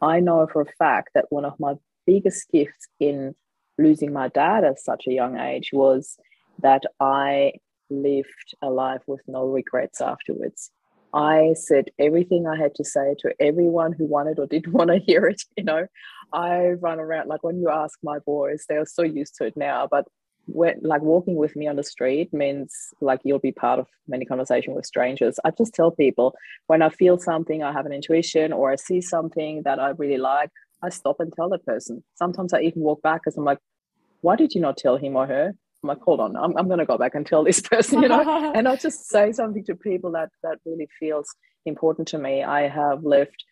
I 0.00 0.20
know 0.20 0.46
for 0.50 0.62
a 0.62 0.72
fact 0.78 1.10
that 1.14 1.26
one 1.28 1.44
of 1.44 1.58
my 1.58 1.74
biggest 2.06 2.50
gifts 2.50 2.88
in 3.00 3.34
losing 3.80 4.12
my 4.12 4.28
dad 4.28 4.64
at 4.64 4.78
such 4.78 5.06
a 5.06 5.12
young 5.12 5.38
age 5.38 5.70
was 5.72 6.16
that 6.62 6.82
I 7.00 7.52
lived 7.88 8.54
a 8.62 8.70
life 8.70 9.02
with 9.06 9.20
no 9.26 9.46
regrets 9.46 10.00
afterwards. 10.00 10.70
I 11.12 11.54
said 11.54 11.90
everything 11.98 12.46
I 12.46 12.56
had 12.56 12.74
to 12.76 12.84
say 12.84 13.16
to 13.20 13.34
everyone 13.40 13.92
who 13.92 14.06
wanted 14.06 14.38
or 14.38 14.46
didn't 14.46 14.72
want 14.78 14.90
to 14.90 14.98
hear 14.98 15.26
it. 15.26 15.42
You 15.56 15.64
know, 15.64 15.86
I 16.32 16.70
run 16.80 17.00
around 17.00 17.28
like 17.28 17.42
when 17.42 17.58
you 17.58 17.68
ask 17.68 17.98
my 18.02 18.18
boys, 18.20 18.64
they 18.68 18.76
are 18.76 18.86
so 18.86 19.02
used 19.02 19.34
to 19.36 19.46
it 19.46 19.56
now. 19.56 19.88
But 19.90 20.06
when 20.46 20.80
like 20.82 21.02
walking 21.02 21.36
with 21.36 21.54
me 21.54 21.68
on 21.68 21.76
the 21.76 21.82
street 21.82 22.32
means 22.32 22.74
like 23.00 23.20
you'll 23.24 23.38
be 23.38 23.52
part 23.52 23.78
of 23.78 23.86
many 24.08 24.24
conversation 24.24 24.74
with 24.74 24.86
strangers. 24.86 25.38
I 25.44 25.50
just 25.50 25.74
tell 25.74 25.90
people 25.90 26.34
when 26.66 26.82
I 26.82 26.88
feel 26.88 27.18
something, 27.18 27.62
I 27.62 27.72
have 27.72 27.86
an 27.86 27.92
intuition, 27.92 28.52
or 28.52 28.70
I 28.70 28.76
see 28.76 29.00
something 29.00 29.62
that 29.64 29.78
I 29.78 29.90
really 29.90 30.18
like, 30.18 30.50
I 30.82 30.88
stop 30.88 31.16
and 31.20 31.32
tell 31.32 31.48
the 31.48 31.58
person. 31.58 32.02
Sometimes 32.14 32.52
I 32.52 32.60
even 32.60 32.82
walk 32.82 33.02
back 33.02 33.22
because 33.22 33.36
I'm 33.36 33.44
like, 33.44 33.58
why 34.22 34.36
did 34.36 34.54
you 34.54 34.60
not 34.60 34.76
tell 34.76 34.96
him 34.96 35.16
or 35.16 35.26
her? 35.26 35.54
I'm 35.82 35.88
like, 35.88 36.00
hold 36.00 36.20
on, 36.20 36.36
I'm, 36.36 36.56
I'm 36.56 36.66
going 36.66 36.78
to 36.78 36.86
go 36.86 36.98
back 36.98 37.14
and 37.14 37.26
tell 37.26 37.44
this 37.44 37.60
person, 37.72 38.02
you 38.02 38.08
know, 38.08 38.52
and 38.54 38.68
I'll 38.68 38.76
just 38.76 39.08
say 39.08 39.32
something 39.32 39.64
to 39.64 39.74
people 39.74 40.12
that 40.12 40.30
that 40.42 40.58
really 40.64 40.88
feels 40.98 41.34
important 41.66 42.08
to 42.08 42.18
me. 42.18 42.42
I 42.42 42.68
have 42.68 43.02
left 43.02 43.44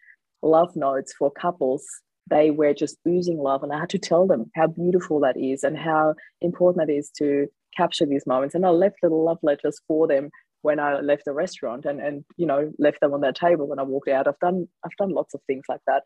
love 0.43 0.75
notes 0.77 1.15
for 1.19 1.31
couples. 1.31 1.85
They 2.29 2.51
were 2.51 2.75
just 2.75 2.99
oozing 3.07 3.39
love, 3.39 3.63
and 3.63 3.73
I 3.73 3.79
had 3.79 3.91
to 3.91 3.99
tell 3.99 4.27
them 4.27 4.51
how 4.55 4.67
beautiful 4.67 5.21
that 5.21 5.39
is 5.39 5.65
and 5.65 5.79
how 5.79 6.15
important 6.43 6.87
that 6.87 6.93
is 6.93 7.11
to 7.19 7.47
capture 7.77 8.05
these 8.05 8.27
moments. 8.27 8.55
And 8.55 8.67
I 8.67 8.71
left 8.71 8.97
little 9.03 9.25
love 9.25 9.39
letters 9.43 9.81
for 9.87 10.07
them 10.07 10.31
when 10.63 10.81
I 10.81 11.01
left 11.01 11.25
the 11.25 11.33
restaurant, 11.33 11.85
and 11.85 12.01
and 12.01 12.25
you 12.37 12.47
know 12.47 12.73
left 12.79 13.01
them 13.01 13.15
on 13.15 13.21
their 13.21 13.33
table 13.33 13.67
when 13.67 13.79
I 13.79 13.83
walked 13.83 14.09
out. 14.09 14.27
I've 14.29 14.39
done 14.41 14.69
I've 14.85 14.97
done 14.97 15.11
lots 15.11 15.35
of 15.35 15.41
things 15.47 15.65
like 15.69 15.81
that. 15.87 16.03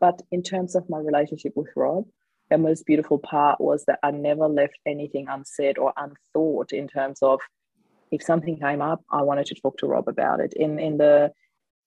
But 0.00 0.20
in 0.30 0.42
terms 0.42 0.74
of 0.76 0.88
my 0.90 0.98
relationship 0.98 1.52
with 1.56 1.68
Rob, 1.74 2.04
the 2.50 2.58
most 2.58 2.84
beautiful 2.86 3.18
part 3.18 3.60
was 3.60 3.84
that 3.86 3.98
I 4.02 4.10
never 4.10 4.46
left 4.46 4.78
anything 4.86 5.26
unsaid 5.28 5.78
or 5.78 5.92
unthought 5.96 6.72
in 6.72 6.86
terms 6.86 7.18
of 7.22 7.40
if 8.12 8.22
something 8.22 8.58
came 8.58 8.82
up, 8.82 9.02
I 9.10 9.22
wanted 9.22 9.46
to 9.46 9.54
talk 9.54 9.78
to 9.78 9.86
Rob 9.86 10.08
about 10.08 10.40
it. 10.40 10.52
In 10.54 10.78
in 10.78 10.98
the 10.98 11.32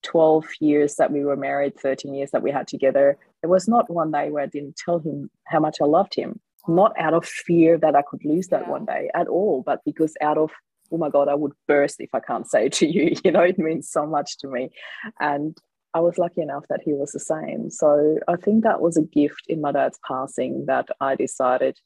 12 0.03 0.45
years 0.61 0.95
that 0.95 1.11
we 1.11 1.23
were 1.23 1.35
married, 1.35 1.77
13 1.79 2.13
years 2.13 2.31
that 2.31 2.41
we 2.41 2.51
had 2.51 2.67
together, 2.67 3.17
there 3.41 3.49
was 3.49 3.67
not 3.67 3.89
one 3.89 4.11
day 4.11 4.29
where 4.29 4.43
I 4.43 4.47
didn't 4.47 4.77
tell 4.77 4.99
him 4.99 5.29
how 5.45 5.59
much 5.59 5.77
I 5.81 5.85
loved 5.85 6.15
him. 6.15 6.39
Not 6.67 6.93
out 6.97 7.13
of 7.13 7.25
fear 7.25 7.77
that 7.77 7.95
I 7.95 8.01
could 8.01 8.23
lose 8.23 8.47
that 8.47 8.63
Yeah. 8.63 8.69
one 8.71 8.85
day 8.85 9.09
at 9.13 9.27
all, 9.27 9.61
but 9.65 9.81
because 9.85 10.15
out 10.21 10.37
of, 10.37 10.51
oh 10.91 10.97
my 10.97 11.09
God, 11.09 11.27
I 11.27 11.35
would 11.35 11.53
burst 11.67 11.97
if 11.99 12.09
I 12.13 12.19
can't 12.19 12.49
say 12.49 12.67
it 12.67 12.73
to 12.79 12.87
you. 12.87 13.15
You 13.23 13.31
know, 13.31 13.41
it 13.41 13.59
means 13.59 13.89
so 13.89 14.05
much 14.05 14.37
to 14.39 14.47
me. 14.47 14.69
And 15.19 15.57
I 15.93 15.99
was 16.01 16.17
lucky 16.17 16.41
enough 16.41 16.65
that 16.69 16.81
he 16.83 16.93
was 16.93 17.11
the 17.11 17.19
same. 17.19 17.69
So 17.71 18.19
I 18.27 18.35
think 18.35 18.63
that 18.63 18.81
was 18.81 18.95
a 18.97 19.01
gift 19.01 19.43
in 19.47 19.61
my 19.61 19.71
dad's 19.71 19.99
passing 20.07 20.65
that 20.67 20.87
I 21.01 21.15
decided 21.15 21.77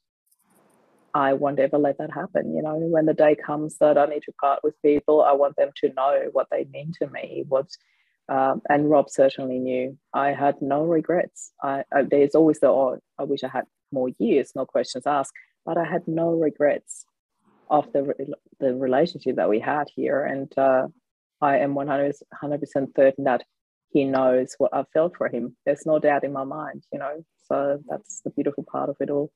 I 1.13 1.33
won't 1.33 1.59
ever 1.59 1.77
let 1.77 1.99
that 1.99 2.11
happen. 2.11 2.55
You 2.55 2.63
know, 2.63 2.75
when 2.75 3.05
the 3.05 3.13
day 3.13 3.35
comes 3.35 3.77
that 3.77 3.97
I 3.97 4.05
need 4.05 4.23
to 4.23 4.33
part 4.41 4.59
with 4.63 4.81
people, 4.81 5.21
I 5.21 5.33
want 5.33 5.55
them 5.55 5.69
to 5.77 5.93
know 5.93 6.29
what 6.31 6.47
they 6.51 6.65
mean 6.73 6.91
to 7.01 7.07
me. 7.07 7.45
What, 7.47 7.67
um, 8.29 8.61
and 8.67 8.89
Rob 8.89 9.09
certainly 9.09 9.59
knew. 9.59 9.97
I 10.13 10.33
had 10.33 10.61
no 10.61 10.83
regrets. 10.83 11.51
I, 11.61 11.83
I 11.93 12.03
there's 12.03 12.35
always 12.35 12.59
the 12.59 12.67
oh, 12.67 12.99
I 13.19 13.23
wish 13.23 13.43
I 13.43 13.49
had 13.49 13.65
more 13.91 14.09
years, 14.17 14.53
no 14.55 14.65
questions 14.65 15.05
asked, 15.05 15.33
but 15.65 15.77
I 15.77 15.85
had 15.85 16.07
no 16.07 16.31
regrets 16.31 17.05
of 17.73 17.91
the 17.91 18.01
the 18.59 18.75
relationship 18.75 19.35
that 19.35 19.49
we 19.49 19.59
had 19.59 19.87
here, 19.95 20.23
and 20.25 20.49
uh, 20.57 20.87
I 21.41 21.57
am 21.57 21.73
100 21.73 22.13
percent 22.59 22.91
certain 22.95 23.23
that 23.25 23.43
he 23.89 24.05
knows 24.05 24.55
what 24.59 24.73
I 24.73 24.83
felt 24.93 25.17
for 25.17 25.27
him. 25.27 25.55
There's 25.65 25.85
no 25.85 25.99
doubt 25.99 26.23
in 26.23 26.31
my 26.31 26.43
mind, 26.43 26.83
you 26.93 26.99
know. 26.99 27.25
So 27.47 27.79
that's 27.89 28.21
the 28.21 28.29
beautiful 28.29 28.63
part 28.63 28.89
of 28.89 28.97
it 28.99 29.09
all. 29.09 29.31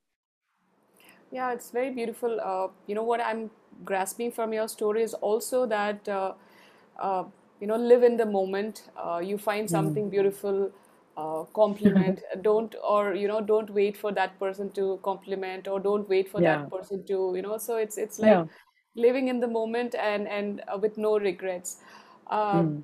Yeah, 1.32 1.52
it's 1.52 1.72
very 1.72 1.90
beautiful. 1.90 2.40
Uh, 2.40 2.68
you 2.86 2.96
know 2.96 3.04
what 3.04 3.22
I'm 3.22 3.50
grasping 3.84 4.32
from 4.32 4.54
your 4.54 4.68
story 4.68 5.04
is 5.04 5.14
also 5.16 5.66
that 5.66 6.08
uh, 6.08 6.34
uh, 7.00 7.24
you 7.60 7.68
know 7.68 7.76
live 7.76 8.04
in 8.04 8.18
the 8.18 8.26
moment. 8.26 8.84
Uh, 8.96 9.20
you 9.24 9.38
find 9.38 9.70
something 9.70 10.10
beautiful, 10.10 10.72
uh, 11.18 11.44
compliment. 11.56 12.22
Don't 12.42 12.76
or 12.84 13.16
you 13.16 13.28
know 13.28 13.42
don't 13.42 13.70
wait 13.72 13.98
for 13.98 14.12
that 14.14 14.40
person 14.40 14.72
to 14.72 15.00
compliment 15.04 15.68
or 15.68 15.80
don't 15.80 16.08
wait 16.10 16.30
for 16.30 16.42
Yeah, 16.42 16.44
that 16.44 16.70
person 16.70 17.04
to 17.06 17.34
you 17.36 17.42
know. 17.42 17.58
So 17.58 17.78
it's 17.78 17.98
it's 17.98 18.20
yeah, 18.20 18.20
like 18.20 18.46
living 18.96 19.28
in 19.30 19.40
the 19.42 19.48
moment 19.48 19.96
and 19.96 20.28
and 20.28 20.62
uh, 20.74 20.78
with 20.78 20.98
no 20.98 21.18
regrets. 21.20 21.78
Uh, 22.28 22.66
mm, 22.66 22.84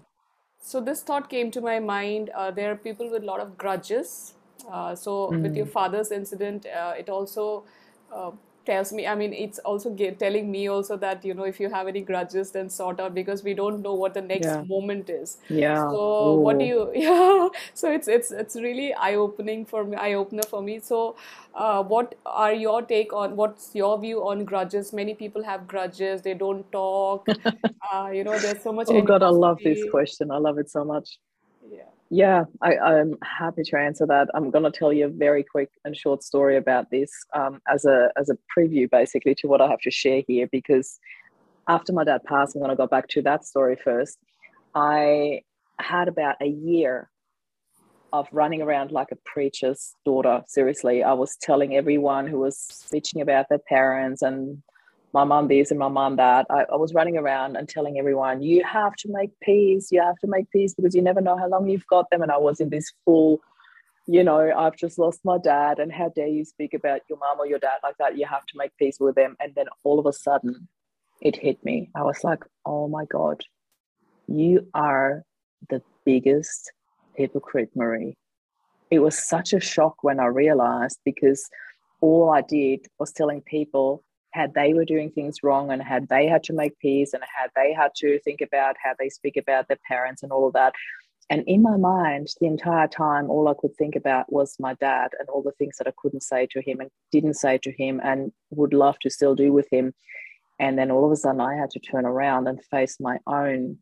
so 0.60 0.80
this 0.82 1.02
thought 1.04 1.30
came 1.30 1.52
to 1.52 1.62
my 1.62 1.80
mind. 1.80 2.30
Uh, 2.30 2.52
there 2.52 2.72
are 2.72 2.76
people 2.76 3.10
with 3.10 3.24
a 3.24 3.26
lot 3.26 3.40
of 3.40 3.58
grudges. 3.58 4.34
Uh, 4.70 4.96
so 4.96 5.38
with 5.42 5.56
your 5.58 5.66
mm, 5.66 5.68
father's 5.68 6.12
incident, 6.12 6.66
uh, 6.66 6.94
it 6.98 7.10
also 7.10 7.66
uh, 8.14 8.32
tells 8.66 8.92
me. 8.94 9.08
I 9.08 9.16
mean, 9.16 9.34
it's 9.34 9.60
also 9.60 9.96
telling 10.20 10.52
me 10.52 10.68
also 10.68 10.98
that 10.98 11.26
you 11.26 11.34
know 11.34 11.44
if 11.44 11.60
you 11.60 11.70
have 11.70 11.88
any 11.88 12.02
grudges, 12.02 12.52
then 12.52 12.70
sort 12.70 13.00
out 13.00 13.14
because 13.14 13.44
we 13.44 13.54
don't 13.54 13.82
know 13.82 13.94
what 13.94 14.14
the 14.14 14.22
next 14.22 14.48
yeah, 14.48 14.64
moment 14.68 15.10
is. 15.10 15.38
yeah. 15.50 15.90
So 15.90 16.36
what 16.36 16.60
do 16.60 16.66
you? 16.66 16.92
Yeah. 17.04 17.50
So 17.74 17.92
it's 17.92 18.08
it's 18.08 18.32
it's 18.32 18.56
really 18.56 18.94
eye-opening 18.94 19.66
for 19.66 19.84
me, 19.84 19.98
eye-opener 19.98 20.44
for 20.44 20.62
me. 20.62 20.80
So, 20.80 21.16
uh, 21.56 21.84
what 21.84 22.16
are 22.26 22.54
your 22.54 22.82
take 22.82 23.14
on 23.14 23.36
what's 23.36 23.76
your 23.76 24.00
view 24.00 24.26
on 24.28 24.46
grudges? 24.46 24.94
Many 24.94 25.14
people 25.14 25.44
have 25.44 25.68
grudges. 25.68 26.22
They 26.22 26.34
don't 26.34 26.72
talk. 26.72 27.28
Uh, 27.92 28.10
you 28.12 28.24
know, 28.24 28.40
there's 28.40 28.64
so 28.64 28.72
much 28.72 28.88
Oh 28.90 29.02
God, 29.02 29.24
I 29.24 29.28
love 29.28 29.58
this 29.62 29.84
question. 29.92 30.32
I 30.32 30.38
love 30.38 30.58
it 30.58 30.70
so 30.70 30.86
much. 30.86 31.20
Yeah. 32.14 32.44
I, 32.62 32.78
I'm 32.78 33.16
happy 33.24 33.64
to 33.64 33.78
answer 33.78 34.06
that. 34.06 34.28
I'm 34.36 34.52
going 34.52 34.64
to 34.64 34.72
tell 34.72 34.94
you 34.94 35.08
a 35.08 35.10
very 35.10 35.44
quick 35.44 35.72
and 35.84 35.98
short 35.98 36.22
story 36.22 36.58
about 36.58 36.92
this 36.92 37.10
um, 37.34 37.60
as 37.68 37.86
a 37.86 38.10
as 38.16 38.30
a 38.30 38.38
preview, 38.56 38.88
basically, 38.88 39.34
to 39.40 39.48
what 39.48 39.62
I 39.62 39.68
have 39.68 39.80
to 39.80 39.90
share 39.90 40.22
here. 40.28 40.48
Because 40.52 41.00
after 41.68 41.92
my 41.92 42.04
dad 42.04 42.22
passed, 42.24 42.56
I'm 42.56 42.62
going 42.62 42.70
to 42.70 42.76
go 42.76 42.86
back 42.86 43.08
to 43.10 43.24
that 43.24 43.46
story 43.46 43.78
first. 43.84 44.20
I 44.76 45.42
had 45.80 46.08
about 46.08 46.36
a 46.40 46.46
year 46.46 47.10
of 48.12 48.28
running 48.32 48.62
around 48.62 48.92
like 48.92 49.12
a 49.12 49.18
preacher's 49.26 49.96
daughter. 50.06 50.44
Seriously, 50.46 51.02
I 51.02 51.14
was 51.14 51.36
telling 51.42 51.76
everyone 51.76 52.28
who 52.28 52.38
was 52.38 52.86
bitching 52.94 53.24
about 53.24 53.48
their 53.50 53.64
parents 53.68 54.22
and 54.22 54.62
my 55.14 55.24
mom 55.24 55.48
this 55.48 55.72
and 55.72 55.80
my 55.80 55.88
mom 55.88 56.16
that. 56.18 56.46
I, 56.50 56.66
I 56.72 56.76
was 56.76 56.94
running 56.94 57.18
around 57.18 57.56
and 57.56 57.68
telling 57.68 58.00
everyone, 58.00 58.42
you 58.42 58.64
have 58.64 58.96
to 58.98 59.10
make 59.10 59.32
peace, 59.42 59.90
you 59.92 60.02
have 60.02 60.18
to 60.20 60.28
make 60.28 60.50
peace 60.52 60.74
because 60.74 60.96
you 60.96 61.02
never 61.02 61.22
know 61.22 61.38
how 61.38 61.48
long 61.48 61.70
you've 61.70 61.88
got 61.88 62.10
them. 62.10 62.22
And 62.22 62.32
I 62.32 62.38
was 62.38 62.60
in 62.60 62.70
this 62.70 62.92
full, 63.06 63.40
you 64.08 64.24
know, 64.24 64.52
I've 64.56 64.76
just 64.76 64.98
lost 64.98 65.22
my 65.24 65.38
dad, 65.38 65.80
and 65.80 65.92
how 65.92 66.10
dare 66.10 66.28
you 66.28 66.44
speak 66.44 66.74
about 66.74 67.02
your 67.10 67.20
mom 67.20 67.40
or 67.40 67.48
your 67.48 67.60
dad 67.60 67.78
like 67.84 67.98
that? 68.00 68.18
You 68.18 68.26
have 68.26 68.46
to 68.48 68.58
make 68.58 68.76
peace 68.78 68.98
with 69.00 69.16
them. 69.16 69.36
And 69.40 69.54
then 69.56 69.68
all 69.84 70.00
of 70.00 70.06
a 70.06 70.14
sudden, 70.14 70.68
it 71.22 71.36
hit 71.36 71.64
me. 71.64 71.90
I 71.96 72.04
was 72.04 72.24
like, 72.24 72.44
oh 72.66 72.88
my 72.88 73.06
God, 73.06 73.42
you 74.28 74.68
are 74.74 75.24
the 75.70 75.82
biggest 76.06 76.72
hypocrite, 77.16 77.70
Marie 77.76 78.18
it 78.94 79.00
was 79.00 79.18
such 79.18 79.54
a 79.54 79.60
shock 79.60 80.04
when 80.04 80.20
I 80.20 80.26
realized 80.26 81.00
because 81.04 81.50
all 82.00 82.30
I 82.30 82.42
did 82.42 82.86
was 83.00 83.12
telling 83.12 83.42
people 83.42 84.04
had 84.34 84.54
they 84.54 84.74
were 84.74 84.86
doing 84.86 85.12
things 85.12 85.44
wrong 85.44 85.72
and 85.72 85.82
had 85.82 86.08
they 86.10 86.28
had 86.28 86.44
to 86.44 86.54
make 86.54 86.78
peace 86.80 87.14
and 87.14 87.24
had 87.24 87.50
they 87.56 87.74
had 87.74 87.92
to 87.98 88.20
think 88.20 88.42
about 88.42 88.76
how 88.84 88.94
they 89.00 89.10
speak 89.10 89.38
about 89.38 89.68
their 89.68 89.80
parents 89.88 90.24
and 90.24 90.32
all 90.32 90.48
of 90.48 90.54
that. 90.54 90.74
And 91.30 91.44
in 91.48 91.62
my 91.62 91.78
mind, 91.78 92.28
the 92.42 92.48
entire 92.48 92.88
time, 92.88 93.30
all 93.30 93.48
I 93.48 93.54
could 93.58 93.76
think 93.76 93.96
about 93.96 94.32
was 94.32 94.56
my 94.60 94.74
dad 94.76 95.12
and 95.20 95.30
all 95.30 95.42
the 95.42 95.54
things 95.54 95.78
that 95.78 95.88
I 95.88 95.94
couldn't 95.98 96.24
say 96.24 96.48
to 96.52 96.62
him 96.62 96.80
and 96.80 96.90
didn't 97.12 97.36
say 97.36 97.58
to 97.60 97.72
him 97.72 98.02
and 98.04 98.32
would 98.52 98.74
love 98.74 99.00
to 99.00 99.10
still 99.10 99.36
do 99.36 99.54
with 99.54 99.68
him. 99.72 99.94
And 100.60 100.78
then 100.78 100.92
all 100.92 101.06
of 101.06 101.12
a 101.12 101.16
sudden, 101.16 101.42
I 101.42 101.56
had 101.56 101.70
to 101.72 101.80
turn 101.80 102.06
around 102.06 102.48
and 102.48 102.64
face 102.66 102.98
my 103.00 103.18
own 103.26 103.78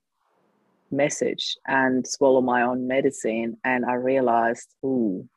message 0.92 1.58
and 1.68 2.08
swallow 2.08 2.42
my 2.42 2.62
own 2.62 2.88
medicine. 2.88 3.58
And 3.64 3.86
I 3.86 3.94
realized, 3.94 4.68
ooh, 4.86 5.28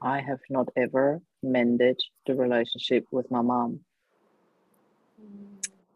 I 0.00 0.20
have 0.20 0.40
not 0.48 0.68
ever 0.76 1.20
mended 1.42 2.00
the 2.26 2.34
relationship 2.34 3.04
with 3.10 3.30
my 3.30 3.42
mom. 3.42 3.80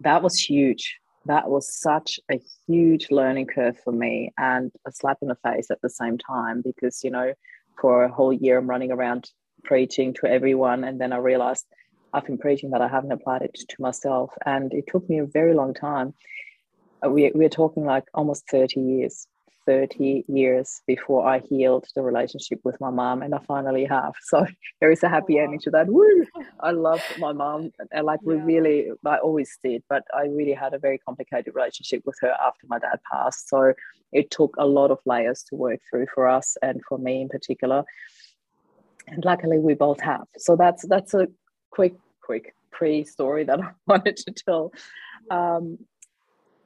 That 0.00 0.22
was 0.22 0.38
huge. 0.38 0.98
That 1.26 1.50
was 1.50 1.72
such 1.74 2.20
a 2.30 2.40
huge 2.66 3.10
learning 3.10 3.48
curve 3.48 3.78
for 3.82 3.92
me 3.92 4.32
and 4.38 4.72
a 4.86 4.92
slap 4.92 5.18
in 5.20 5.28
the 5.28 5.34
face 5.36 5.70
at 5.70 5.80
the 5.82 5.90
same 5.90 6.16
time 6.16 6.62
because, 6.62 7.02
you 7.04 7.10
know, 7.10 7.34
for 7.80 8.04
a 8.04 8.12
whole 8.12 8.32
year 8.32 8.58
I'm 8.58 8.70
running 8.70 8.92
around 8.92 9.30
preaching 9.64 10.14
to 10.14 10.26
everyone. 10.26 10.84
And 10.84 11.00
then 11.00 11.12
I 11.12 11.18
realized 11.18 11.66
I've 12.12 12.26
been 12.26 12.38
preaching 12.38 12.70
that 12.70 12.80
I 12.80 12.88
haven't 12.88 13.12
applied 13.12 13.42
it 13.42 13.54
to 13.54 13.76
myself. 13.80 14.32
And 14.46 14.72
it 14.72 14.86
took 14.86 15.08
me 15.10 15.18
a 15.18 15.26
very 15.26 15.54
long 15.54 15.74
time. 15.74 16.14
Uh, 17.04 17.10
we, 17.10 17.30
we're 17.34 17.48
talking 17.48 17.84
like 17.84 18.04
almost 18.14 18.48
30 18.48 18.80
years 18.80 19.26
30 19.68 20.24
years 20.28 20.80
before 20.86 21.28
I 21.28 21.40
healed 21.40 21.84
the 21.94 22.00
relationship 22.00 22.58
with 22.64 22.80
my 22.80 22.88
mom, 22.88 23.20
and 23.20 23.34
I 23.34 23.40
finally 23.46 23.84
have. 23.84 24.14
So 24.30 24.46
there 24.80 24.90
is 24.90 25.02
a 25.02 25.10
happy 25.10 25.38
ending 25.38 25.60
to 25.60 25.70
that. 25.72 25.88
Woo! 25.88 26.24
I 26.60 26.70
love 26.70 27.02
my 27.18 27.32
mom, 27.32 27.70
and 27.92 28.06
like 28.06 28.20
we 28.22 28.36
really, 28.36 28.88
I 29.04 29.18
always 29.18 29.58
did, 29.62 29.82
but 29.90 30.04
I 30.14 30.22
really 30.38 30.54
had 30.54 30.72
a 30.72 30.78
very 30.78 30.98
complicated 30.98 31.54
relationship 31.54 32.02
with 32.06 32.16
her 32.22 32.34
after 32.48 32.66
my 32.66 32.78
dad 32.78 32.98
passed. 33.12 33.50
So 33.50 33.74
it 34.12 34.30
took 34.30 34.54
a 34.56 34.64
lot 34.64 34.90
of 34.90 35.00
layers 35.04 35.44
to 35.50 35.54
work 35.54 35.80
through 35.90 36.06
for 36.14 36.26
us, 36.26 36.56
and 36.62 36.80
for 36.88 36.96
me 36.96 37.20
in 37.20 37.28
particular. 37.28 37.84
And 39.06 39.22
luckily, 39.22 39.58
we 39.58 39.74
both 39.74 40.00
have. 40.00 40.26
So 40.38 40.56
that's 40.56 40.86
that's 40.86 41.12
a 41.12 41.28
quick, 41.70 41.94
quick 42.22 42.54
pre-story 42.70 43.44
that 43.44 43.60
I 43.66 43.70
wanted 43.86 44.16
to 44.16 44.32
tell. 44.32 44.72
Um, 45.30 45.78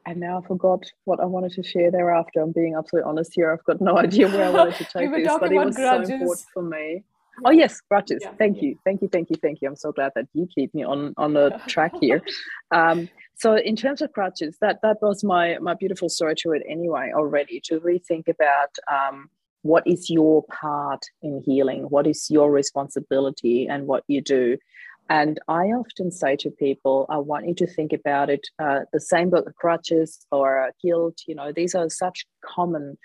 and 0.07 0.21
now 0.21 0.41
I 0.43 0.47
forgot 0.47 0.85
what 1.05 1.21
I 1.21 1.25
wanted 1.25 1.53
to 1.53 1.63
share 1.63 1.91
thereafter. 1.91 2.41
I'm 2.41 2.53
being 2.53 2.75
absolutely 2.77 3.09
honest 3.09 3.33
here. 3.35 3.53
I've 3.53 3.65
got 3.65 3.81
no 3.81 3.99
idea 3.99 4.29
where 4.29 4.47
I 4.47 4.51
wanted 4.51 4.75
to 4.77 4.85
take 4.93 5.11
we 5.11 5.23
this, 5.23 5.37
but 5.39 5.53
it 5.53 5.65
was 5.65 5.77
grudges. 5.77 6.09
so 6.09 6.15
important 6.15 6.47
for 6.53 6.63
me. 6.63 7.05
Oh 7.45 7.51
yes, 7.51 7.81
grudges. 7.89 8.19
Yeah. 8.23 8.33
Thank 8.39 8.63
you, 8.63 8.79
thank 8.85 9.03
you, 9.03 9.09
thank 9.09 9.31
you, 9.31 9.37
thank 9.41 9.63
you. 9.63 9.69
I'm 9.69 9.77
so 9.77 9.93
glad 9.93 10.13
that 10.15 10.27
you 10.35 10.47
keep 10.55 10.75
me 10.75 10.85
on 10.85 11.15
on 11.17 11.33
the 11.33 11.61
track 11.67 11.93
here. 12.01 12.23
Um, 12.71 13.09
so 13.35 13.57
in 13.57 13.75
terms 13.75 14.03
of 14.03 14.13
grudges, 14.13 14.57
that 14.61 14.81
that 14.83 14.99
was 15.01 15.25
my 15.25 15.59
my 15.59 15.75
beautiful 15.75 16.09
story 16.09 16.35
to 16.39 16.53
it 16.53 16.63
anyway. 16.69 17.11
Already 17.15 17.61
to 17.65 17.81
rethink 17.81 18.29
about 18.29 18.71
um, 18.91 19.31
what 19.63 19.85
is 19.87 20.11
your 20.11 20.45
part 20.45 21.05
in 21.23 21.43
healing, 21.45 21.85
what 21.85 22.07
is 22.07 22.27
your 22.31 22.51
responsibility, 22.51 23.67
and 23.67 23.87
what 23.87 24.05
you 24.09 24.21
do. 24.21 24.59
And 25.09 25.39
I 25.49 25.67
often 25.67 26.11
say 26.11 26.37
to 26.37 26.51
people, 26.51 27.07
I 27.11 27.19
want 27.19 27.47
you 27.47 27.55
to 27.57 27.67
think 27.67 27.93
about 27.93 28.31
it 28.31 28.47
uh, 28.59 28.81
the 28.93 29.01
same 29.01 29.31
book, 29.31 29.53
crutches 29.57 30.27
or 30.31 30.73
guilt, 30.83 31.19
you 31.27 31.35
know, 31.35 31.53
these 31.53 31.75
are 31.75 31.89
such 31.91 32.25
common 32.45 32.97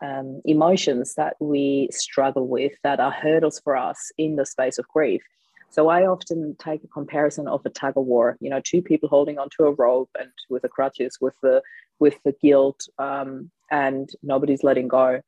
um, 0.00 0.40
emotions 0.44 1.14
that 1.14 1.34
we 1.40 1.88
struggle 1.90 2.46
with 2.46 2.72
that 2.84 3.00
are 3.00 3.10
hurdles 3.10 3.60
for 3.64 3.76
us 3.76 4.12
in 4.16 4.36
the 4.36 4.46
space 4.46 4.78
of 4.78 4.86
grief. 4.88 5.22
So 5.70 5.88
I 5.88 6.06
often 6.06 6.56
take 6.58 6.82
a 6.82 6.88
comparison 6.88 7.46
of 7.46 7.60
a 7.66 7.70
tug 7.70 7.94
of 7.96 8.06
war, 8.06 8.36
you 8.40 8.48
know, 8.48 8.60
two 8.64 8.80
people 8.80 9.08
holding 9.08 9.38
onto 9.38 9.64
a 9.64 9.72
rope 9.72 10.10
and 10.18 10.30
with 10.48 10.62
the 10.62 10.68
crutches, 10.68 11.18
with 11.20 11.34
the 11.42 11.62
with 11.98 12.18
the 12.24 12.34
guilt, 12.40 12.80
um, 12.98 13.50
and 13.70 14.08
nobody's 14.22 14.62
letting 14.62 14.88
go. 14.88 15.20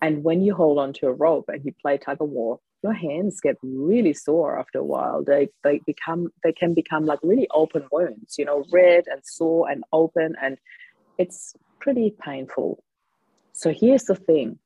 And 0.00 0.24
when 0.24 0.40
you 0.40 0.54
hold 0.54 0.78
onto 0.78 1.06
a 1.06 1.12
rope 1.12 1.44
and 1.48 1.64
you 1.64 1.72
play 1.80 1.98
tug 1.98 2.20
of 2.20 2.28
war, 2.28 2.58
your 2.84 2.92
hands 2.92 3.40
get 3.40 3.56
really 3.62 4.12
sore 4.12 4.58
after 4.58 4.78
a 4.78 4.84
while. 4.84 5.24
They 5.24 5.48
they 5.64 5.80
become 5.86 6.28
they 6.44 6.52
can 6.52 6.74
become 6.74 7.06
like 7.06 7.18
really 7.22 7.48
open 7.52 7.84
wounds, 7.90 8.36
you 8.38 8.44
know, 8.44 8.62
red 8.70 9.04
and 9.10 9.22
sore 9.24 9.70
and 9.70 9.82
open, 9.92 10.36
and 10.40 10.58
it's 11.16 11.56
pretty 11.80 12.14
painful. 12.22 12.84
So 13.54 13.72
here's 13.72 14.04
the 14.04 14.14
thing: 14.14 14.58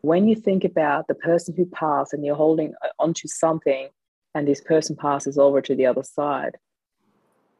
when 0.00 0.26
you 0.26 0.34
think 0.34 0.64
about 0.64 1.06
the 1.06 1.14
person 1.14 1.54
who 1.56 1.64
passed 1.66 2.12
and 2.12 2.24
you're 2.26 2.34
holding 2.34 2.74
uh, 2.84 2.88
onto 2.98 3.28
something, 3.28 3.88
and 4.34 4.48
this 4.48 4.60
person 4.60 4.96
passes 4.96 5.38
over 5.38 5.60
to 5.62 5.76
the 5.76 5.86
other 5.86 6.02
side, 6.02 6.56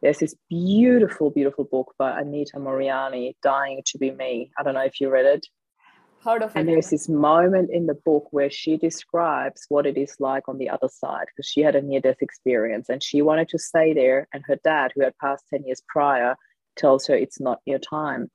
there's 0.02 0.18
this 0.18 0.34
beautiful, 0.50 1.30
beautiful 1.30 1.64
book 1.64 1.94
by 1.96 2.18
Anita 2.20 2.56
Moorjani, 2.56 3.36
"Dying 3.44 3.82
to 3.86 3.98
Be 3.98 4.10
Me." 4.10 4.50
I 4.58 4.64
don't 4.64 4.74
know 4.74 4.88
if 4.92 5.00
you 5.00 5.08
read 5.08 5.26
it. 5.26 5.46
Heard 6.24 6.42
of 6.42 6.52
and 6.56 6.68
there's 6.68 6.90
this 6.90 7.08
moment 7.08 7.70
in 7.70 7.86
the 7.86 7.94
book 7.94 8.28
where 8.32 8.50
she 8.50 8.76
describes 8.76 9.66
what 9.68 9.86
it 9.86 9.96
is 9.96 10.16
like 10.18 10.48
on 10.48 10.58
the 10.58 10.68
other 10.68 10.88
side 10.88 11.26
because 11.28 11.48
she 11.48 11.60
had 11.60 11.76
a 11.76 11.80
near 11.80 12.00
death 12.00 12.20
experience 12.20 12.88
and 12.88 13.02
she 13.02 13.22
wanted 13.22 13.48
to 13.50 13.58
stay 13.58 13.92
there. 13.92 14.26
And 14.32 14.42
her 14.46 14.58
dad, 14.64 14.92
who 14.94 15.02
had 15.02 15.16
passed 15.18 15.44
10 15.50 15.64
years 15.64 15.80
prior, 15.86 16.34
tells 16.76 17.06
her 17.06 17.14
it's 17.14 17.40
not 17.40 17.60
your 17.66 17.78
time. 17.78 18.30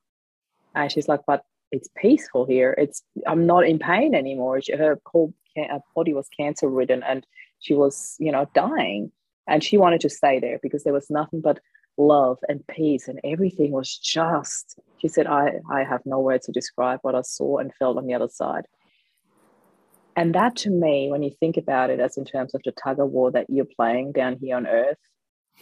And 0.75 0.91
she's 0.91 1.09
like, 1.09 1.21
but 1.27 1.43
it's 1.71 1.89
peaceful 1.97 2.45
here. 2.45 2.73
It's 2.77 3.03
I'm 3.27 3.45
not 3.45 3.67
in 3.67 3.79
pain 3.79 4.15
anymore. 4.15 4.61
Her 4.75 4.99
whole 5.05 5.33
body 5.95 6.13
was 6.13 6.29
cancer 6.29 6.69
ridden 6.69 7.03
and 7.03 7.25
she 7.59 7.73
was, 7.73 8.15
you 8.17 8.31
know, 8.31 8.49
dying. 8.53 9.11
And 9.45 9.61
she 9.61 9.77
wanted 9.77 10.01
to 10.01 10.09
stay 10.09 10.39
there 10.39 10.59
because 10.63 10.83
there 10.83 10.93
was 10.93 11.09
nothing 11.09 11.41
but 11.41 11.59
love 11.97 12.37
and 12.47 12.65
peace 12.67 13.07
and 13.07 13.19
everything 13.23 13.71
was 13.71 13.97
just 13.97 14.79
she 15.03 15.09
said 15.09 15.27
i 15.27 15.59
i 15.69 15.83
have 15.83 16.01
no 16.05 16.19
words 16.19 16.45
to 16.45 16.51
describe 16.53 16.99
what 17.01 17.13
i 17.13 17.21
saw 17.21 17.57
and 17.57 17.75
felt 17.75 17.97
on 17.97 18.07
the 18.07 18.13
other 18.13 18.29
side. 18.29 18.65
And 20.15 20.35
that 20.35 20.55
to 20.57 20.69
me 20.69 21.09
when 21.11 21.23
you 21.23 21.31
think 21.39 21.57
about 21.57 21.89
it 21.89 21.99
as 21.99 22.17
in 22.17 22.25
terms 22.25 22.53
of 22.55 22.61
the 22.63 22.71
tug 22.71 22.99
of 22.99 23.09
war 23.09 23.31
that 23.31 23.47
you're 23.49 23.75
playing 23.79 24.11
down 24.13 24.37
here 24.39 24.55
on 24.55 24.67
earth 24.67 24.97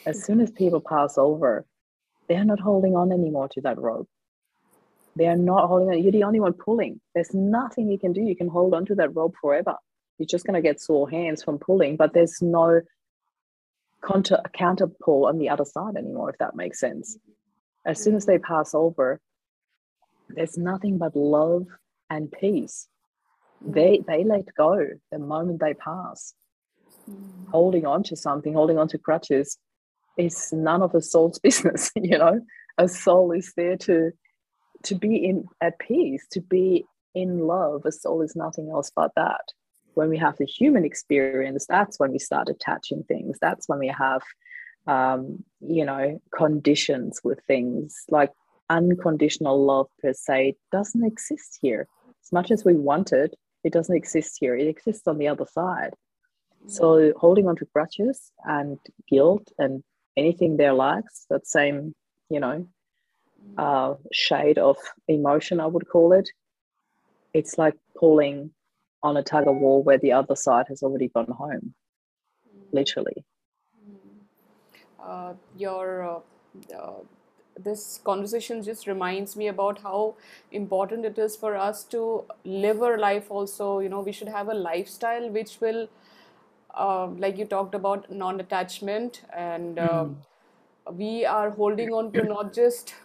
as 0.05 0.23
soon 0.25 0.41
as 0.41 0.51
people 0.51 0.81
pass 0.81 1.17
over 1.17 1.65
they're 2.27 2.45
not 2.45 2.59
holding 2.59 2.95
on 2.95 3.11
anymore 3.11 3.49
to 3.49 3.61
that 3.61 3.77
rope. 3.77 4.07
They're 5.17 5.35
not 5.35 5.67
holding 5.67 5.89
on 5.89 6.01
you're 6.01 6.13
the 6.13 6.23
only 6.23 6.39
one 6.39 6.53
pulling. 6.53 7.01
There's 7.13 7.33
nothing 7.33 7.89
you 7.89 7.99
can 7.99 8.13
do. 8.13 8.21
You 8.21 8.37
can 8.37 8.47
hold 8.47 8.73
on 8.73 8.85
to 8.85 8.95
that 8.95 9.13
rope 9.13 9.35
forever. 9.41 9.75
You're 10.17 10.27
just 10.27 10.45
going 10.45 10.61
to 10.61 10.61
get 10.61 10.79
sore 10.79 11.09
hands 11.09 11.43
from 11.43 11.57
pulling 11.57 11.97
but 11.97 12.13
there's 12.13 12.41
no 12.41 12.81
counter 14.07 14.39
counter 14.53 14.87
pull 15.03 15.25
on 15.25 15.37
the 15.37 15.49
other 15.49 15.65
side 15.65 15.95
anymore, 15.97 16.29
if 16.29 16.37
that 16.37 16.55
makes 16.55 16.79
sense. 16.79 17.17
As 17.85 18.01
soon 18.01 18.15
as 18.15 18.25
they 18.25 18.37
pass 18.37 18.73
over, 18.73 19.19
there's 20.35 20.57
nothing 20.57 20.97
but 20.97 21.15
love 21.15 21.67
and 22.09 22.31
peace. 22.31 22.87
They 23.65 24.03
they 24.07 24.23
let 24.23 24.53
go 24.55 24.87
the 25.11 25.19
moment 25.19 25.59
they 25.59 25.73
pass. 25.73 26.33
Holding 27.51 27.85
on 27.85 28.03
to 28.03 28.15
something, 28.15 28.53
holding 28.53 28.77
on 28.77 28.87
to 28.89 28.97
crutches, 28.97 29.57
is 30.17 30.51
none 30.51 30.81
of 30.81 30.95
a 30.95 31.01
soul's 31.01 31.39
business. 31.43 31.91
You 31.95 32.17
know, 32.17 32.41
a 32.77 32.87
soul 32.87 33.31
is 33.31 33.53
there 33.55 33.77
to 33.77 34.11
to 34.83 34.95
be 34.95 35.15
in 35.17 35.45
at 35.61 35.79
peace, 35.79 36.25
to 36.31 36.41
be 36.41 36.85
in 37.13 37.39
love. 37.39 37.85
A 37.85 37.91
soul 37.91 38.21
is 38.21 38.35
nothing 38.35 38.69
else 38.69 38.91
but 38.95 39.11
that 39.15 39.45
when 39.93 40.09
we 40.09 40.17
have 40.17 40.37
the 40.37 40.45
human 40.45 40.85
experience, 40.85 41.65
that's 41.67 41.99
when 41.99 42.11
we 42.11 42.19
start 42.19 42.49
attaching 42.49 43.03
things. 43.03 43.37
That's 43.41 43.67
when 43.67 43.79
we 43.79 43.87
have, 43.89 44.21
um, 44.87 45.43
you 45.59 45.85
know, 45.85 46.21
conditions 46.33 47.19
with 47.23 47.39
things 47.45 48.03
like 48.09 48.31
unconditional 48.77 49.57
love 49.71 49.87
per 50.01 50.13
se 50.13 50.55
doesn't 50.71 51.05
exist 51.05 51.59
here. 51.61 51.87
As 52.23 52.31
much 52.31 52.51
as 52.51 52.63
we 52.65 52.75
want 52.75 53.11
it, 53.11 53.35
it 53.63 53.73
doesn't 53.73 53.95
exist 53.95 54.37
here. 54.39 54.55
It 54.55 54.67
exists 54.67 55.07
on 55.07 55.17
the 55.17 55.27
other 55.27 55.45
side. 55.45 55.93
So 56.67 57.11
holding 57.17 57.47
on 57.47 57.55
to 57.57 57.65
grudges 57.73 58.31
and 58.43 58.77
guilt 59.09 59.51
and 59.57 59.83
anything 60.15 60.57
there 60.57 60.73
lacks, 60.73 61.25
that 61.29 61.47
same, 61.47 61.95
you 62.29 62.39
know, 62.39 62.67
uh, 63.57 63.95
shade 64.13 64.59
of 64.59 64.77
emotion, 65.07 65.59
I 65.59 65.65
would 65.65 65.87
call 65.89 66.13
it. 66.13 66.29
It's 67.33 67.57
like 67.57 67.75
pulling 67.97 68.51
on 69.03 69.17
a 69.17 69.23
tug 69.23 69.47
of 69.47 69.55
war 69.55 69.81
where 69.81 69.97
the 69.97 70.11
other 70.11 70.35
side 70.35 70.65
has 70.69 70.83
already 70.83 71.07
gone 71.07 71.31
home, 71.31 71.73
literally. 72.71 73.25
Uh, 75.01 75.33
your 75.57 76.03
uh, 76.03 76.19
uh, 76.77 76.99
this 77.57 77.99
conversation 78.03 78.63
just 78.63 78.87
reminds 78.87 79.35
me 79.35 79.47
about 79.47 79.79
how 79.79 80.15
important 80.51 81.05
it 81.05 81.17
is 81.17 81.35
for 81.35 81.55
us 81.55 81.83
to 81.85 82.23
live 82.43 82.81
our 82.81 82.97
life. 82.97 83.29
Also, 83.29 83.79
you 83.79 83.89
know, 83.89 84.01
we 84.01 84.11
should 84.11 84.27
have 84.27 84.49
a 84.49 84.53
lifestyle 84.53 85.29
which 85.29 85.59
will, 85.61 85.87
uh, 86.73 87.07
like 87.07 87.37
you 87.37 87.45
talked 87.45 87.75
about, 87.75 88.09
non-attachment, 88.11 89.23
and 89.33 89.77
mm. 89.77 90.15
we 90.93 91.25
are 91.25 91.49
holding 91.49 91.93
on 91.93 92.11
to 92.13 92.23
not 92.23 92.53
just 92.53 92.95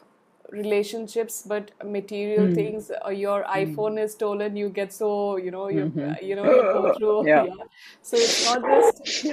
relationships 0.52 1.42
but 1.46 1.70
material 1.84 2.48
Mm. 2.48 2.56
things 2.58 2.90
uh, 3.04 3.10
your 3.10 3.44
Mm. 3.54 3.60
iphone 3.60 4.02
is 4.02 4.12
stolen 4.12 4.56
you 4.56 4.68
get 4.68 4.92
so 4.92 5.36
you 5.36 5.50
know 5.50 5.68
you 5.68 5.90
Mhm. 5.94 6.18
you 6.22 6.34
know 6.36 6.48
you 6.50 6.64
go 6.64 6.88
through 6.90 7.26
Yeah. 7.26 7.46
yeah 7.48 7.64
so 8.02 8.16
it's 8.18 8.40
not 8.40 8.66
just 8.66 9.02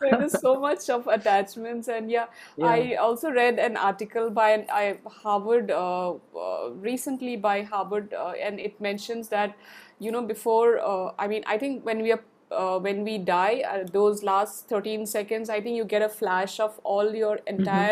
so 0.00 0.06
it 0.06 0.20
is 0.20 0.38
so 0.40 0.58
much 0.60 0.88
of 0.90 1.06
attachments 1.06 1.88
and 1.88 2.10
yeah 2.10 2.26
yeah. 2.56 2.86
i 2.86 2.94
also 2.94 3.30
read 3.30 3.58
an 3.58 3.76
article 3.76 4.30
by 4.30 4.50
an 4.50 4.66
I, 4.70 4.98
harvard 5.06 5.70
uh, 5.70 6.14
uh, 6.14 6.70
recently 6.74 7.36
by 7.36 7.62
harvard 7.62 8.12
uh, 8.14 8.30
and 8.40 8.60
it 8.60 8.80
mentions 8.80 9.28
that 9.28 9.56
you 9.98 10.10
know 10.10 10.22
before 10.22 10.78
uh, 10.80 11.12
i 11.18 11.26
mean 11.26 11.42
i 11.46 11.58
think 11.58 11.84
when 11.84 12.02
we 12.02 12.12
are 12.12 12.22
uh, 12.50 12.78
when 12.78 13.04
we 13.04 13.18
die 13.18 13.62
uh, 13.68 13.84
those 13.92 14.22
last 14.22 14.68
13 14.68 15.06
seconds 15.06 15.48
i 15.50 15.60
think 15.60 15.76
you 15.76 15.84
get 15.84 16.02
a 16.02 16.08
flash 16.08 16.58
of 16.60 16.78
all 16.84 17.14
your 17.14 17.38
Mm-hmm. 17.58 17.86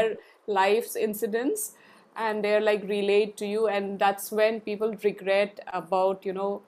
Life's 0.49 0.97
incidents 0.97 1.73
and 2.17 2.45
they're 2.45 2.61
like 2.61 2.83
relayed 2.89 3.37
to 3.39 3.47
you 3.47 3.69
and 3.69 3.99
that's 4.01 4.33
when 4.33 4.61
people 4.61 4.95
regret 5.05 5.61
about 5.73 6.27
you 6.27 6.33
know 6.33 6.63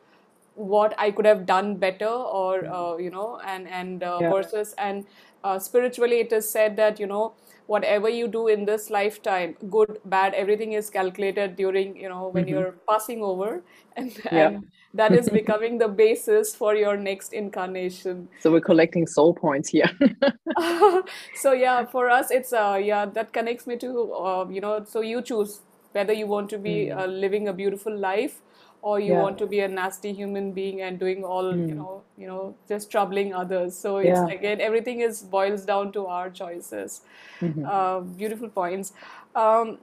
what 0.55 0.95
I 0.99 1.11
could 1.11 1.27
have 1.27 1.47
done 1.47 1.77
better, 1.77 2.09
or 2.09 2.67
uh, 2.67 2.97
you 2.99 3.11
know, 3.11 3.41
and 3.45 3.69
and 3.69 4.03
uh, 4.03 4.21
Yeah. 4.21 4.31
versus 4.31 4.75
and 4.79 5.07
uh, 5.45 5.59
spiritually, 5.59 6.21
it 6.21 6.33
is 6.33 6.51
said 6.51 6.77
that 6.77 7.01
you 7.01 7.07
know 7.07 7.35
whatever 7.73 8.09
you 8.09 8.27
do 8.29 8.49
in 8.49 8.65
this 8.65 8.91
lifetime, 8.91 9.55
good, 9.71 9.99
bad, 10.05 10.35
everything 10.35 10.73
is 10.73 10.91
calculated 10.91 11.57
during 11.57 11.97
you 11.97 12.09
know 12.09 12.29
when 12.29 12.47
Mhm. 12.47 12.55
you're 12.55 12.75
passing 12.89 13.23
over, 13.23 13.63
and 13.97 14.21
Yeah. 14.31 14.51
and 14.51 14.67
that 14.95 15.15
is 15.15 15.29
becoming 15.41 15.79
the 15.79 15.89
basis 15.89 16.55
for 16.63 16.75
your 16.75 16.97
next 16.97 17.33
incarnation. 17.33 18.29
So 18.39 18.51
we're 18.53 18.61
collecting 18.61 19.07
soul 19.07 19.35
points 19.35 19.69
here. 19.71 19.91
so 21.35 21.53
yeah, 21.53 21.85
for 21.87 22.11
us, 22.11 22.31
it's 22.31 22.53
uh 22.53 22.79
yeah 22.83 23.07
that 23.07 23.33
connects 23.33 23.67
me 23.67 23.77
to 23.79 24.13
uh, 24.13 24.47
you 24.49 24.61
know. 24.61 24.85
So 24.85 25.01
you 25.01 25.23
choose 25.23 25.61
whether 25.93 26.13
you 26.13 26.27
want 26.27 26.51
to 26.51 26.59
be 26.59 26.91
Mm. 26.91 26.97
uh, 26.97 27.07
living 27.07 27.49
a 27.49 27.53
beautiful 27.53 27.97
life 27.97 28.41
or 28.83 28.99
you 29.01 29.13
Yeah. 29.13 29.23
want 29.23 29.39
to 29.39 29.47
be 29.47 29.61
a 29.61 29.69
nasty 29.69 30.13
human 30.13 30.53
being 30.53 30.81
and 30.83 30.99
doing 30.99 31.25
all 31.25 31.51
you 31.69 31.75
Mm. 31.75 31.77
know 31.77 32.03
you 32.17 32.27
know 32.27 32.55
just 32.69 32.91
troubling 32.91 33.35
others. 33.35 33.77
So 33.79 33.97
it's 33.99 34.23
Yeah. 34.23 34.27
again 34.39 34.61
everything 34.61 35.01
is 35.01 35.23
boils 35.23 35.65
down 35.65 35.93
to 35.93 36.07
our 36.07 36.31
choices. 36.31 37.03
Mhm. 37.41 37.65
Uh, 37.65 38.01
beautiful 38.23 38.49
points. 38.49 38.93
Um, 39.35 39.79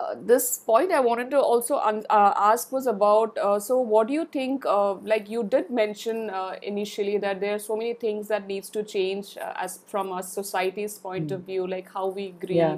uh, 0.00 0.14
this 0.30 0.58
point 0.58 0.92
I 0.92 1.00
wanted 1.00 1.30
to 1.32 1.40
also 1.40 1.76
un- 1.78 2.04
uh, 2.08 2.32
ask 2.36 2.70
was 2.72 2.86
about 2.86 3.36
uh, 3.38 3.58
so 3.58 3.78
what 3.80 4.06
do 4.06 4.14
you 4.14 4.24
think 4.26 4.64
uh, 4.66 4.94
like 5.14 5.28
you 5.28 5.42
did 5.42 5.70
mention 5.70 6.30
uh, 6.30 6.56
initially 6.62 7.18
that 7.18 7.40
there 7.40 7.54
are 7.54 7.58
so 7.58 7.76
many 7.76 7.94
things 7.94 8.28
that 8.28 8.46
needs 8.46 8.70
to 8.70 8.82
change 8.84 9.36
uh, 9.38 9.52
as 9.56 9.80
from 9.86 10.12
a 10.12 10.22
society's 10.22 10.98
point 10.98 11.30
of 11.32 11.42
view 11.44 11.66
like 11.66 11.92
how 11.92 12.06
we 12.08 12.30
Mm. 12.30 12.56
Yeah. 12.56 12.76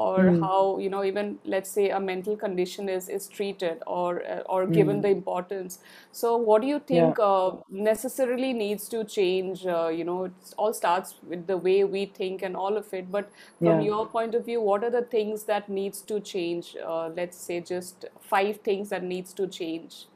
Or 0.00 0.12
Mm. 0.16 0.40
how 0.40 0.78
you 0.78 0.88
know 0.88 1.02
even 1.04 1.38
let's 1.44 1.70
say 1.70 1.90
a 1.90 2.00
mental 2.00 2.36
condition 2.36 2.88
is 2.88 3.08
is 3.08 3.28
treated 3.28 3.82
or 3.86 4.24
uh, 4.34 4.40
or 4.56 4.66
given 4.66 5.00
Mm. 5.00 5.06
the 5.06 5.08
importance 5.08 5.78
so 6.10 6.36
what 6.36 6.62
do 6.62 6.68
you 6.68 6.78
Yeah. 6.88 6.92
think 6.92 7.18
uh, 7.18 7.50
necessarily 7.68 8.52
needs 8.52 8.88
to 8.88 9.04
change 9.04 9.66
uh, 9.66 9.88
you 9.88 10.04
know 10.04 10.24
it 10.24 10.54
all 10.56 10.72
starts 10.72 11.14
with 11.22 11.46
the 11.46 11.56
way 11.56 11.84
we 11.84 12.06
think 12.20 12.42
and 12.42 12.56
all 12.56 12.76
of 12.82 12.92
it 13.00 13.10
but 13.10 13.30
from 13.62 13.80
Yeah. 13.80 13.88
your 13.88 14.08
point 14.16 14.34
of 14.34 14.44
view 14.46 14.60
what 14.60 14.82
are 14.84 14.90
the 14.98 15.02
things 15.16 15.44
that 15.44 15.68
needs 15.68 16.00
to 16.12 16.20
change 16.20 16.74
uh, 16.86 17.08
let's 17.08 17.36
say 17.36 17.60
just 17.60 18.06
five 18.20 18.60
things 18.70 18.88
that 18.90 19.02
needs 19.04 19.32
to 19.34 19.46
change. 19.46 20.06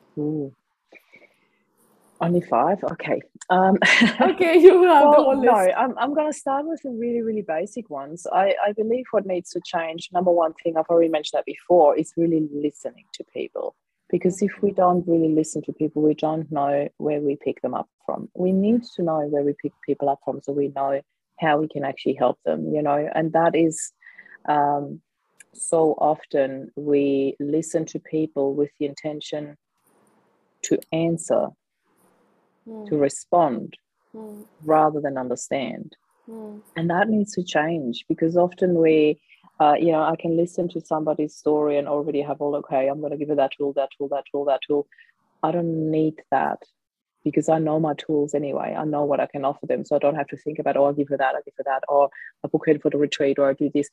Only 2.21 2.41
five? 2.41 2.83
Okay. 2.83 3.21
Um, 3.51 3.79
okay 4.21 4.57
you 4.59 4.83
have 4.85 5.05
the 5.05 5.11
well, 5.11 5.25
whole 5.25 5.43
no, 5.43 5.53
I'm, 5.53 5.97
I'm 5.99 6.15
going 6.15 6.31
to 6.31 6.37
start 6.37 6.67
with 6.67 6.81
the 6.83 6.91
really, 6.91 7.23
really 7.23 7.43
basic 7.43 7.91
ones. 7.91 8.27
I, 8.33 8.55
I 8.67 8.73
believe 8.73 9.05
what 9.11 9.27
needs 9.27 9.51
to 9.51 9.61
change, 9.65 10.09
number 10.13 10.31
one 10.31 10.55
thing, 10.55 10.77
I've 10.77 10.87
already 10.87 11.11
mentioned 11.11 11.39
that 11.39 11.45
before, 11.45 11.97
is 11.97 12.13
really 12.17 12.49
listening 12.53 13.05
to 13.15 13.25
people. 13.33 13.75
Because 14.09 14.41
if 14.41 14.63
we 14.63 14.71
don't 14.71 15.07
really 15.07 15.29
listen 15.29 15.63
to 15.63 15.73
people, 15.73 16.01
we 16.01 16.15
don't 16.15 16.51
know 16.51 16.89
where 16.99 17.21
we 17.21 17.37
pick 17.37 17.61
them 17.61 17.75
up 17.75 17.89
from. 18.05 18.29
We 18.35 18.53
need 18.53 18.85
to 18.95 19.03
know 19.03 19.21
where 19.27 19.43
we 19.43 19.55
pick 19.61 19.73
people 19.85 20.09
up 20.09 20.21
from 20.25 20.41
so 20.41 20.53
we 20.53 20.69
know 20.69 21.01
how 21.41 21.59
we 21.59 21.69
can 21.69 21.85
actually 21.85 22.15
help 22.15 22.39
them, 22.45 22.73
you 22.73 22.83
know, 22.83 23.09
and 23.15 23.33
that 23.33 23.55
is 23.55 23.93
um, 24.49 25.01
so 25.53 25.93
often 25.99 26.71
we 26.77 27.37
listen 27.41 27.85
to 27.87 27.99
people 27.99 28.55
with 28.55 28.71
the 28.79 28.87
intention 28.87 29.57
to 30.63 30.79
answer, 30.93 31.49
Hmm, 32.67 32.85
to 32.87 32.97
respond, 32.97 33.75
hmm, 34.13 34.43
rather 34.65 35.01
than 35.01 35.19
understand. 35.19 35.97
hmm, 36.27 36.59
And 36.77 36.91
that 36.91 37.09
needs 37.09 37.33
to 37.35 37.45
change 37.45 38.05
because 38.09 38.37
often 38.37 38.75
we, 38.75 39.21
uh, 39.61 39.75
you 39.79 39.93
know, 39.93 40.03
I 40.03 40.17
can 40.17 40.37
listen 40.37 40.69
to 40.71 40.81
somebody's 40.81 41.37
story 41.37 41.79
and 41.79 41.89
already 41.89 42.23
have 42.23 42.41
all, 42.41 42.57
okay, 42.57 42.89
I'm 42.89 43.01
going 43.01 43.13
to 43.13 43.19
give 43.19 43.29
her 43.29 43.37
that 43.37 43.53
tool, 43.57 43.73
that 43.75 43.91
tool, 43.97 44.09
that 44.11 44.25
tool, 44.31 44.45
that 44.47 44.61
tool. 44.67 44.87
I 45.43 45.53
don't 45.53 45.91
need 45.91 46.15
that 46.31 46.59
because 47.25 47.49
I 47.49 47.59
know 47.59 47.81
my 47.81 47.95
tools 47.95 48.35
anyway. 48.35 48.75
I 48.79 48.85
know 48.85 49.05
what 49.05 49.21
I 49.21 49.27
can 49.27 49.45
offer 49.45 49.67
them. 49.67 49.85
So 49.85 49.97
I 49.97 49.99
don't 49.99 50.17
have 50.17 50.29
to 50.29 50.37
think 50.37 50.59
about, 50.59 50.77
oh, 50.77 50.87
I'll 50.87 50.93
give 50.93 51.09
her 51.09 51.17
that, 51.17 51.35
I'll 51.35 51.43
give 51.45 51.55
her 51.59 51.65
that, 51.67 51.83
or 51.89 52.11
I 52.45 52.49
book 52.49 52.65
her 52.67 52.79
for 52.79 52.91
the 52.91 52.99
retreat, 52.99 53.39
or 53.39 53.49
I 53.49 53.55
do 53.55 53.71
this. 53.73 53.89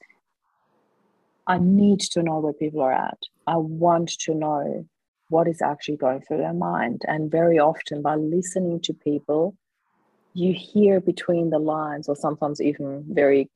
I 1.48 1.60
need 1.60 2.00
to 2.12 2.24
know 2.24 2.40
where 2.40 2.54
people 2.54 2.82
are 2.82 2.94
at. 2.94 3.20
I 3.48 3.58
want 3.58 4.10
to 4.22 4.34
know 4.34 4.88
what 5.34 5.48
is 5.48 5.62
actually 5.62 5.98
going 5.98 6.22
through 6.22 6.38
their 6.38 6.54
mind. 6.54 7.02
And 7.08 7.32
very 7.40 7.58
often, 7.58 8.04
by 8.04 8.16
listening 8.16 8.80
to 8.82 8.94
people, 8.94 9.56
you 10.34 10.54
hear 10.54 11.02
between 11.02 11.50
the 11.50 11.60
lines, 11.60 12.08
or 12.08 12.16
sometimes 12.16 12.62
even 12.62 13.04
very 13.08 13.50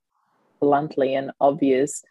bluntly 0.59 1.13
and 1.13 1.31
obvious, 1.39 2.03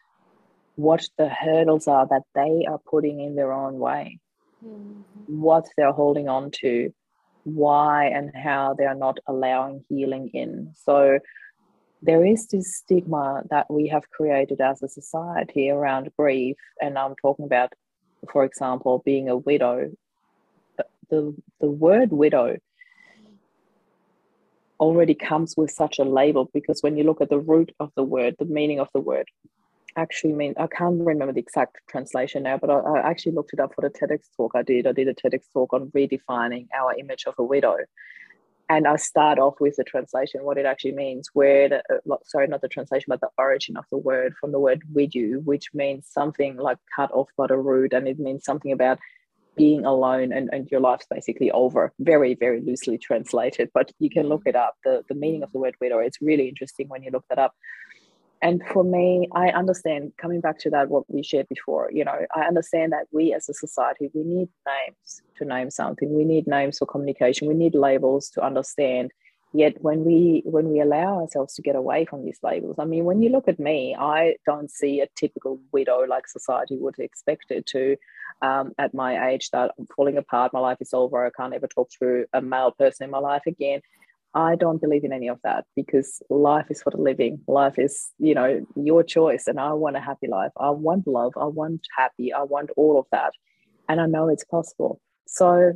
what 0.77 1.03
the 1.19 1.29
hurdles 1.29 1.89
are 1.89 2.07
that 2.07 2.27
they 2.35 2.67
are 2.71 2.81
putting 2.93 3.21
in 3.21 3.35
their 3.35 3.53
own 3.53 3.75
way, 3.79 4.21
hmm, 4.63 5.01
what 5.27 5.67
they're 5.77 5.99
holding 6.03 6.29
on 6.29 6.51
to, 6.63 6.93
why 7.45 8.07
and 8.07 8.31
how 8.35 8.75
they 8.79 8.85
are 8.85 9.01
not 9.07 9.19
allowing 9.27 9.85
healing 9.89 10.31
in. 10.33 10.73
So, 10.75 11.19
there 12.03 12.25
is 12.25 12.47
this 12.47 12.77
stigma 12.77 13.43
that 13.51 13.67
we 13.69 13.89
have 13.89 14.11
created 14.11 14.61
as 14.61 14.83
a 14.83 14.89
society 14.89 15.71
around 15.71 16.13
grief. 16.17 16.57
And 16.81 16.99
I'm 16.99 17.17
talking 17.17 17.47
about, 17.47 17.73
for 18.33 18.45
example, 18.45 19.03
being 19.05 19.29
a 19.29 19.37
widow. 19.37 19.93
The, 21.09 21.35
the 21.61 21.71
word 21.71 22.11
widow 22.11 22.57
already 24.81 25.15
comes 25.15 25.55
with 25.57 25.71
such 25.71 25.99
a 25.99 26.05
label 26.05 26.51
because 26.53 26.83
when 26.83 26.97
you 26.97 27.05
look 27.05 27.21
at 27.21 27.31
the 27.31 27.39
root 27.39 27.73
of 27.81 27.93
the 27.95 28.03
word, 28.03 28.37
the 28.39 28.45
meaning 28.45 28.81
of 28.81 28.89
the 28.93 29.01
word 29.01 29.29
actually 29.97 30.33
mean 30.35 30.55
I 30.59 30.67
can't 30.67 31.01
remember 31.01 31.33
the 31.33 31.41
exact 31.41 31.77
translation 31.89 32.43
now, 32.43 32.59
but 32.59 32.71
I, 32.71 32.79
I 32.79 33.09
actually 33.09 33.33
looked 33.33 33.53
it 33.53 33.61
up 33.61 33.75
for 33.75 33.81
the 33.81 33.91
TEDx 33.91 34.25
talk 34.37 34.53
I 34.55 34.63
did. 34.63 34.87
I 34.87 34.93
did 34.93 35.09
a 35.09 35.15
TEDx 35.15 35.45
talk 35.53 35.73
on 35.73 35.91
redefining 35.91 36.67
our 36.77 36.95
image 36.99 37.25
of 37.27 37.35
a 37.39 37.43
widow 37.43 37.79
and 38.69 38.87
I 38.87 38.97
start 38.97 39.39
off 39.39 39.61
with 39.61 39.77
the 39.77 39.85
translation, 39.85 40.45
what 40.45 40.59
it 40.59 40.67
actually 40.67 40.93
means, 40.93 41.31
where 41.33 41.69
the, 41.69 41.83
uh, 42.11 42.17
sorry, 42.25 42.49
not 42.49 42.63
the 42.63 42.69
translation, 42.69 43.07
but 43.09 43.21
the 43.21 43.31
origin 43.39 43.77
of 43.77 43.85
the 43.91 43.99
word 43.99 44.35
from 44.41 44.51
the 44.53 44.59
word 44.59 44.83
widow, 44.93 45.41
which 45.41 45.71
means 45.73 46.09
something 46.09 46.57
like 46.57 46.79
cut 46.95 47.11
off 47.13 47.29
by 47.37 47.47
the 47.47 47.57
root, 47.57 47.93
and 47.93 48.09
it 48.09 48.19
means 48.19 48.45
something 48.45 48.73
about 48.73 48.99
being 49.57 49.87
alone 49.87 50.33
and, 50.33 50.51
and 50.53 50.71
your 50.71 50.81
life's 50.81 51.07
basically 51.09 51.51
over. 51.51 51.93
Very, 51.99 52.35
very 52.35 52.61
loosely 52.61 52.99
translated, 52.99 53.71
but 53.73 53.91
you 53.99 54.11
can 54.11 54.29
look 54.29 54.43
it 54.47 54.57
up. 54.57 54.75
The, 54.85 55.03
the 55.09 55.15
meaning 55.15 55.43
of 55.43 55.53
the 55.53 55.59
word 55.59 55.77
widow, 55.81 55.99
it's 55.99 56.21
really 56.21 56.49
interesting 56.49 56.89
when 56.89 57.03
you 57.03 57.11
look 57.11 57.25
that 57.29 57.39
up. 57.39 57.55
And 58.43 58.63
for 58.73 58.85
me, 58.85 59.29
I 59.33 59.49
understand 59.49 60.13
coming 60.19 60.41
back 60.41 60.59
to 60.61 60.71
that, 60.71 60.91
what 60.91 61.05
we 61.09 61.23
shared 61.23 61.49
before, 61.49 61.91
you 61.93 62.05
know, 62.05 62.19
I 62.35 62.43
understand 62.43 62.93
that 62.93 63.07
we 63.11 63.33
as 63.33 63.49
a 63.49 63.55
society, 63.55 64.11
we 64.13 64.25
need 64.25 64.49
names 64.67 65.23
to 65.39 65.45
name 65.45 65.71
something. 65.71 66.15
We 66.15 66.25
need 66.25 66.47
names 66.47 66.79
for 66.79 66.87
communication. 66.87 67.49
We 67.49 67.55
need 67.55 67.75
labels 67.75 68.29
to 68.31 68.45
understand. 68.45 69.13
Yet 69.53 69.81
when 69.81 70.05
we 70.05 70.43
when 70.45 70.69
we 70.69 70.81
allow 70.81 71.21
ourselves 71.21 71.55
to 71.55 71.63
get 71.63 71.77
away 71.77 72.05
from 72.05 72.25
these 72.25 72.39
labels, 72.43 72.77
I 72.79 72.85
mean, 72.85 73.05
when 73.05 73.23
you 73.23 73.31
look 73.31 73.49
at 73.49 73.59
me, 73.59 73.97
I 73.99 74.37
don't 74.45 74.71
see 74.71 75.01
a 75.01 75.07
typical 75.17 75.59
widow 75.73 76.05
like 76.07 76.29
society 76.29 76.77
would 76.77 76.99
expect 76.99 77.51
it 77.51 77.65
to. 77.67 77.97
Um, 78.43 78.73
at 78.77 78.93
my 78.93 79.31
age, 79.31 79.49
that 79.53 79.73
I'm 79.79 79.87
falling 79.97 80.19
apart, 80.19 80.53
my 80.53 80.61
life 80.61 80.77
is 80.81 80.93
over, 80.93 81.25
I 81.25 81.31
can't 81.31 81.55
ever 81.55 81.69
talk 81.69 81.89
to 82.03 82.27
a 82.35 82.43
male 82.43 82.73
person 82.73 83.05
in 83.05 83.11
my 83.11 83.19
life 83.19 83.45
again. 83.47 83.81
I 84.37 84.55
don't 84.55 84.83
believe 84.83 85.03
in 85.03 85.15
any 85.15 85.29
of 85.29 85.41
that 85.45 85.65
because 85.75 86.23
life 86.29 86.67
is 86.69 86.83
for 86.83 86.91
the 86.91 86.99
living. 86.99 87.41
Life 87.49 87.79
is, 87.79 88.11
you 88.19 88.35
know, 88.35 88.67
your 88.77 89.03
choice. 89.03 89.47
And 89.47 89.59
I 89.59 89.73
want 89.73 89.97
a 89.97 90.01
happy 90.01 90.29
life. 90.29 90.53
I 90.61 90.69
want 90.71 91.07
love. 91.07 91.33
I 91.41 91.47
want 91.47 91.81
happy. 91.97 92.35
I 92.35 92.43
want 92.43 92.69
all 92.77 92.99
of 92.99 93.07
that. 93.13 93.33
And 93.89 93.99
I 93.99 94.05
know 94.05 94.29
it's 94.29 94.45
possible. 94.45 95.01
So 95.27 95.73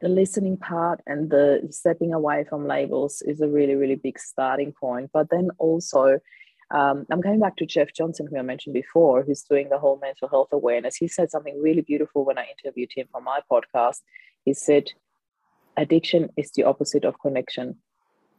the 0.00 0.08
listening 0.08 0.56
part 0.56 1.00
and 1.04 1.30
the 1.30 1.66
stepping 1.70 2.14
away 2.14 2.44
from 2.48 2.68
labels 2.68 3.22
is 3.26 3.40
a 3.40 3.48
really, 3.48 3.74
really 3.74 3.96
big 3.96 4.20
starting 4.20 4.72
point. 4.72 5.10
But 5.12 5.30
then 5.30 5.48
also, 5.58 6.20
um, 6.70 7.06
I'm 7.10 7.20
going 7.20 7.40
back 7.40 7.56
to 7.56 7.66
Jeff 7.66 7.92
Johnson, 7.92 8.28
who 8.30 8.38
I 8.38 8.42
mentioned 8.42 8.74
before, 8.74 9.24
who's 9.24 9.42
doing 9.42 9.68
the 9.68 9.80
whole 9.80 9.98
mental 10.00 10.28
health 10.28 10.50
awareness. 10.52 10.94
He 10.94 11.08
said 11.08 11.32
something 11.32 11.60
really 11.60 11.82
beautiful 11.82 12.24
when 12.24 12.38
I 12.38 12.46
interviewed 12.56 12.90
him 12.94 13.08
for 13.10 13.20
my 13.20 13.40
podcast. 13.50 14.02
He 14.44 14.54
said, 14.54 14.92
addiction 15.80 16.28
is 16.36 16.52
the 16.52 16.64
opposite 16.64 17.04
of 17.04 17.20
connection. 17.20 17.76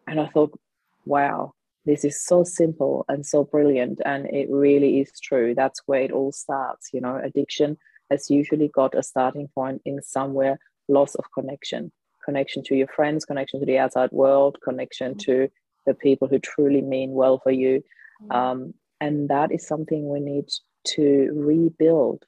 And 0.08 0.20
I 0.20 0.28
thought, 0.28 0.58
wow, 1.06 1.54
this 1.86 2.06
is 2.06 2.24
so 2.24 2.44
simple 2.44 3.06
and 3.10 3.26
so 3.26 3.44
brilliant. 3.44 4.00
And 4.06 4.28
it 4.28 4.48
really 4.50 5.00
is 5.02 5.12
true. 5.22 5.54
That's 5.56 5.82
where 5.88 6.02
it 6.02 6.12
all 6.12 6.32
starts 6.32 6.90
you 6.94 7.02
know. 7.02 7.20
Addiction 7.24 7.78
has 8.10 8.30
usually 8.30 8.68
got 8.68 8.98
a 8.98 9.04
starting 9.04 9.48
point 9.56 9.82
in 9.86 10.02
somewhere 10.02 10.60
loss 10.88 11.16
of 11.16 11.26
connection. 11.34 11.92
Connection 12.26 12.64
to 12.64 12.76
your 12.76 12.88
friends 12.88 13.26
connection 13.26 13.60
to 13.60 13.66
the 13.66 13.80
outside 13.80 14.12
world 14.12 14.58
connection 14.64 15.18
to 15.20 15.48
the 15.88 15.96
people 15.96 16.28
who 16.28 16.38
truly 16.38 16.82
mean 16.82 17.12
well 17.12 17.40
for 17.40 17.52
you. 17.52 17.82
Mm. 18.24 18.36
um, 18.36 18.74
and 19.00 19.30
that 19.30 19.52
is 19.52 19.66
something 19.66 20.08
we 20.08 20.20
need 20.20 20.46
to 20.86 21.32
rebuild. 21.34 22.24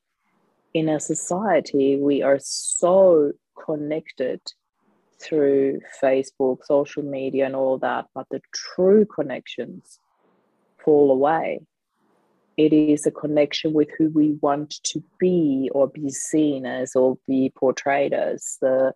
In 0.74 0.90
a 0.90 1.00
society 1.00 2.00
we 2.02 2.24
are 2.24 2.40
so 2.42 3.34
connected 3.64 4.42
through 5.24 5.80
Facebook, 6.02 6.60
social 6.66 7.04
media, 7.04 7.46
and 7.46 7.56
all 7.56 7.78
that, 7.80 8.06
but 8.14 8.28
the 8.30 8.42
true 8.54 9.06
connections 9.06 10.00
fall 10.84 11.12
away. 11.12 11.62
It 12.58 12.74
is 12.74 13.06
a 13.08 13.12
connection 13.12 13.74
with 13.74 13.90
who 13.98 14.10
we 14.10 14.38
want 14.42 14.84
to 14.84 15.04
be 15.20 15.70
or 15.74 15.88
be 15.88 16.10
seen 16.10 16.66
as 16.66 16.96
or 16.96 17.18
be 17.28 17.52
portrayed 17.56 18.14
as 18.14 18.58
the, 18.62 18.94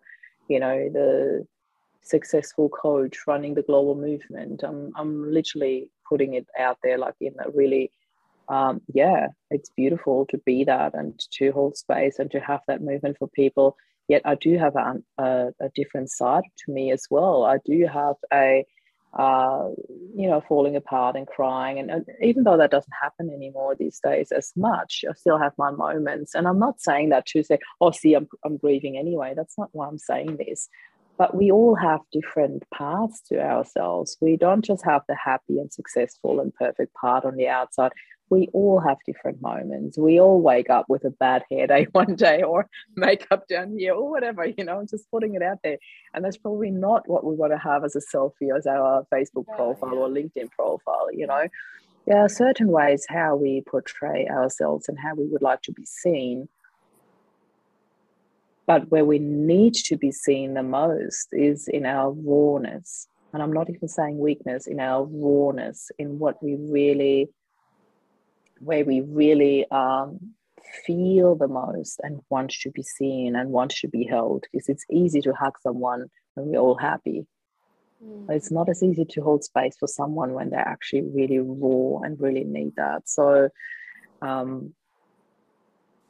you 0.48 0.60
know, 0.60 0.88
the 0.92 1.46
successful 2.02 2.68
coach 2.68 3.16
running 3.26 3.54
the 3.54 3.62
global 3.62 3.96
movement. 3.96 4.62
I'm, 4.62 4.92
I'm 4.96 5.32
literally 5.32 5.90
putting 6.08 6.34
it 6.34 6.46
out 6.58 6.78
there 6.82 6.98
like 6.98 7.16
in 7.20 7.34
a 7.44 7.50
really, 7.50 7.90
um, 8.48 8.80
yeah, 8.94 9.28
it's 9.50 9.70
beautiful 9.76 10.24
to 10.26 10.38
be 10.38 10.64
that 10.64 10.94
and 10.94 11.18
to 11.32 11.50
hold 11.50 11.76
space 11.76 12.18
and 12.18 12.30
to 12.30 12.40
have 12.40 12.60
that 12.68 12.80
movement 12.80 13.16
for 13.18 13.28
people 13.28 13.76
yet 14.08 14.22
I 14.24 14.34
do 14.34 14.58
have 14.58 14.74
a, 14.74 14.94
a, 15.18 15.48
a 15.60 15.68
different 15.74 16.10
side 16.10 16.44
to 16.64 16.72
me 16.72 16.90
as 16.92 17.06
well. 17.10 17.44
I 17.44 17.58
do 17.64 17.86
have 17.86 18.16
a, 18.32 18.64
uh, 19.16 19.68
you 20.16 20.28
know, 20.28 20.42
falling 20.48 20.76
apart 20.76 21.16
and 21.16 21.26
crying. 21.26 21.78
And, 21.78 21.90
and 21.90 22.06
even 22.22 22.44
though 22.44 22.56
that 22.56 22.70
doesn't 22.70 22.92
happen 23.00 23.30
anymore 23.30 23.76
these 23.78 24.00
days 24.02 24.32
as 24.32 24.52
much, 24.56 25.04
I 25.08 25.12
still 25.14 25.38
have 25.38 25.52
my 25.58 25.70
moments. 25.70 26.34
And 26.34 26.48
I'm 26.48 26.58
not 26.58 26.80
saying 26.80 27.10
that 27.10 27.26
to 27.26 27.42
say, 27.42 27.58
oh, 27.80 27.90
see, 27.90 28.14
I'm, 28.14 28.28
I'm 28.44 28.56
grieving 28.56 28.98
anyway. 28.98 29.34
That's 29.36 29.58
not 29.58 29.68
why 29.72 29.86
I'm 29.86 29.98
saying 29.98 30.38
this. 30.38 30.68
But 31.18 31.34
we 31.34 31.50
all 31.50 31.74
have 31.74 32.00
different 32.12 32.62
paths 32.72 33.20
to 33.28 33.40
ourselves. 33.40 34.16
We 34.20 34.36
don't 34.36 34.64
just 34.64 34.84
have 34.84 35.02
the 35.08 35.16
happy 35.16 35.58
and 35.58 35.72
successful 35.72 36.38
and 36.38 36.54
perfect 36.54 36.94
part 36.94 37.24
on 37.24 37.34
the 37.34 37.48
outside 37.48 37.90
we 38.30 38.48
all 38.52 38.80
have 38.80 38.98
different 39.06 39.40
moments. 39.40 39.98
We 39.98 40.20
all 40.20 40.40
wake 40.40 40.70
up 40.70 40.86
with 40.88 41.04
a 41.04 41.10
bad 41.10 41.44
hair 41.50 41.66
day 41.66 41.86
one 41.92 42.14
day 42.14 42.42
or 42.42 42.68
makeup 42.96 43.48
down 43.48 43.76
here 43.78 43.94
or 43.94 44.10
whatever, 44.10 44.46
you 44.46 44.64
know, 44.64 44.80
I'm 44.80 44.86
just 44.86 45.10
putting 45.10 45.34
it 45.34 45.42
out 45.42 45.58
there. 45.62 45.78
And 46.14 46.24
that's 46.24 46.36
probably 46.36 46.70
not 46.70 47.08
what 47.08 47.24
we 47.24 47.34
want 47.34 47.52
to 47.52 47.58
have 47.58 47.84
as 47.84 47.96
a 47.96 48.00
selfie 48.00 48.56
as 48.56 48.66
our 48.66 49.06
Facebook 49.12 49.46
profile 49.46 49.94
or 49.94 50.08
LinkedIn 50.08 50.50
profile, 50.50 51.08
you 51.12 51.26
know. 51.26 51.46
There 52.06 52.18
are 52.18 52.28
certain 52.28 52.68
ways 52.68 53.04
how 53.08 53.36
we 53.36 53.62
portray 53.66 54.26
ourselves 54.28 54.88
and 54.88 54.98
how 54.98 55.14
we 55.14 55.26
would 55.26 55.42
like 55.42 55.60
to 55.62 55.72
be 55.72 55.84
seen. 55.84 56.48
But 58.66 58.90
where 58.90 59.04
we 59.04 59.18
need 59.18 59.74
to 59.74 59.96
be 59.96 60.12
seen 60.12 60.54
the 60.54 60.62
most 60.62 61.28
is 61.32 61.68
in 61.68 61.84
our 61.84 62.10
rawness. 62.10 63.08
And 63.32 63.42
I'm 63.42 63.52
not 63.52 63.68
even 63.68 63.88
saying 63.88 64.18
weakness, 64.18 64.66
in 64.66 64.80
our 64.80 65.04
rawness, 65.04 65.90
in 65.98 66.18
what 66.18 66.42
we 66.42 66.54
really 66.54 67.28
where 68.60 68.84
we 68.84 69.00
really 69.00 69.66
um, 69.70 70.34
feel 70.84 71.34
the 71.36 71.48
most 71.48 72.00
and 72.02 72.20
want 72.30 72.50
to 72.50 72.70
be 72.70 72.82
seen 72.82 73.36
and 73.36 73.50
want 73.50 73.70
to 73.72 73.88
be 73.88 74.04
held 74.04 74.44
because 74.52 74.68
it's 74.68 74.84
easy 74.90 75.20
to 75.20 75.32
hug 75.32 75.54
someone 75.62 76.06
when 76.34 76.46
we're 76.46 76.58
all 76.58 76.76
happy. 76.76 77.26
Mm. 78.04 78.28
but 78.28 78.36
it's 78.36 78.52
not 78.52 78.68
as 78.68 78.80
easy 78.80 79.04
to 79.04 79.20
hold 79.22 79.42
space 79.42 79.74
for 79.76 79.88
someone 79.88 80.32
when 80.32 80.50
they're 80.50 80.60
actually 80.60 81.02
really 81.02 81.40
raw 81.40 81.98
and 82.02 82.20
really 82.20 82.44
need 82.44 82.76
that. 82.76 83.08
So 83.08 83.48
um, 84.22 84.72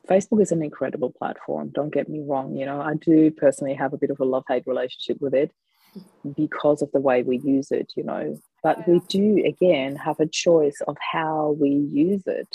facebook 0.08 0.40
is 0.40 0.52
an 0.52 0.62
incredible 0.62 1.10
platform 1.10 1.70
don't 1.74 1.92
get 1.92 2.08
me 2.08 2.20
wrong 2.20 2.56
you 2.56 2.64
know 2.64 2.80
i 2.80 2.94
do 2.94 3.30
personally 3.30 3.74
have 3.74 3.92
a 3.92 3.98
bit 3.98 4.10
of 4.10 4.18
a 4.20 4.24
love-hate 4.24 4.64
relationship 4.66 5.20
with 5.20 5.34
it 5.34 5.52
because 6.36 6.82
of 6.82 6.90
the 6.92 7.00
way 7.00 7.22
we 7.22 7.38
use 7.38 7.70
it 7.70 7.92
you 7.96 8.02
know 8.02 8.40
but 8.62 8.86
we 8.88 9.00
do 9.08 9.42
again 9.46 9.96
have 9.96 10.18
a 10.20 10.26
choice 10.26 10.80
of 10.86 10.96
how 11.12 11.56
we 11.60 11.70
use 11.70 12.22
it 12.26 12.48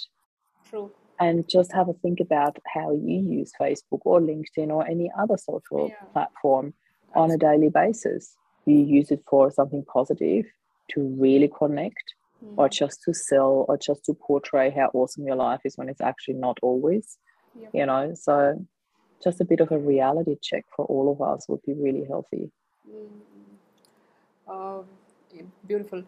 true 0.69 0.91
and 1.19 1.47
just 1.47 1.71
have 1.71 1.89
a 1.89 1.93
think 1.93 2.19
about 2.19 2.57
how 2.73 2.91
you 2.91 3.19
use 3.19 3.51
facebook 3.59 4.01
or 4.05 4.19
linkedin 4.19 4.69
or 4.69 4.85
any 4.87 5.11
other 5.17 5.37
social 5.37 5.89
yeah. 5.89 5.95
platform 6.11 6.73
on 7.15 7.31
a 7.31 7.37
daily 7.37 7.69
basis 7.69 8.35
you 8.65 8.77
use 8.77 9.11
it 9.11 9.23
for 9.29 9.51
something 9.51 9.83
positive 9.85 10.45
to 10.89 11.01
really 11.19 11.47
connect 11.47 12.13
mm. 12.43 12.53
or 12.57 12.69
just 12.69 13.01
to 13.03 13.13
sell 13.13 13.65
or 13.67 13.77
just 13.77 14.03
to 14.05 14.13
portray 14.13 14.69
how 14.71 14.89
awesome 14.93 15.25
your 15.25 15.35
life 15.35 15.61
is 15.65 15.77
when 15.77 15.89
it's 15.89 16.01
actually 16.01 16.33
not 16.33 16.57
always 16.61 17.17
yep. 17.59 17.69
you 17.73 17.85
know 17.85 18.13
so 18.15 18.65
just 19.23 19.39
a 19.39 19.45
bit 19.45 19.59
of 19.59 19.71
a 19.71 19.77
reality 19.77 20.35
check 20.41 20.65
for 20.75 20.85
all 20.85 21.11
of 21.11 21.21
us 21.21 21.47
would 21.47 21.61
be 21.65 21.73
really 21.73 22.05
healthy 22.05 22.51
mm. 22.89 23.07
uh, 24.47 24.83
beautiful. 25.67 26.03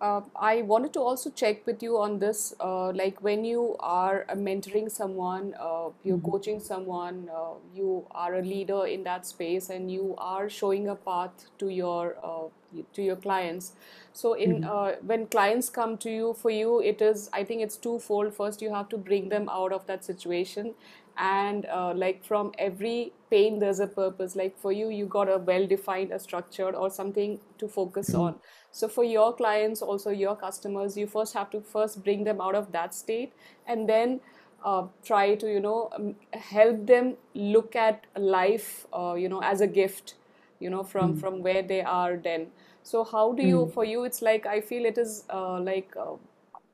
Uh, 0.00 0.20
I 0.40 0.62
wanted 0.62 0.92
to 0.92 1.00
also 1.00 1.28
check 1.30 1.66
with 1.66 1.82
you 1.82 1.98
on 1.98 2.20
this, 2.20 2.54
uh, 2.60 2.92
like 2.92 3.20
when 3.20 3.44
you 3.44 3.74
are 3.80 4.26
mentoring 4.30 4.88
someone, 4.88 5.54
uh, 5.58 5.88
you're 6.04 6.18
mm-hmm. 6.18 6.30
coaching 6.30 6.60
someone, 6.60 7.28
uh, 7.34 7.54
you 7.74 8.06
are 8.12 8.36
a 8.36 8.42
leader 8.42 8.86
in 8.86 9.02
that 9.02 9.26
space, 9.26 9.70
and 9.70 9.90
you 9.90 10.14
are 10.16 10.48
showing 10.48 10.88
a 10.88 10.94
path 10.94 11.46
to 11.58 11.68
your 11.68 12.16
uh, 12.22 12.46
to 12.92 13.02
your 13.02 13.16
clients. 13.16 13.72
So, 14.12 14.34
in 14.34 14.60
mm-hmm. 14.60 14.70
Uh, 14.70 14.92
when 15.04 15.26
clients 15.26 15.68
come 15.68 15.98
to 15.98 16.10
you, 16.10 16.32
for 16.34 16.50
you, 16.50 16.80
it 16.80 17.02
is 17.02 17.28
I 17.32 17.42
think 17.42 17.62
it's 17.62 17.76
twofold. 17.76 18.34
First, 18.34 18.62
you 18.62 18.72
have 18.72 18.88
to 18.90 18.96
bring 18.96 19.28
them 19.30 19.48
out 19.48 19.72
of 19.72 19.84
that 19.86 20.04
situation, 20.04 20.74
and 21.18 21.66
uh, 21.66 21.92
like 21.94 22.24
from 22.24 22.52
every 22.58 23.12
pain 23.30 23.58
there's 23.58 23.80
a 23.80 23.86
purpose 23.86 24.36
like 24.36 24.56
for 24.58 24.72
you 24.72 24.88
you 24.88 25.04
got 25.04 25.28
a 25.28 25.36
well 25.38 25.66
defined 25.66 26.12
a 26.12 26.18
structured 26.18 26.74
or 26.74 26.88
something 26.88 27.38
to 27.58 27.68
focus 27.68 28.10
mm-hmm. 28.10 28.20
on 28.20 28.34
so 28.70 28.88
for 28.88 29.04
your 29.04 29.32
clients 29.34 29.82
also 29.82 30.10
your 30.10 30.36
customers 30.36 30.96
you 30.96 31.06
first 31.06 31.34
have 31.34 31.50
to 31.50 31.60
first 31.60 32.02
bring 32.04 32.24
them 32.24 32.40
out 32.40 32.54
of 32.54 32.72
that 32.72 32.94
state 32.94 33.32
and 33.66 33.88
then 33.88 34.20
uh, 34.64 34.86
try 35.04 35.34
to 35.34 35.50
you 35.50 35.60
know 35.60 35.88
um, 35.92 36.14
help 36.32 36.86
them 36.86 37.16
look 37.34 37.76
at 37.76 38.06
life 38.16 38.86
uh, 38.92 39.14
you 39.14 39.28
know 39.28 39.40
as 39.42 39.60
a 39.60 39.66
gift 39.66 40.14
you 40.60 40.70
know 40.70 40.82
from 40.82 41.10
mm-hmm. 41.10 41.20
from 41.20 41.42
where 41.42 41.62
they 41.62 41.80
are 41.80 42.16
then 42.16 42.46
so 42.82 43.04
how 43.04 43.32
do 43.32 43.42
you 43.42 43.58
mm-hmm. 43.58 43.72
for 43.72 43.84
you 43.84 44.04
it's 44.04 44.22
like 44.22 44.46
i 44.46 44.60
feel 44.60 44.84
it 44.84 44.98
is 44.98 45.24
uh, 45.30 45.60
like 45.60 45.94
uh, 45.96 46.14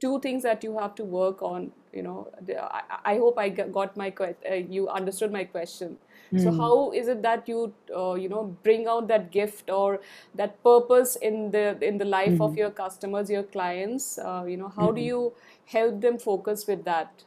two 0.01 0.18
things 0.20 0.42
that 0.42 0.64
you 0.64 0.78
have 0.78 0.95
to 0.95 1.05
work 1.05 1.42
on 1.42 1.70
you 1.92 2.03
know 2.03 2.28
i, 2.61 2.82
I 3.05 3.18
hope 3.18 3.38
i 3.38 3.49
got 3.49 3.97
my 3.97 4.12
uh, 4.20 4.55
you 4.55 4.88
understood 4.88 5.32
my 5.32 5.45
question 5.45 5.97
mm. 6.35 6.43
so 6.43 6.51
hmm. 6.51 6.61
how 6.61 6.93
is 6.93 7.09
it 7.09 7.22
that 7.22 7.49
you 7.49 7.72
uh, 7.97 8.14
you 8.14 8.28
know 8.28 8.57
bring 8.62 8.87
out 8.87 9.09
that 9.09 9.30
gift 9.30 9.70
or 9.70 10.01
that 10.35 10.62
purpose 10.62 11.16
in 11.16 11.51
the 11.51 11.64
in 11.82 11.99
the 11.99 12.05
life 12.05 12.32
mm. 12.32 12.45
of 12.45 12.53
hmm. 12.53 12.59
your 12.59 12.70
customers 12.70 13.30
your 13.30 13.43
clients 13.43 14.18
uh, 14.18 14.45
you 14.47 14.57
know 14.57 14.68
how 14.68 14.89
mm. 14.89 14.97
do 14.97 15.01
hmm. 15.01 15.07
you 15.07 15.32
help 15.66 16.01
them 16.01 16.18
focus 16.18 16.66
with 16.66 16.85
that 16.85 17.24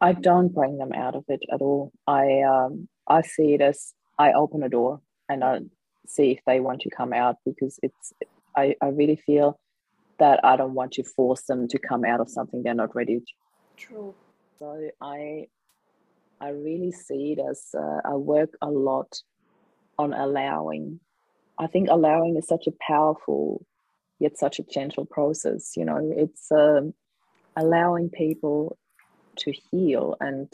i 0.00 0.12
don't 0.12 0.54
bring 0.54 0.78
them 0.78 0.92
out 0.92 1.14
of 1.14 1.24
it 1.28 1.40
at 1.52 1.60
all 1.60 1.92
i 2.06 2.40
um 2.42 2.88
i 3.06 3.22
see 3.22 3.54
it 3.54 3.60
as 3.60 3.94
i 4.18 4.32
open 4.32 4.62
a 4.62 4.68
door 4.68 5.00
and 5.28 5.44
i 5.44 5.60
see 6.06 6.32
if 6.32 6.40
they 6.46 6.60
want 6.60 6.80
to 6.80 6.90
come 6.90 7.12
out 7.12 7.36
because 7.46 7.78
it's 7.82 8.12
I, 8.56 8.74
I 8.80 8.88
really 8.88 9.16
feel 9.16 9.58
that 10.18 10.40
I 10.44 10.56
don't 10.56 10.74
want 10.74 10.92
to 10.92 11.02
force 11.02 11.42
them 11.42 11.68
to 11.68 11.78
come 11.78 12.04
out 12.04 12.20
of 12.20 12.28
something 12.28 12.62
they're 12.62 12.74
not 12.74 12.94
ready 12.94 13.20
to. 13.20 13.32
True. 13.76 14.14
So 14.58 14.90
I 15.00 15.48
I 16.40 16.48
really 16.48 16.92
see 16.92 17.36
it 17.36 17.40
as 17.50 17.68
uh, 17.76 18.00
I 18.04 18.14
work 18.14 18.50
a 18.60 18.70
lot 18.70 19.20
on 19.98 20.12
allowing. 20.12 21.00
I 21.58 21.66
think 21.66 21.88
allowing 21.88 22.36
is 22.36 22.46
such 22.46 22.66
a 22.66 22.72
powerful 22.86 23.64
yet 24.18 24.38
such 24.38 24.58
a 24.58 24.64
gentle 24.64 25.06
process. 25.06 25.72
You 25.76 25.84
know, 25.84 26.12
it's 26.16 26.50
um, 26.52 26.94
allowing 27.56 28.10
people 28.10 28.78
to 29.38 29.52
heal 29.70 30.16
and 30.20 30.52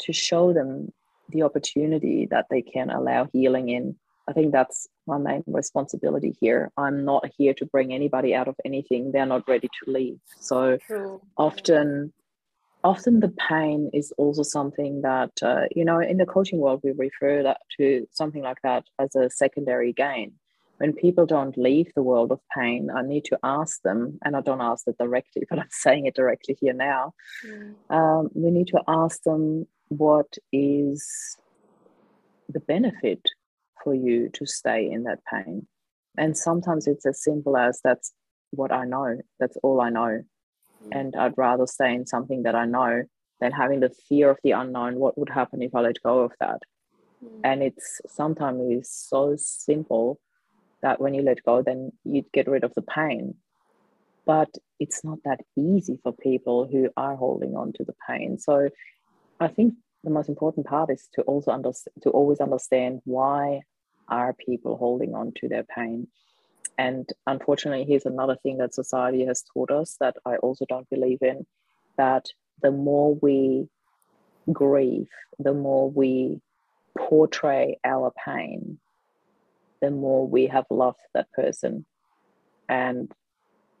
to 0.00 0.12
show 0.12 0.52
them 0.52 0.92
the 1.28 1.42
opportunity 1.42 2.26
that 2.30 2.46
they 2.50 2.62
can 2.62 2.90
allow 2.90 3.28
healing 3.32 3.68
in 3.68 3.96
I 4.26 4.32
think 4.32 4.52
that's 4.52 4.88
my 5.06 5.18
main 5.18 5.44
responsibility 5.46 6.34
here. 6.40 6.72
I'm 6.76 7.04
not 7.04 7.30
here 7.36 7.52
to 7.54 7.66
bring 7.66 7.92
anybody 7.92 8.34
out 8.34 8.48
of 8.48 8.56
anything 8.64 9.12
they're 9.12 9.26
not 9.26 9.46
ready 9.46 9.68
to 9.68 9.90
leave. 9.90 10.18
So 10.40 10.78
True. 10.78 11.20
often, 11.36 12.12
often 12.84 13.20
the 13.20 13.34
pain 13.48 13.90
is 13.92 14.12
also 14.18 14.42
something 14.42 15.00
that 15.02 15.32
uh, 15.42 15.62
you 15.74 15.84
know 15.84 15.98
in 15.98 16.18
the 16.18 16.26
coaching 16.26 16.58
world 16.58 16.80
we 16.84 16.92
refer 16.92 17.42
that 17.42 17.60
to 17.78 18.06
something 18.12 18.42
like 18.42 18.58
that 18.62 18.84
as 18.98 19.16
a 19.16 19.30
secondary 19.30 19.92
gain. 19.92 20.32
When 20.78 20.92
people 20.92 21.24
don't 21.24 21.56
leave 21.56 21.92
the 21.94 22.02
world 22.02 22.32
of 22.32 22.40
pain, 22.54 22.90
I 22.94 23.02
need 23.02 23.24
to 23.26 23.38
ask 23.44 23.80
them, 23.82 24.18
and 24.24 24.36
I 24.36 24.40
don't 24.40 24.60
ask 24.60 24.86
it 24.88 24.98
directly, 24.98 25.44
but 25.50 25.58
I'm 25.58 25.68
saying 25.70 26.06
it 26.06 26.14
directly 26.14 26.56
here 26.60 26.74
now. 26.74 27.14
Mm. 27.46 27.74
Um, 27.90 28.28
we 28.34 28.50
need 28.50 28.68
to 28.68 28.82
ask 28.88 29.22
them 29.22 29.66
what 29.88 30.36
is 30.52 31.36
the 32.48 32.60
benefit 32.60 33.22
for 33.82 33.94
you 33.94 34.28
to 34.30 34.46
stay 34.46 34.90
in 34.90 35.04
that 35.04 35.20
pain. 35.32 35.66
and 36.16 36.36
sometimes 36.36 36.86
it's 36.86 37.06
as 37.06 37.22
simple 37.22 37.56
as 37.56 37.80
that's 37.82 38.12
what 38.50 38.72
I 38.72 38.84
know. 38.84 39.18
That's 39.40 39.56
all 39.62 39.80
I 39.80 39.90
know. 39.90 40.22
Mm. 40.86 40.88
And 40.92 41.16
I'd 41.16 41.36
rather 41.36 41.66
stay 41.66 41.94
in 41.94 42.06
something 42.06 42.42
that 42.44 42.54
I 42.54 42.66
know 42.66 43.04
than 43.40 43.52
having 43.52 43.80
the 43.80 43.94
fear 44.08 44.30
of 44.30 44.38
the 44.42 44.52
unknown. 44.52 44.98
What 44.98 45.18
would 45.18 45.30
happen 45.30 45.62
if 45.62 45.74
I 45.74 45.80
let 45.80 46.02
go 46.02 46.20
of 46.20 46.32
that? 46.40 46.60
Mm. 47.24 47.40
And 47.44 47.62
it's 47.62 48.00
sometimes 48.08 48.60
it's 48.70 49.08
so 49.08 49.34
simple 49.36 50.20
that 50.82 51.00
when 51.00 51.14
you 51.14 51.22
let 51.22 51.42
go, 51.44 51.62
then 51.62 51.92
you 52.04 52.24
get 52.32 52.48
rid 52.48 52.64
of 52.64 52.74
the 52.74 52.82
pain. 52.82 53.34
But 54.26 54.50
it's 54.80 55.04
not 55.04 55.18
that 55.24 55.40
easy 55.56 55.98
for 56.02 56.12
people 56.12 56.66
who 56.70 56.90
are 56.96 57.16
holding 57.16 57.56
on 57.56 57.72
to 57.74 57.84
the 57.84 57.94
pain. 58.08 58.38
So 58.38 58.70
I 59.40 59.48
think 59.48 59.74
the 60.02 60.10
most 60.10 60.28
important 60.28 60.66
part 60.66 60.90
is 60.90 61.08
to 61.14 61.22
also 61.22 61.50
understand 61.50 61.94
to 62.02 62.10
always 62.10 62.40
understand 62.40 63.00
why 63.04 63.60
are 64.08 64.34
people 64.34 64.76
holding 64.76 65.14
on 65.14 65.32
to 65.36 65.48
their 65.48 65.64
pain 65.64 66.08
and 66.78 67.08
unfortunately, 67.26 67.84
here's 67.84 68.06
another 68.06 68.36
thing 68.42 68.58
that 68.58 68.74
society 68.74 69.24
has 69.26 69.44
taught 69.52 69.70
us 69.70 69.96
that 70.00 70.16
I 70.26 70.36
also 70.36 70.64
don't 70.68 70.88
believe 70.90 71.22
in 71.22 71.46
that 71.96 72.26
the 72.62 72.70
more 72.72 73.14
we 73.14 73.68
grieve, 74.52 75.08
the 75.38 75.54
more 75.54 75.90
we 75.90 76.40
portray 76.98 77.78
our 77.84 78.12
pain, 78.24 78.78
the 79.80 79.90
more 79.90 80.26
we 80.26 80.46
have 80.46 80.64
loved 80.70 80.98
that 81.14 81.30
person. 81.32 81.86
And 82.68 83.12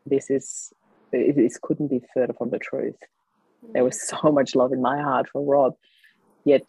this 0.06 0.30
is, 0.30 0.72
this 1.12 1.58
couldn't 1.60 1.88
be 1.88 2.02
further 2.12 2.34
from 2.34 2.50
the 2.50 2.58
truth. 2.58 2.96
There 3.72 3.84
was 3.84 4.06
so 4.06 4.30
much 4.30 4.54
love 4.54 4.72
in 4.72 4.82
my 4.82 5.02
heart 5.02 5.28
for 5.32 5.44
Rob, 5.44 5.74
yet 6.44 6.68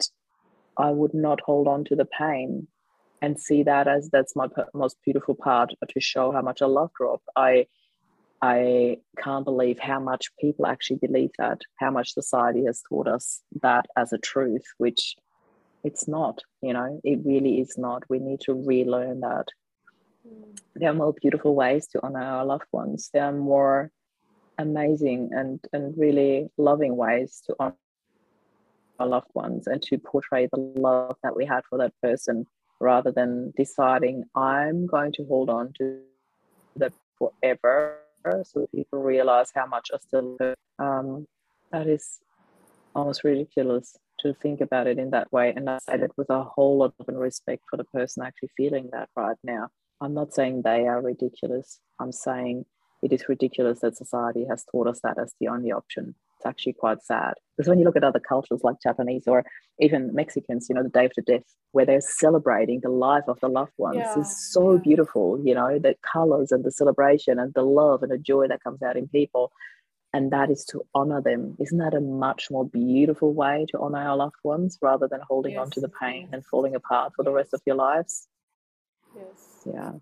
I 0.76 0.90
would 0.90 1.14
not 1.14 1.40
hold 1.40 1.68
on 1.68 1.84
to 1.84 1.96
the 1.96 2.06
pain 2.06 2.66
and 3.22 3.40
see 3.40 3.62
that 3.62 3.88
as 3.88 4.08
that's 4.10 4.36
my 4.36 4.46
most 4.74 4.96
beautiful 5.04 5.34
part 5.34 5.72
to 5.88 6.00
show 6.00 6.32
how 6.32 6.42
much 6.42 6.62
I 6.62 6.66
love 6.66 6.90
Rob. 7.00 7.20
I 7.34 7.66
I 8.42 8.98
can't 9.18 9.44
believe 9.44 9.78
how 9.78 9.98
much 9.98 10.30
people 10.38 10.66
actually 10.66 10.98
believe 10.98 11.30
that, 11.38 11.62
how 11.76 11.90
much 11.90 12.12
society 12.12 12.64
has 12.66 12.82
taught 12.86 13.08
us 13.08 13.42
that 13.62 13.86
as 13.96 14.12
a 14.12 14.18
truth, 14.18 14.64
which 14.76 15.16
it's 15.84 16.06
not, 16.06 16.40
you 16.60 16.72
know, 16.72 17.00
it 17.02 17.20
really 17.24 17.60
is 17.60 17.78
not. 17.78 18.02
We 18.10 18.18
need 18.18 18.40
to 18.42 18.52
relearn 18.52 19.20
that. 19.20 19.46
Mm. 20.28 20.58
There 20.74 20.90
are 20.90 20.94
more 20.94 21.14
beautiful 21.14 21.54
ways 21.54 21.86
to 21.88 22.00
honor 22.02 22.22
our 22.22 22.44
loved 22.44 22.66
ones. 22.72 23.08
There 23.12 23.24
are 23.24 23.32
more 23.32 23.90
amazing 24.58 25.30
and, 25.32 25.60
and 25.72 25.94
really 25.96 26.48
loving 26.58 26.96
ways 26.96 27.42
to 27.46 27.56
honor 27.58 27.76
our 28.98 29.06
loved 29.06 29.30
ones 29.34 29.66
and 29.66 29.80
to 29.82 29.98
portray 29.98 30.48
the 30.52 30.58
love 30.58 31.16
that 31.22 31.36
we 31.36 31.46
had 31.46 31.62
for 31.68 31.78
that 31.78 31.92
person 32.02 32.46
rather 32.80 33.10
than 33.10 33.52
deciding 33.56 34.24
I'm 34.34 34.86
going 34.86 35.12
to 35.12 35.24
hold 35.24 35.50
on 35.50 35.72
to 35.78 36.00
that 36.76 36.92
forever 37.18 37.98
so 38.42 38.66
people 38.74 39.02
realize 39.02 39.50
how 39.54 39.66
much 39.66 39.88
I 39.94 39.98
still. 39.98 40.36
Um, 40.78 41.26
that 41.72 41.86
is 41.86 42.20
almost 42.94 43.24
ridiculous 43.24 43.96
to 44.20 44.34
think 44.34 44.60
about 44.60 44.86
it 44.86 44.98
in 44.98 45.10
that 45.10 45.30
way. 45.32 45.52
And 45.54 45.68
I 45.68 45.78
say 45.78 45.98
that 45.98 46.16
with 46.16 46.30
a 46.30 46.42
whole 46.42 46.78
lot 46.78 46.94
of 46.98 47.14
respect 47.14 47.62
for 47.68 47.76
the 47.76 47.84
person 47.84 48.22
actually 48.22 48.50
feeling 48.56 48.88
that 48.92 49.08
right 49.16 49.36
now. 49.44 49.68
I'm 50.00 50.14
not 50.14 50.34
saying 50.34 50.62
they 50.62 50.86
are 50.86 51.00
ridiculous. 51.00 51.80
I'm 51.98 52.12
saying 52.12 52.64
it 53.02 53.12
is 53.12 53.28
ridiculous 53.28 53.80
that 53.80 53.96
society 53.96 54.46
has 54.48 54.64
taught 54.70 54.88
us 54.88 55.00
that 55.02 55.18
as 55.18 55.34
the 55.40 55.48
only 55.48 55.72
option 55.72 56.14
it's 56.36 56.46
actually 56.46 56.74
quite 56.74 57.02
sad 57.02 57.34
because 57.56 57.68
when 57.68 57.78
you 57.78 57.84
look 57.84 57.96
at 57.96 58.04
other 58.04 58.20
cultures 58.20 58.60
like 58.62 58.76
Japanese 58.82 59.24
or 59.26 59.44
even 59.80 60.14
Mexicans, 60.14 60.66
you 60.68 60.74
know, 60.74 60.82
the 60.82 60.90
Day 60.90 61.06
of 61.06 61.12
the 61.16 61.22
Dead, 61.22 61.42
where 61.72 61.86
they're 61.86 62.00
celebrating 62.00 62.80
the 62.80 62.90
life 62.90 63.24
of 63.28 63.40
the 63.40 63.48
loved 63.48 63.72
ones, 63.78 63.96
yeah. 63.98 64.18
is 64.18 64.52
so 64.52 64.74
yeah. 64.74 64.80
beautiful. 64.82 65.40
You 65.42 65.54
know, 65.54 65.78
the 65.78 65.96
colors 66.12 66.52
and 66.52 66.64
the 66.64 66.70
celebration 66.70 67.38
and 67.38 67.54
the 67.54 67.62
love 67.62 68.02
and 68.02 68.12
the 68.12 68.18
joy 68.18 68.48
that 68.48 68.62
comes 68.62 68.82
out 68.82 68.96
in 68.96 69.08
people, 69.08 69.52
and 70.12 70.30
that 70.30 70.50
is 70.50 70.64
to 70.66 70.82
honor 70.94 71.22
them. 71.22 71.56
Isn't 71.58 71.78
that 71.78 71.94
a 71.94 72.00
much 72.00 72.50
more 72.50 72.66
beautiful 72.66 73.32
way 73.32 73.66
to 73.70 73.78
honor 73.78 73.98
our 73.98 74.16
loved 74.16 74.36
ones 74.44 74.78
rather 74.82 75.08
than 75.08 75.20
holding 75.26 75.52
yes. 75.52 75.60
on 75.60 75.70
to 75.70 75.80
the 75.80 75.88
pain 75.88 76.28
and 76.32 76.44
falling 76.44 76.74
apart 76.74 77.12
for 77.16 77.22
the 77.22 77.32
rest 77.32 77.54
of 77.54 77.62
your 77.66 77.76
lives? 77.76 78.28
Yes. 79.14 79.62
Yeah 79.64 79.92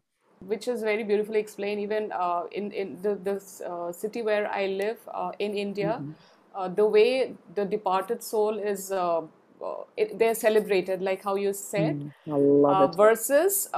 which 0.46 0.68
is 0.68 0.82
very 0.82 1.04
beautifully 1.04 1.40
explained 1.40 1.80
even 1.80 2.12
uh, 2.12 2.42
in 2.52 2.70
in 2.72 3.00
the, 3.02 3.14
the 3.28 3.36
uh, 3.68 3.92
city 3.92 4.22
where 4.22 4.50
I 4.50 4.66
live 4.66 4.98
uh, 5.12 5.32
in 5.38 5.54
India. 5.54 5.98
Mm-hmm. 6.00 6.12
Uh, 6.54 6.68
the 6.68 6.86
way 6.86 7.34
the 7.56 7.64
departed 7.64 8.22
soul 8.22 8.58
is 8.58 8.92
uh, 8.92 9.22
uh, 9.62 9.84
it, 9.96 10.18
they're 10.18 10.36
celebrated 10.36 11.02
like 11.02 11.22
how 11.24 11.34
you 11.34 11.52
said 11.52 12.12
mm, 12.26 12.96
versus 12.96 13.68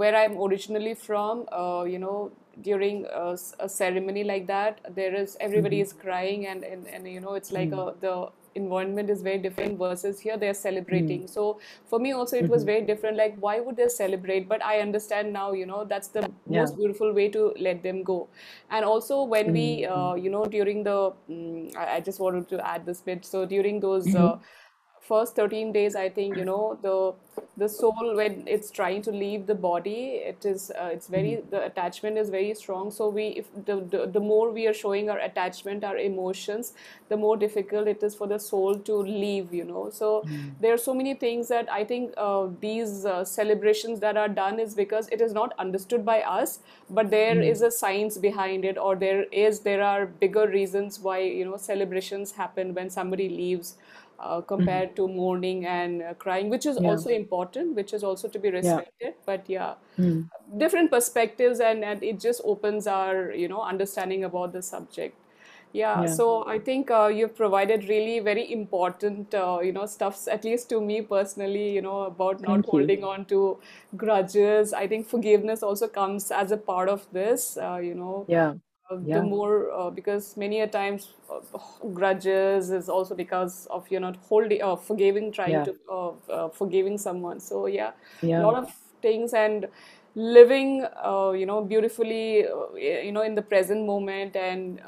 where 0.00 0.16
i'm 0.16 0.36
originally 0.40 0.94
from 0.94 1.46
you 1.88 2.00
know 2.00 2.32
during 2.60 3.06
a, 3.06 3.36
a, 3.60 3.68
ceremony 3.68 4.24
like 4.24 4.48
that 4.48 4.80
there 4.96 5.14
is 5.14 5.36
everybody 5.40 5.76
mm-hmm. 5.76 5.96
is 5.96 6.02
crying 6.04 6.46
and, 6.46 6.64
and 6.64 6.88
and 6.88 7.08
you 7.08 7.20
know 7.20 7.34
it's 7.34 7.52
like 7.52 7.70
mm-hmm. 7.70 7.88
a, 7.88 8.00
the 8.00 8.28
environment 8.54 9.10
is 9.10 9.22
very 9.22 9.38
different 9.38 9.78
versus 9.78 10.20
here 10.20 10.36
they're 10.36 10.54
celebrating 10.54 11.22
mm. 11.22 11.30
so 11.30 11.58
for 11.86 11.98
me 11.98 12.12
also 12.12 12.36
it 12.36 12.42
mm-hmm. 12.42 12.52
was 12.52 12.64
very 12.64 12.82
different 12.82 13.16
like 13.16 13.36
why 13.38 13.60
would 13.60 13.76
they 13.76 13.88
celebrate 13.88 14.48
but 14.48 14.64
i 14.64 14.78
understand 14.80 15.32
now 15.32 15.52
you 15.52 15.66
know 15.66 15.84
that's 15.84 16.08
the 16.08 16.20
yeah. 16.20 16.60
most 16.60 16.76
beautiful 16.76 17.12
way 17.12 17.28
to 17.28 17.52
let 17.58 17.82
them 17.82 18.02
go 18.02 18.28
and 18.70 18.84
also 18.84 19.22
when 19.22 19.46
mm-hmm. 19.46 19.52
we 19.54 19.86
uh, 19.86 20.14
you 20.14 20.30
know 20.30 20.44
during 20.44 20.82
the 20.82 21.12
um, 21.30 21.68
I, 21.76 21.96
I, 21.96 22.00
just 22.00 22.20
wanted 22.20 22.48
to 22.48 22.66
add 22.66 22.84
this 22.86 23.00
bit 23.00 23.24
so 23.24 23.46
during 23.46 23.80
those 23.80 24.06
mm-hmm. 24.06 24.24
uh, 24.24 24.36
first 25.08 25.34
13 25.36 25.72
days 25.72 25.96
i 25.96 26.08
think 26.08 26.36
you 26.36 26.44
know 26.44 26.78
the 26.82 26.96
the 27.56 27.68
soul 27.68 28.14
when 28.16 28.44
it's 28.46 28.70
trying 28.70 29.02
to 29.02 29.10
leave 29.10 29.46
the 29.46 29.54
body 29.54 30.22
it 30.30 30.44
is 30.44 30.70
uh, 30.80 30.88
it's 30.92 31.08
very 31.08 31.32
mm-hmm. 31.32 31.50
the 31.50 31.64
attachment 31.64 32.16
is 32.16 32.30
very 32.30 32.54
strong 32.54 32.90
so 32.90 33.08
we 33.08 33.26
if 33.42 33.46
the, 33.66 33.76
the, 33.90 34.06
the 34.06 34.20
more 34.20 34.50
we 34.50 34.66
are 34.66 34.72
showing 34.72 35.10
our 35.10 35.18
attachment 35.18 35.84
our 35.84 35.98
emotions 35.98 36.72
the 37.08 37.16
more 37.16 37.36
difficult 37.36 37.88
it 37.88 38.02
is 38.02 38.14
for 38.14 38.26
the 38.26 38.38
soul 38.38 38.74
to 38.76 38.94
leave 38.94 39.52
you 39.52 39.64
know 39.64 39.90
so 39.90 40.22
mm-hmm. 40.26 40.48
there 40.60 40.72
are 40.72 40.78
so 40.78 40.94
many 40.94 41.14
things 41.14 41.48
that 41.48 41.70
i 41.70 41.84
think 41.84 42.14
uh, 42.16 42.46
these 42.60 43.04
uh, 43.04 43.24
celebrations 43.24 44.00
that 44.00 44.16
are 44.16 44.28
done 44.28 44.58
is 44.58 44.74
because 44.74 45.08
it 45.08 45.20
is 45.20 45.32
not 45.32 45.52
understood 45.58 46.04
by 46.04 46.20
us 46.22 46.60
but 46.90 47.10
there 47.10 47.34
mm-hmm. 47.34 47.52
is 47.54 47.62
a 47.62 47.70
science 47.70 48.18
behind 48.18 48.64
it 48.64 48.78
or 48.78 48.94
there 48.96 49.24
is 49.30 49.60
there 49.60 49.82
are 49.82 50.06
bigger 50.06 50.46
reasons 50.46 51.00
why 51.00 51.18
you 51.18 51.44
know 51.44 51.56
celebrations 51.56 52.32
happen 52.32 52.72
when 52.72 52.88
somebody 52.88 53.28
leaves 53.28 53.76
uh, 54.22 54.40
compared 54.40 54.90
mm-hmm. 54.90 55.06
to 55.06 55.08
mourning 55.08 55.66
and 55.66 56.02
uh, 56.02 56.14
crying, 56.14 56.48
which 56.48 56.66
is 56.66 56.78
yeah. 56.80 56.88
also 56.88 57.10
important, 57.10 57.74
which 57.74 57.92
is 57.92 58.04
also 58.04 58.28
to 58.28 58.38
be 58.38 58.50
respected. 58.50 58.92
Yeah. 59.00 59.10
But 59.26 59.48
yeah, 59.48 59.74
mm. 59.98 60.28
different 60.56 60.90
perspectives, 60.90 61.60
and, 61.60 61.84
and 61.84 62.02
it 62.02 62.20
just 62.20 62.40
opens 62.44 62.86
our 62.86 63.32
you 63.32 63.48
know 63.48 63.62
understanding 63.62 64.24
about 64.24 64.52
the 64.52 64.62
subject. 64.62 65.18
Yeah, 65.74 66.02
yeah. 66.02 66.06
so 66.06 66.46
I 66.46 66.58
think 66.58 66.90
uh, 66.90 67.06
you've 67.06 67.34
provided 67.34 67.88
really 67.88 68.20
very 68.20 68.52
important, 68.52 69.34
uh, 69.34 69.60
you 69.62 69.72
know, 69.72 69.86
stuffs, 69.86 70.28
at 70.28 70.44
least 70.44 70.68
to 70.68 70.82
me 70.82 71.00
personally, 71.00 71.70
you 71.72 71.80
know, 71.80 72.02
about 72.02 72.40
Thank 72.40 72.48
not 72.48 72.56
you. 72.58 72.70
holding 72.70 73.04
on 73.04 73.24
to 73.26 73.58
grudges. 73.96 74.74
I 74.74 74.86
think 74.86 75.06
forgiveness 75.06 75.62
also 75.62 75.88
comes 75.88 76.30
as 76.30 76.52
a 76.52 76.58
part 76.58 76.90
of 76.90 77.06
this, 77.10 77.56
uh, 77.56 77.76
you 77.76 77.94
know. 77.94 78.26
Yeah 78.28 78.54
yeah. 79.04 79.18
the 79.18 79.22
more 79.22 79.70
uh, 79.72 79.90
because 79.90 80.36
many 80.36 80.60
a 80.60 80.66
times 80.66 81.10
uh, 81.30 81.58
grudges 81.92 82.70
is 82.70 82.88
also 82.88 83.14
because 83.14 83.66
of 83.70 83.86
you're 83.90 84.00
not 84.00 84.16
holding 84.28 84.62
uh, 84.62 84.76
forgiving 84.76 85.32
trying 85.32 85.52
yeah. 85.52 85.64
to 85.64 85.74
uh, 85.90 86.10
uh, 86.30 86.48
forgiving 86.48 86.98
someone 86.98 87.40
so 87.40 87.66
yeah, 87.66 87.92
yeah, 88.22 88.40
a 88.40 88.42
lot 88.42 88.54
of 88.54 88.74
things 89.00 89.32
and 89.34 89.68
living 90.14 90.84
uh, 91.04 91.30
you 91.30 91.46
know 91.46 91.62
beautifully 91.62 92.46
you 92.76 93.12
know 93.12 93.22
in 93.22 93.34
the 93.34 93.42
present 93.42 93.86
moment 93.86 94.36
and 94.36 94.80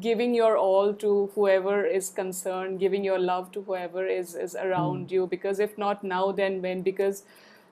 giving 0.00 0.34
your 0.34 0.56
all 0.56 0.94
to 0.94 1.30
whoever 1.34 1.84
is 1.84 2.08
concerned 2.08 2.80
giving 2.80 3.04
your 3.04 3.18
love 3.18 3.52
to 3.52 3.62
whoever 3.62 4.06
is 4.06 4.34
is 4.34 4.54
around 4.54 5.08
mm. 5.08 5.10
you 5.10 5.26
because 5.26 5.60
if 5.60 5.76
not 5.76 6.02
now 6.02 6.32
then 6.32 6.62
when 6.62 6.80
because 6.80 7.24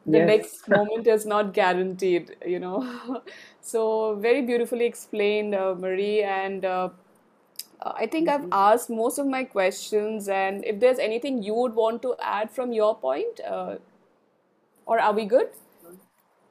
the 0.07 0.19
yes. 0.19 0.27
next 0.27 0.69
moment 0.77 1.07
is 1.07 1.27
not 1.27 1.53
guaranteed 1.53 2.37
you 2.47 2.59
know 2.59 3.23
so 3.61 4.15
very 4.17 4.43
beautifully 4.43 4.87
explained 4.87 5.55
uh, 5.55 5.75
marie 5.79 6.23
and 6.23 6.65
uh, 6.65 6.89
i 7.83 8.07
think 8.07 8.29
i've 8.29 8.41
mm-hmm. 8.41 8.65
asked 8.69 8.91
most 8.91 9.19
of 9.19 9.27
my 9.27 9.45
questions 9.45 10.29
and 10.29 10.65
if 10.65 10.81
there's 10.81 10.99
anything 10.99 11.43
you 11.43 11.55
would 11.55 11.75
want 11.75 12.03
to 12.03 12.15
add 12.23 12.51
from 12.51 12.73
your 12.73 12.97
point 12.97 13.41
uh, 13.47 13.77
or 14.87 14.99
are 14.99 15.13
we 15.13 15.25
good 15.25 15.51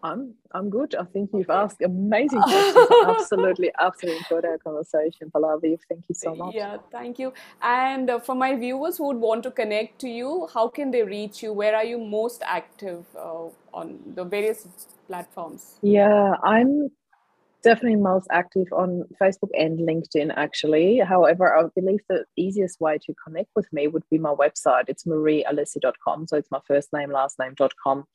I'm 0.01 0.33
I'm 0.51 0.69
good. 0.69 0.95
I 0.95 1.03
think 1.03 1.31
you've 1.33 1.49
asked 1.49 1.81
amazing 1.81 2.41
questions. 2.41 2.87
absolutely, 3.05 3.71
absolutely 3.79 4.19
enjoyed 4.19 4.45
our 4.45 4.57
conversation, 4.57 5.29
Pallavi. 5.29 5.77
Thank 5.89 6.05
you 6.07 6.15
so 6.15 6.35
much. 6.35 6.55
Yeah, 6.55 6.77
thank 6.91 7.19
you. 7.19 7.33
And 7.61 8.09
uh, 8.09 8.19
for 8.19 8.35
my 8.35 8.55
viewers 8.55 8.97
who 8.97 9.07
would 9.07 9.17
want 9.17 9.43
to 9.43 9.51
connect 9.51 9.99
to 9.99 10.09
you, 10.09 10.47
how 10.53 10.67
can 10.69 10.91
they 10.91 11.03
reach 11.03 11.43
you? 11.43 11.53
Where 11.53 11.75
are 11.75 11.83
you 11.83 11.97
most 11.97 12.41
active 12.45 13.05
uh, 13.17 13.49
on 13.73 13.99
the 14.15 14.23
various 14.23 14.67
platforms? 15.07 15.75
Yeah, 15.81 16.35
I'm 16.43 16.89
definitely 17.63 17.97
most 17.97 18.27
active 18.31 18.67
on 18.71 19.03
Facebook 19.21 19.49
and 19.57 19.79
LinkedIn, 19.79 20.33
actually. 20.35 20.99
However, 20.99 21.55
I 21.55 21.63
believe 21.75 21.99
the 22.09 22.25
easiest 22.35 22.79
way 22.79 22.97
to 23.05 23.13
connect 23.25 23.49
with 23.55 23.71
me 23.71 23.87
would 23.87 24.03
be 24.09 24.17
my 24.17 24.33
website. 24.33 24.85
It's 24.87 25.05
mariealessi.com. 25.05 26.27
So 26.27 26.37
it's 26.37 26.51
my 26.51 26.61
first 26.67 26.89
name, 26.93 27.11
last 27.11 27.37
name.com. 27.39 28.05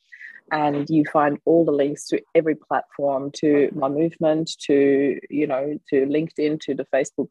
And 0.53 0.89
you 0.91 1.05
find 1.11 1.39
all 1.47 1.65
the 1.65 1.73
links 1.73 2.07
to 2.09 2.21
every 2.35 2.55
platform, 2.55 3.31
to 3.37 3.71
my 3.75 3.89
movement, 3.89 4.51
to, 4.67 5.19
you 5.31 5.47
know, 5.47 5.79
to 5.89 6.07
LinkedIn, 6.07 6.61
to 6.61 6.75
the 6.75 6.87
Facebook 6.95 7.29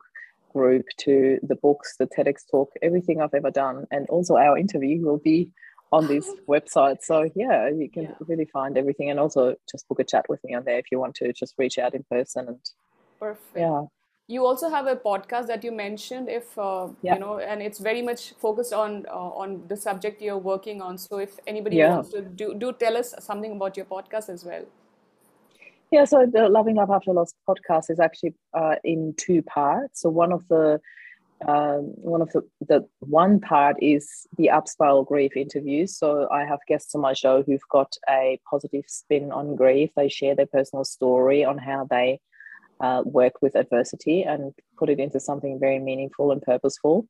group, 0.52 0.86
to 1.00 1.40
the 1.44 1.56
books, 1.56 1.96
the 1.98 2.08
TEDx 2.08 2.42
talk, 2.50 2.72
everything 2.82 3.22
I've 3.22 3.34
ever 3.34 3.52
done. 3.52 3.86
And 3.92 4.08
also 4.10 4.36
our 4.36 4.58
interview 4.58 5.06
will 5.06 5.18
be 5.18 5.52
on 5.94 6.08
this 6.08 6.28
website. 6.50 7.02
So 7.02 7.30
yeah, 7.36 7.70
you 7.70 7.90
can 7.90 8.04
yeah. 8.04 8.16
really 8.28 8.46
find 8.46 8.78
everything, 8.78 9.10
and 9.10 9.20
also 9.20 9.56
just 9.72 9.88
book 9.88 10.00
a 10.00 10.04
chat 10.04 10.26
with 10.28 10.44
me 10.44 10.56
on 10.56 10.64
there 10.66 10.80
if 10.80 10.92
you 10.92 11.00
want 11.00 11.16
to 11.16 11.32
just 11.32 11.54
reach 11.58 11.78
out 11.78 11.94
in 11.94 12.04
person. 12.12 12.48
And 12.48 12.60
perfect. 13.20 13.58
Yeah. 13.58 13.84
You 14.28 14.46
also 14.46 14.70
have 14.70 14.88
a 14.88 14.96
podcast 14.96 15.48
that 15.48 15.64
you 15.66 15.72
mentioned, 15.72 16.30
if 16.30 16.58
uh, 16.58 16.88
yeah. 17.02 17.14
you 17.14 17.20
know, 17.20 17.40
and 17.40 17.62
it's 17.62 17.80
very 17.80 18.02
much 18.02 18.34
focused 18.46 18.74
on 18.74 19.06
uh, 19.08 19.42
on 19.44 19.64
the 19.68 19.78
subject 19.78 20.22
you're 20.22 20.46
working 20.54 20.82
on. 20.82 20.98
So 20.98 21.18
if 21.18 21.40
anybody 21.46 21.78
yeah. 21.78 21.96
wants 21.96 22.10
to 22.12 22.22
do 22.22 22.56
do 22.56 22.72
tell 22.74 22.98
us 22.98 23.14
something 23.20 23.52
about 23.52 23.78
your 23.78 23.86
podcast 23.86 24.30
as 24.30 24.46
well. 24.46 24.66
Yeah, 25.92 26.06
so 26.06 26.26
the 26.26 26.50
Loving 26.50 26.78
Love 26.78 26.90
After 26.90 27.14
Loss 27.14 27.36
podcast 27.48 27.92
is 27.92 28.00
actually 28.00 28.34
uh, 28.56 28.76
in 28.84 29.14
two 29.16 29.44
parts. 29.44 30.02
So 30.02 30.10
one 30.10 30.32
of 30.34 30.48
the 30.48 30.80
um, 31.48 31.94
one 31.98 32.22
of 32.22 32.32
the, 32.32 32.42
the 32.68 32.88
one 33.00 33.40
part 33.40 33.76
is 33.82 34.28
the 34.38 34.50
upspiral 34.54 35.06
grief 35.06 35.36
interviews. 35.36 35.98
So 35.98 36.28
I 36.32 36.46
have 36.46 36.60
guests 36.68 36.96
on 36.96 37.02
my 37.02 37.14
show 37.14 37.44
who've 37.44 37.68
got 37.70 37.94
a 38.10 38.40
positive 38.50 38.86
spin 38.88 39.32
on 39.32 39.56
grief. 39.56 39.90
They 39.96 40.10
share 40.10 40.36
their 40.36 40.46
personal 40.46 40.86
story 40.86 41.44
on 41.44 41.58
how 41.58 41.88
they 41.90 42.20
uh, 42.80 43.04
work 43.06 43.42
with 43.42 43.56
adversity 43.56 44.24
and 44.24 44.54
put 44.78 44.90
it 44.90 45.00
into 45.00 45.20
something 45.20 45.60
very 45.60 45.80
meaningful 45.80 46.32
and 46.32 46.42
purposeful. 46.42 47.08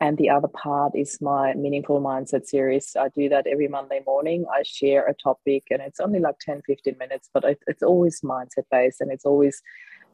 And 0.00 0.18
the 0.18 0.30
other 0.30 0.48
part 0.48 0.96
is 0.96 1.18
my 1.20 1.54
meaningful 1.54 2.00
mindset 2.00 2.46
series. 2.46 2.96
I 2.98 3.08
do 3.10 3.28
that 3.28 3.46
every 3.46 3.68
Monday 3.68 4.00
morning. 4.04 4.44
I 4.52 4.62
share 4.64 5.06
a 5.06 5.14
topic 5.14 5.64
and 5.70 5.80
it's 5.80 6.00
only 6.00 6.18
like 6.18 6.38
10, 6.40 6.62
15 6.66 6.96
minutes, 6.98 7.30
but 7.32 7.44
it's 7.68 7.84
always 7.84 8.20
mindset 8.22 8.64
based 8.70 9.00
and 9.00 9.12
it's 9.12 9.24
always 9.24 9.62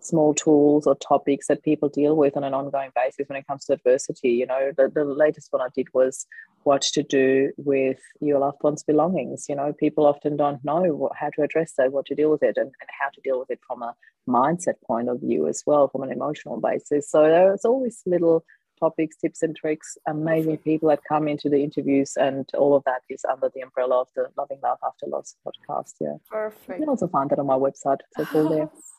small 0.01 0.35
tools 0.35 0.87
or 0.87 0.95
topics 0.97 1.49
that 1.49 1.63
people 1.63 1.89
deal 1.89 2.17
with 2.17 2.37
on 2.37 2.45
an 2.45 2.55
ongoing 2.55 2.91
basis 2.95 3.29
when 3.29 3.39
it 3.39 3.47
comes 3.47 3.65
to 3.67 3.75
adversity. 3.75 4.31
You 4.31 4.47
know, 4.47 4.73
the, 4.77 4.89
the 4.89 5.05
latest 5.05 5.49
one 5.51 5.63
I 5.63 5.69
did 5.75 5.89
was 5.93 6.27
what 6.65 6.83
to 6.83 7.03
do 7.03 7.53
with 7.57 7.99
your 8.21 8.39
loved 8.39 8.59
one's 8.63 8.83
belongings. 8.83 9.47
You 9.49 9.57
know, 9.57 9.73
people 9.73 10.07
often 10.07 10.37
don't 10.37 10.65
know 10.65 10.83
what, 10.95 11.13
how 11.17 11.31
to 11.31 11.43
address 11.43 11.73
that, 11.79 11.93
what 11.93 12.07
to 12.07 12.15
deal 12.15 12.31
with 12.31 12.43
it, 12.43 12.57
and, 12.57 12.67
and 12.67 12.91
how 13.01 13.09
to 13.15 13.21
deal 13.23 13.39
with 13.39 13.51
it 13.51 13.61
from 13.67 13.83
a 13.83 13.95
mindset 14.29 14.75
point 14.87 15.09
of 15.09 15.21
view 15.21 15.49
as 15.49 15.63
well, 15.67 15.89
from 15.89 16.03
an 16.03 16.13
emotional 16.13 16.61
basis. 16.61 17.11
So 17.11 17.23
there's 17.23 17.65
always 17.65 18.03
little 18.07 18.45
topics, 18.79 19.17
tips 19.17 19.43
and 19.43 19.57
tricks, 19.57 19.97
amazing 20.07 20.59
people 20.59 20.89
that 20.89 21.01
come 21.09 21.27
into 21.27 21.49
the 21.49 21.63
interviews, 21.63 22.13
and 22.17 22.49
all 22.57 22.77
of 22.77 22.85
that 22.85 23.03
is 23.09 23.25
under 23.25 23.51
the 23.55 23.61
umbrella 23.61 24.03
of 24.03 24.09
the 24.15 24.27
Loving 24.37 24.61
Love 24.63 24.79
After 24.85 25.07
Loss 25.07 25.37
podcast. 25.45 25.95
Yeah. 26.01 26.15
Perfect. 26.31 26.69
You 26.69 26.85
can 26.85 26.89
also 26.89 27.09
find 27.09 27.31
that 27.31 27.39
on 27.39 27.47
my 27.47 27.57
website. 27.57 27.99
So 28.17 28.23
it's 28.23 28.35
all 28.35 28.49
there. 28.49 28.71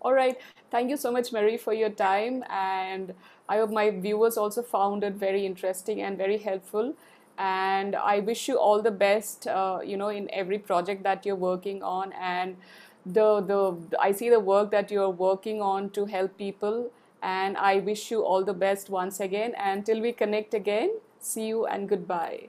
All 0.00 0.12
right. 0.12 0.36
Thank 0.70 0.90
you 0.90 0.96
so 0.96 1.10
much, 1.10 1.32
Marie, 1.32 1.56
for 1.56 1.72
your 1.72 1.90
time. 1.90 2.44
And 2.50 3.14
I 3.48 3.58
hope 3.58 3.70
my 3.70 3.90
viewers 3.90 4.36
also 4.36 4.62
found 4.62 5.04
it 5.04 5.14
very 5.14 5.46
interesting 5.46 6.02
and 6.02 6.18
very 6.18 6.38
helpful. 6.38 6.94
And 7.38 7.94
I 7.94 8.20
wish 8.20 8.48
you 8.48 8.58
all 8.58 8.82
the 8.82 8.90
best, 8.90 9.46
uh, 9.46 9.80
you 9.84 9.96
know, 9.96 10.08
in 10.08 10.28
every 10.32 10.58
project 10.58 11.02
that 11.02 11.26
you're 11.26 11.36
working 11.36 11.82
on. 11.82 12.12
And 12.12 12.56
the, 13.04 13.40
the 13.40 13.98
I 14.00 14.12
see 14.12 14.30
the 14.30 14.40
work 14.40 14.70
that 14.70 14.90
you're 14.90 15.10
working 15.10 15.62
on 15.62 15.90
to 15.90 16.06
help 16.06 16.36
people. 16.38 16.90
And 17.22 17.56
I 17.56 17.78
wish 17.78 18.10
you 18.10 18.22
all 18.24 18.44
the 18.44 18.54
best 18.54 18.90
once 18.90 19.20
again. 19.20 19.54
Until 19.58 20.00
we 20.00 20.12
connect 20.12 20.54
again, 20.54 20.98
see 21.18 21.46
you 21.46 21.66
and 21.66 21.88
goodbye. 21.88 22.48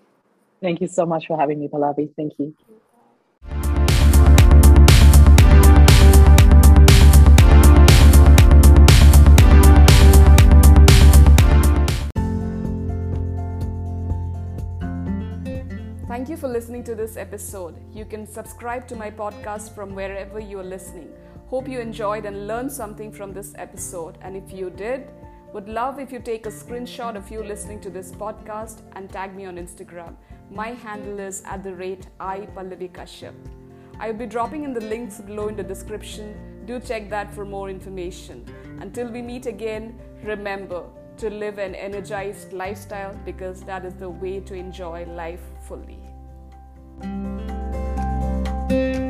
Thank 0.61 0.81
you 0.81 0.87
so 0.87 1.05
much 1.05 1.27
for 1.27 1.37
having 1.39 1.59
me, 1.59 1.67
Pallavi. 1.67 2.09
Thank 2.15 2.33
you. 2.39 2.55
Thank 16.17 16.29
you 16.29 16.37
for 16.37 16.47
listening 16.47 16.83
to 16.85 16.95
this 16.95 17.15
episode. 17.15 17.75
You 17.93 18.03
can 18.03 18.25
subscribe 18.25 18.87
to 18.87 18.95
my 18.95 19.11
podcast 19.11 19.75
from 19.75 19.93
wherever 19.93 20.39
you 20.39 20.59
are 20.59 20.63
listening. 20.63 21.09
Hope 21.45 21.69
you 21.69 21.79
enjoyed 21.79 22.25
and 22.25 22.47
learned 22.47 22.71
something 22.71 23.11
from 23.11 23.33
this 23.33 23.53
episode. 23.55 24.17
And 24.21 24.35
if 24.35 24.51
you 24.51 24.71
did, 24.71 25.11
would 25.53 25.69
love 25.69 25.99
if 25.99 26.11
you 26.11 26.17
take 26.17 26.47
a 26.47 26.49
screenshot 26.49 27.15
of 27.15 27.29
you 27.29 27.43
listening 27.43 27.79
to 27.81 27.91
this 27.91 28.11
podcast 28.11 28.81
and 28.95 29.11
tag 29.11 29.35
me 29.35 29.45
on 29.45 29.57
Instagram. 29.57 30.15
My 30.49 30.69
handle 30.69 31.19
is 31.19 31.43
at 31.45 31.63
the 31.63 31.75
rate 31.75 32.07
I 32.19 32.47
Pallavi 32.55 32.91
Kashyap. 32.91 33.35
I 33.99 34.09
will 34.09 34.17
be 34.17 34.25
dropping 34.25 34.63
in 34.63 34.73
the 34.73 34.81
links 34.81 35.21
below 35.21 35.49
in 35.49 35.55
the 35.55 35.61
description. 35.61 36.65
Do 36.65 36.79
check 36.79 37.11
that 37.11 37.31
for 37.31 37.45
more 37.45 37.69
information. 37.69 38.43
Until 38.79 39.07
we 39.07 39.21
meet 39.21 39.45
again, 39.45 39.99
remember 40.23 40.83
to 41.17 41.29
live 41.29 41.59
an 41.59 41.75
energized 41.75 42.53
lifestyle 42.53 43.13
because 43.23 43.61
that 43.61 43.85
is 43.85 43.93
the 43.93 44.09
way 44.09 44.39
to 44.39 44.55
enjoy 44.55 45.05
life 45.05 45.41
fully. 45.67 46.06
Thank 46.99 48.71
you. 48.71 49.06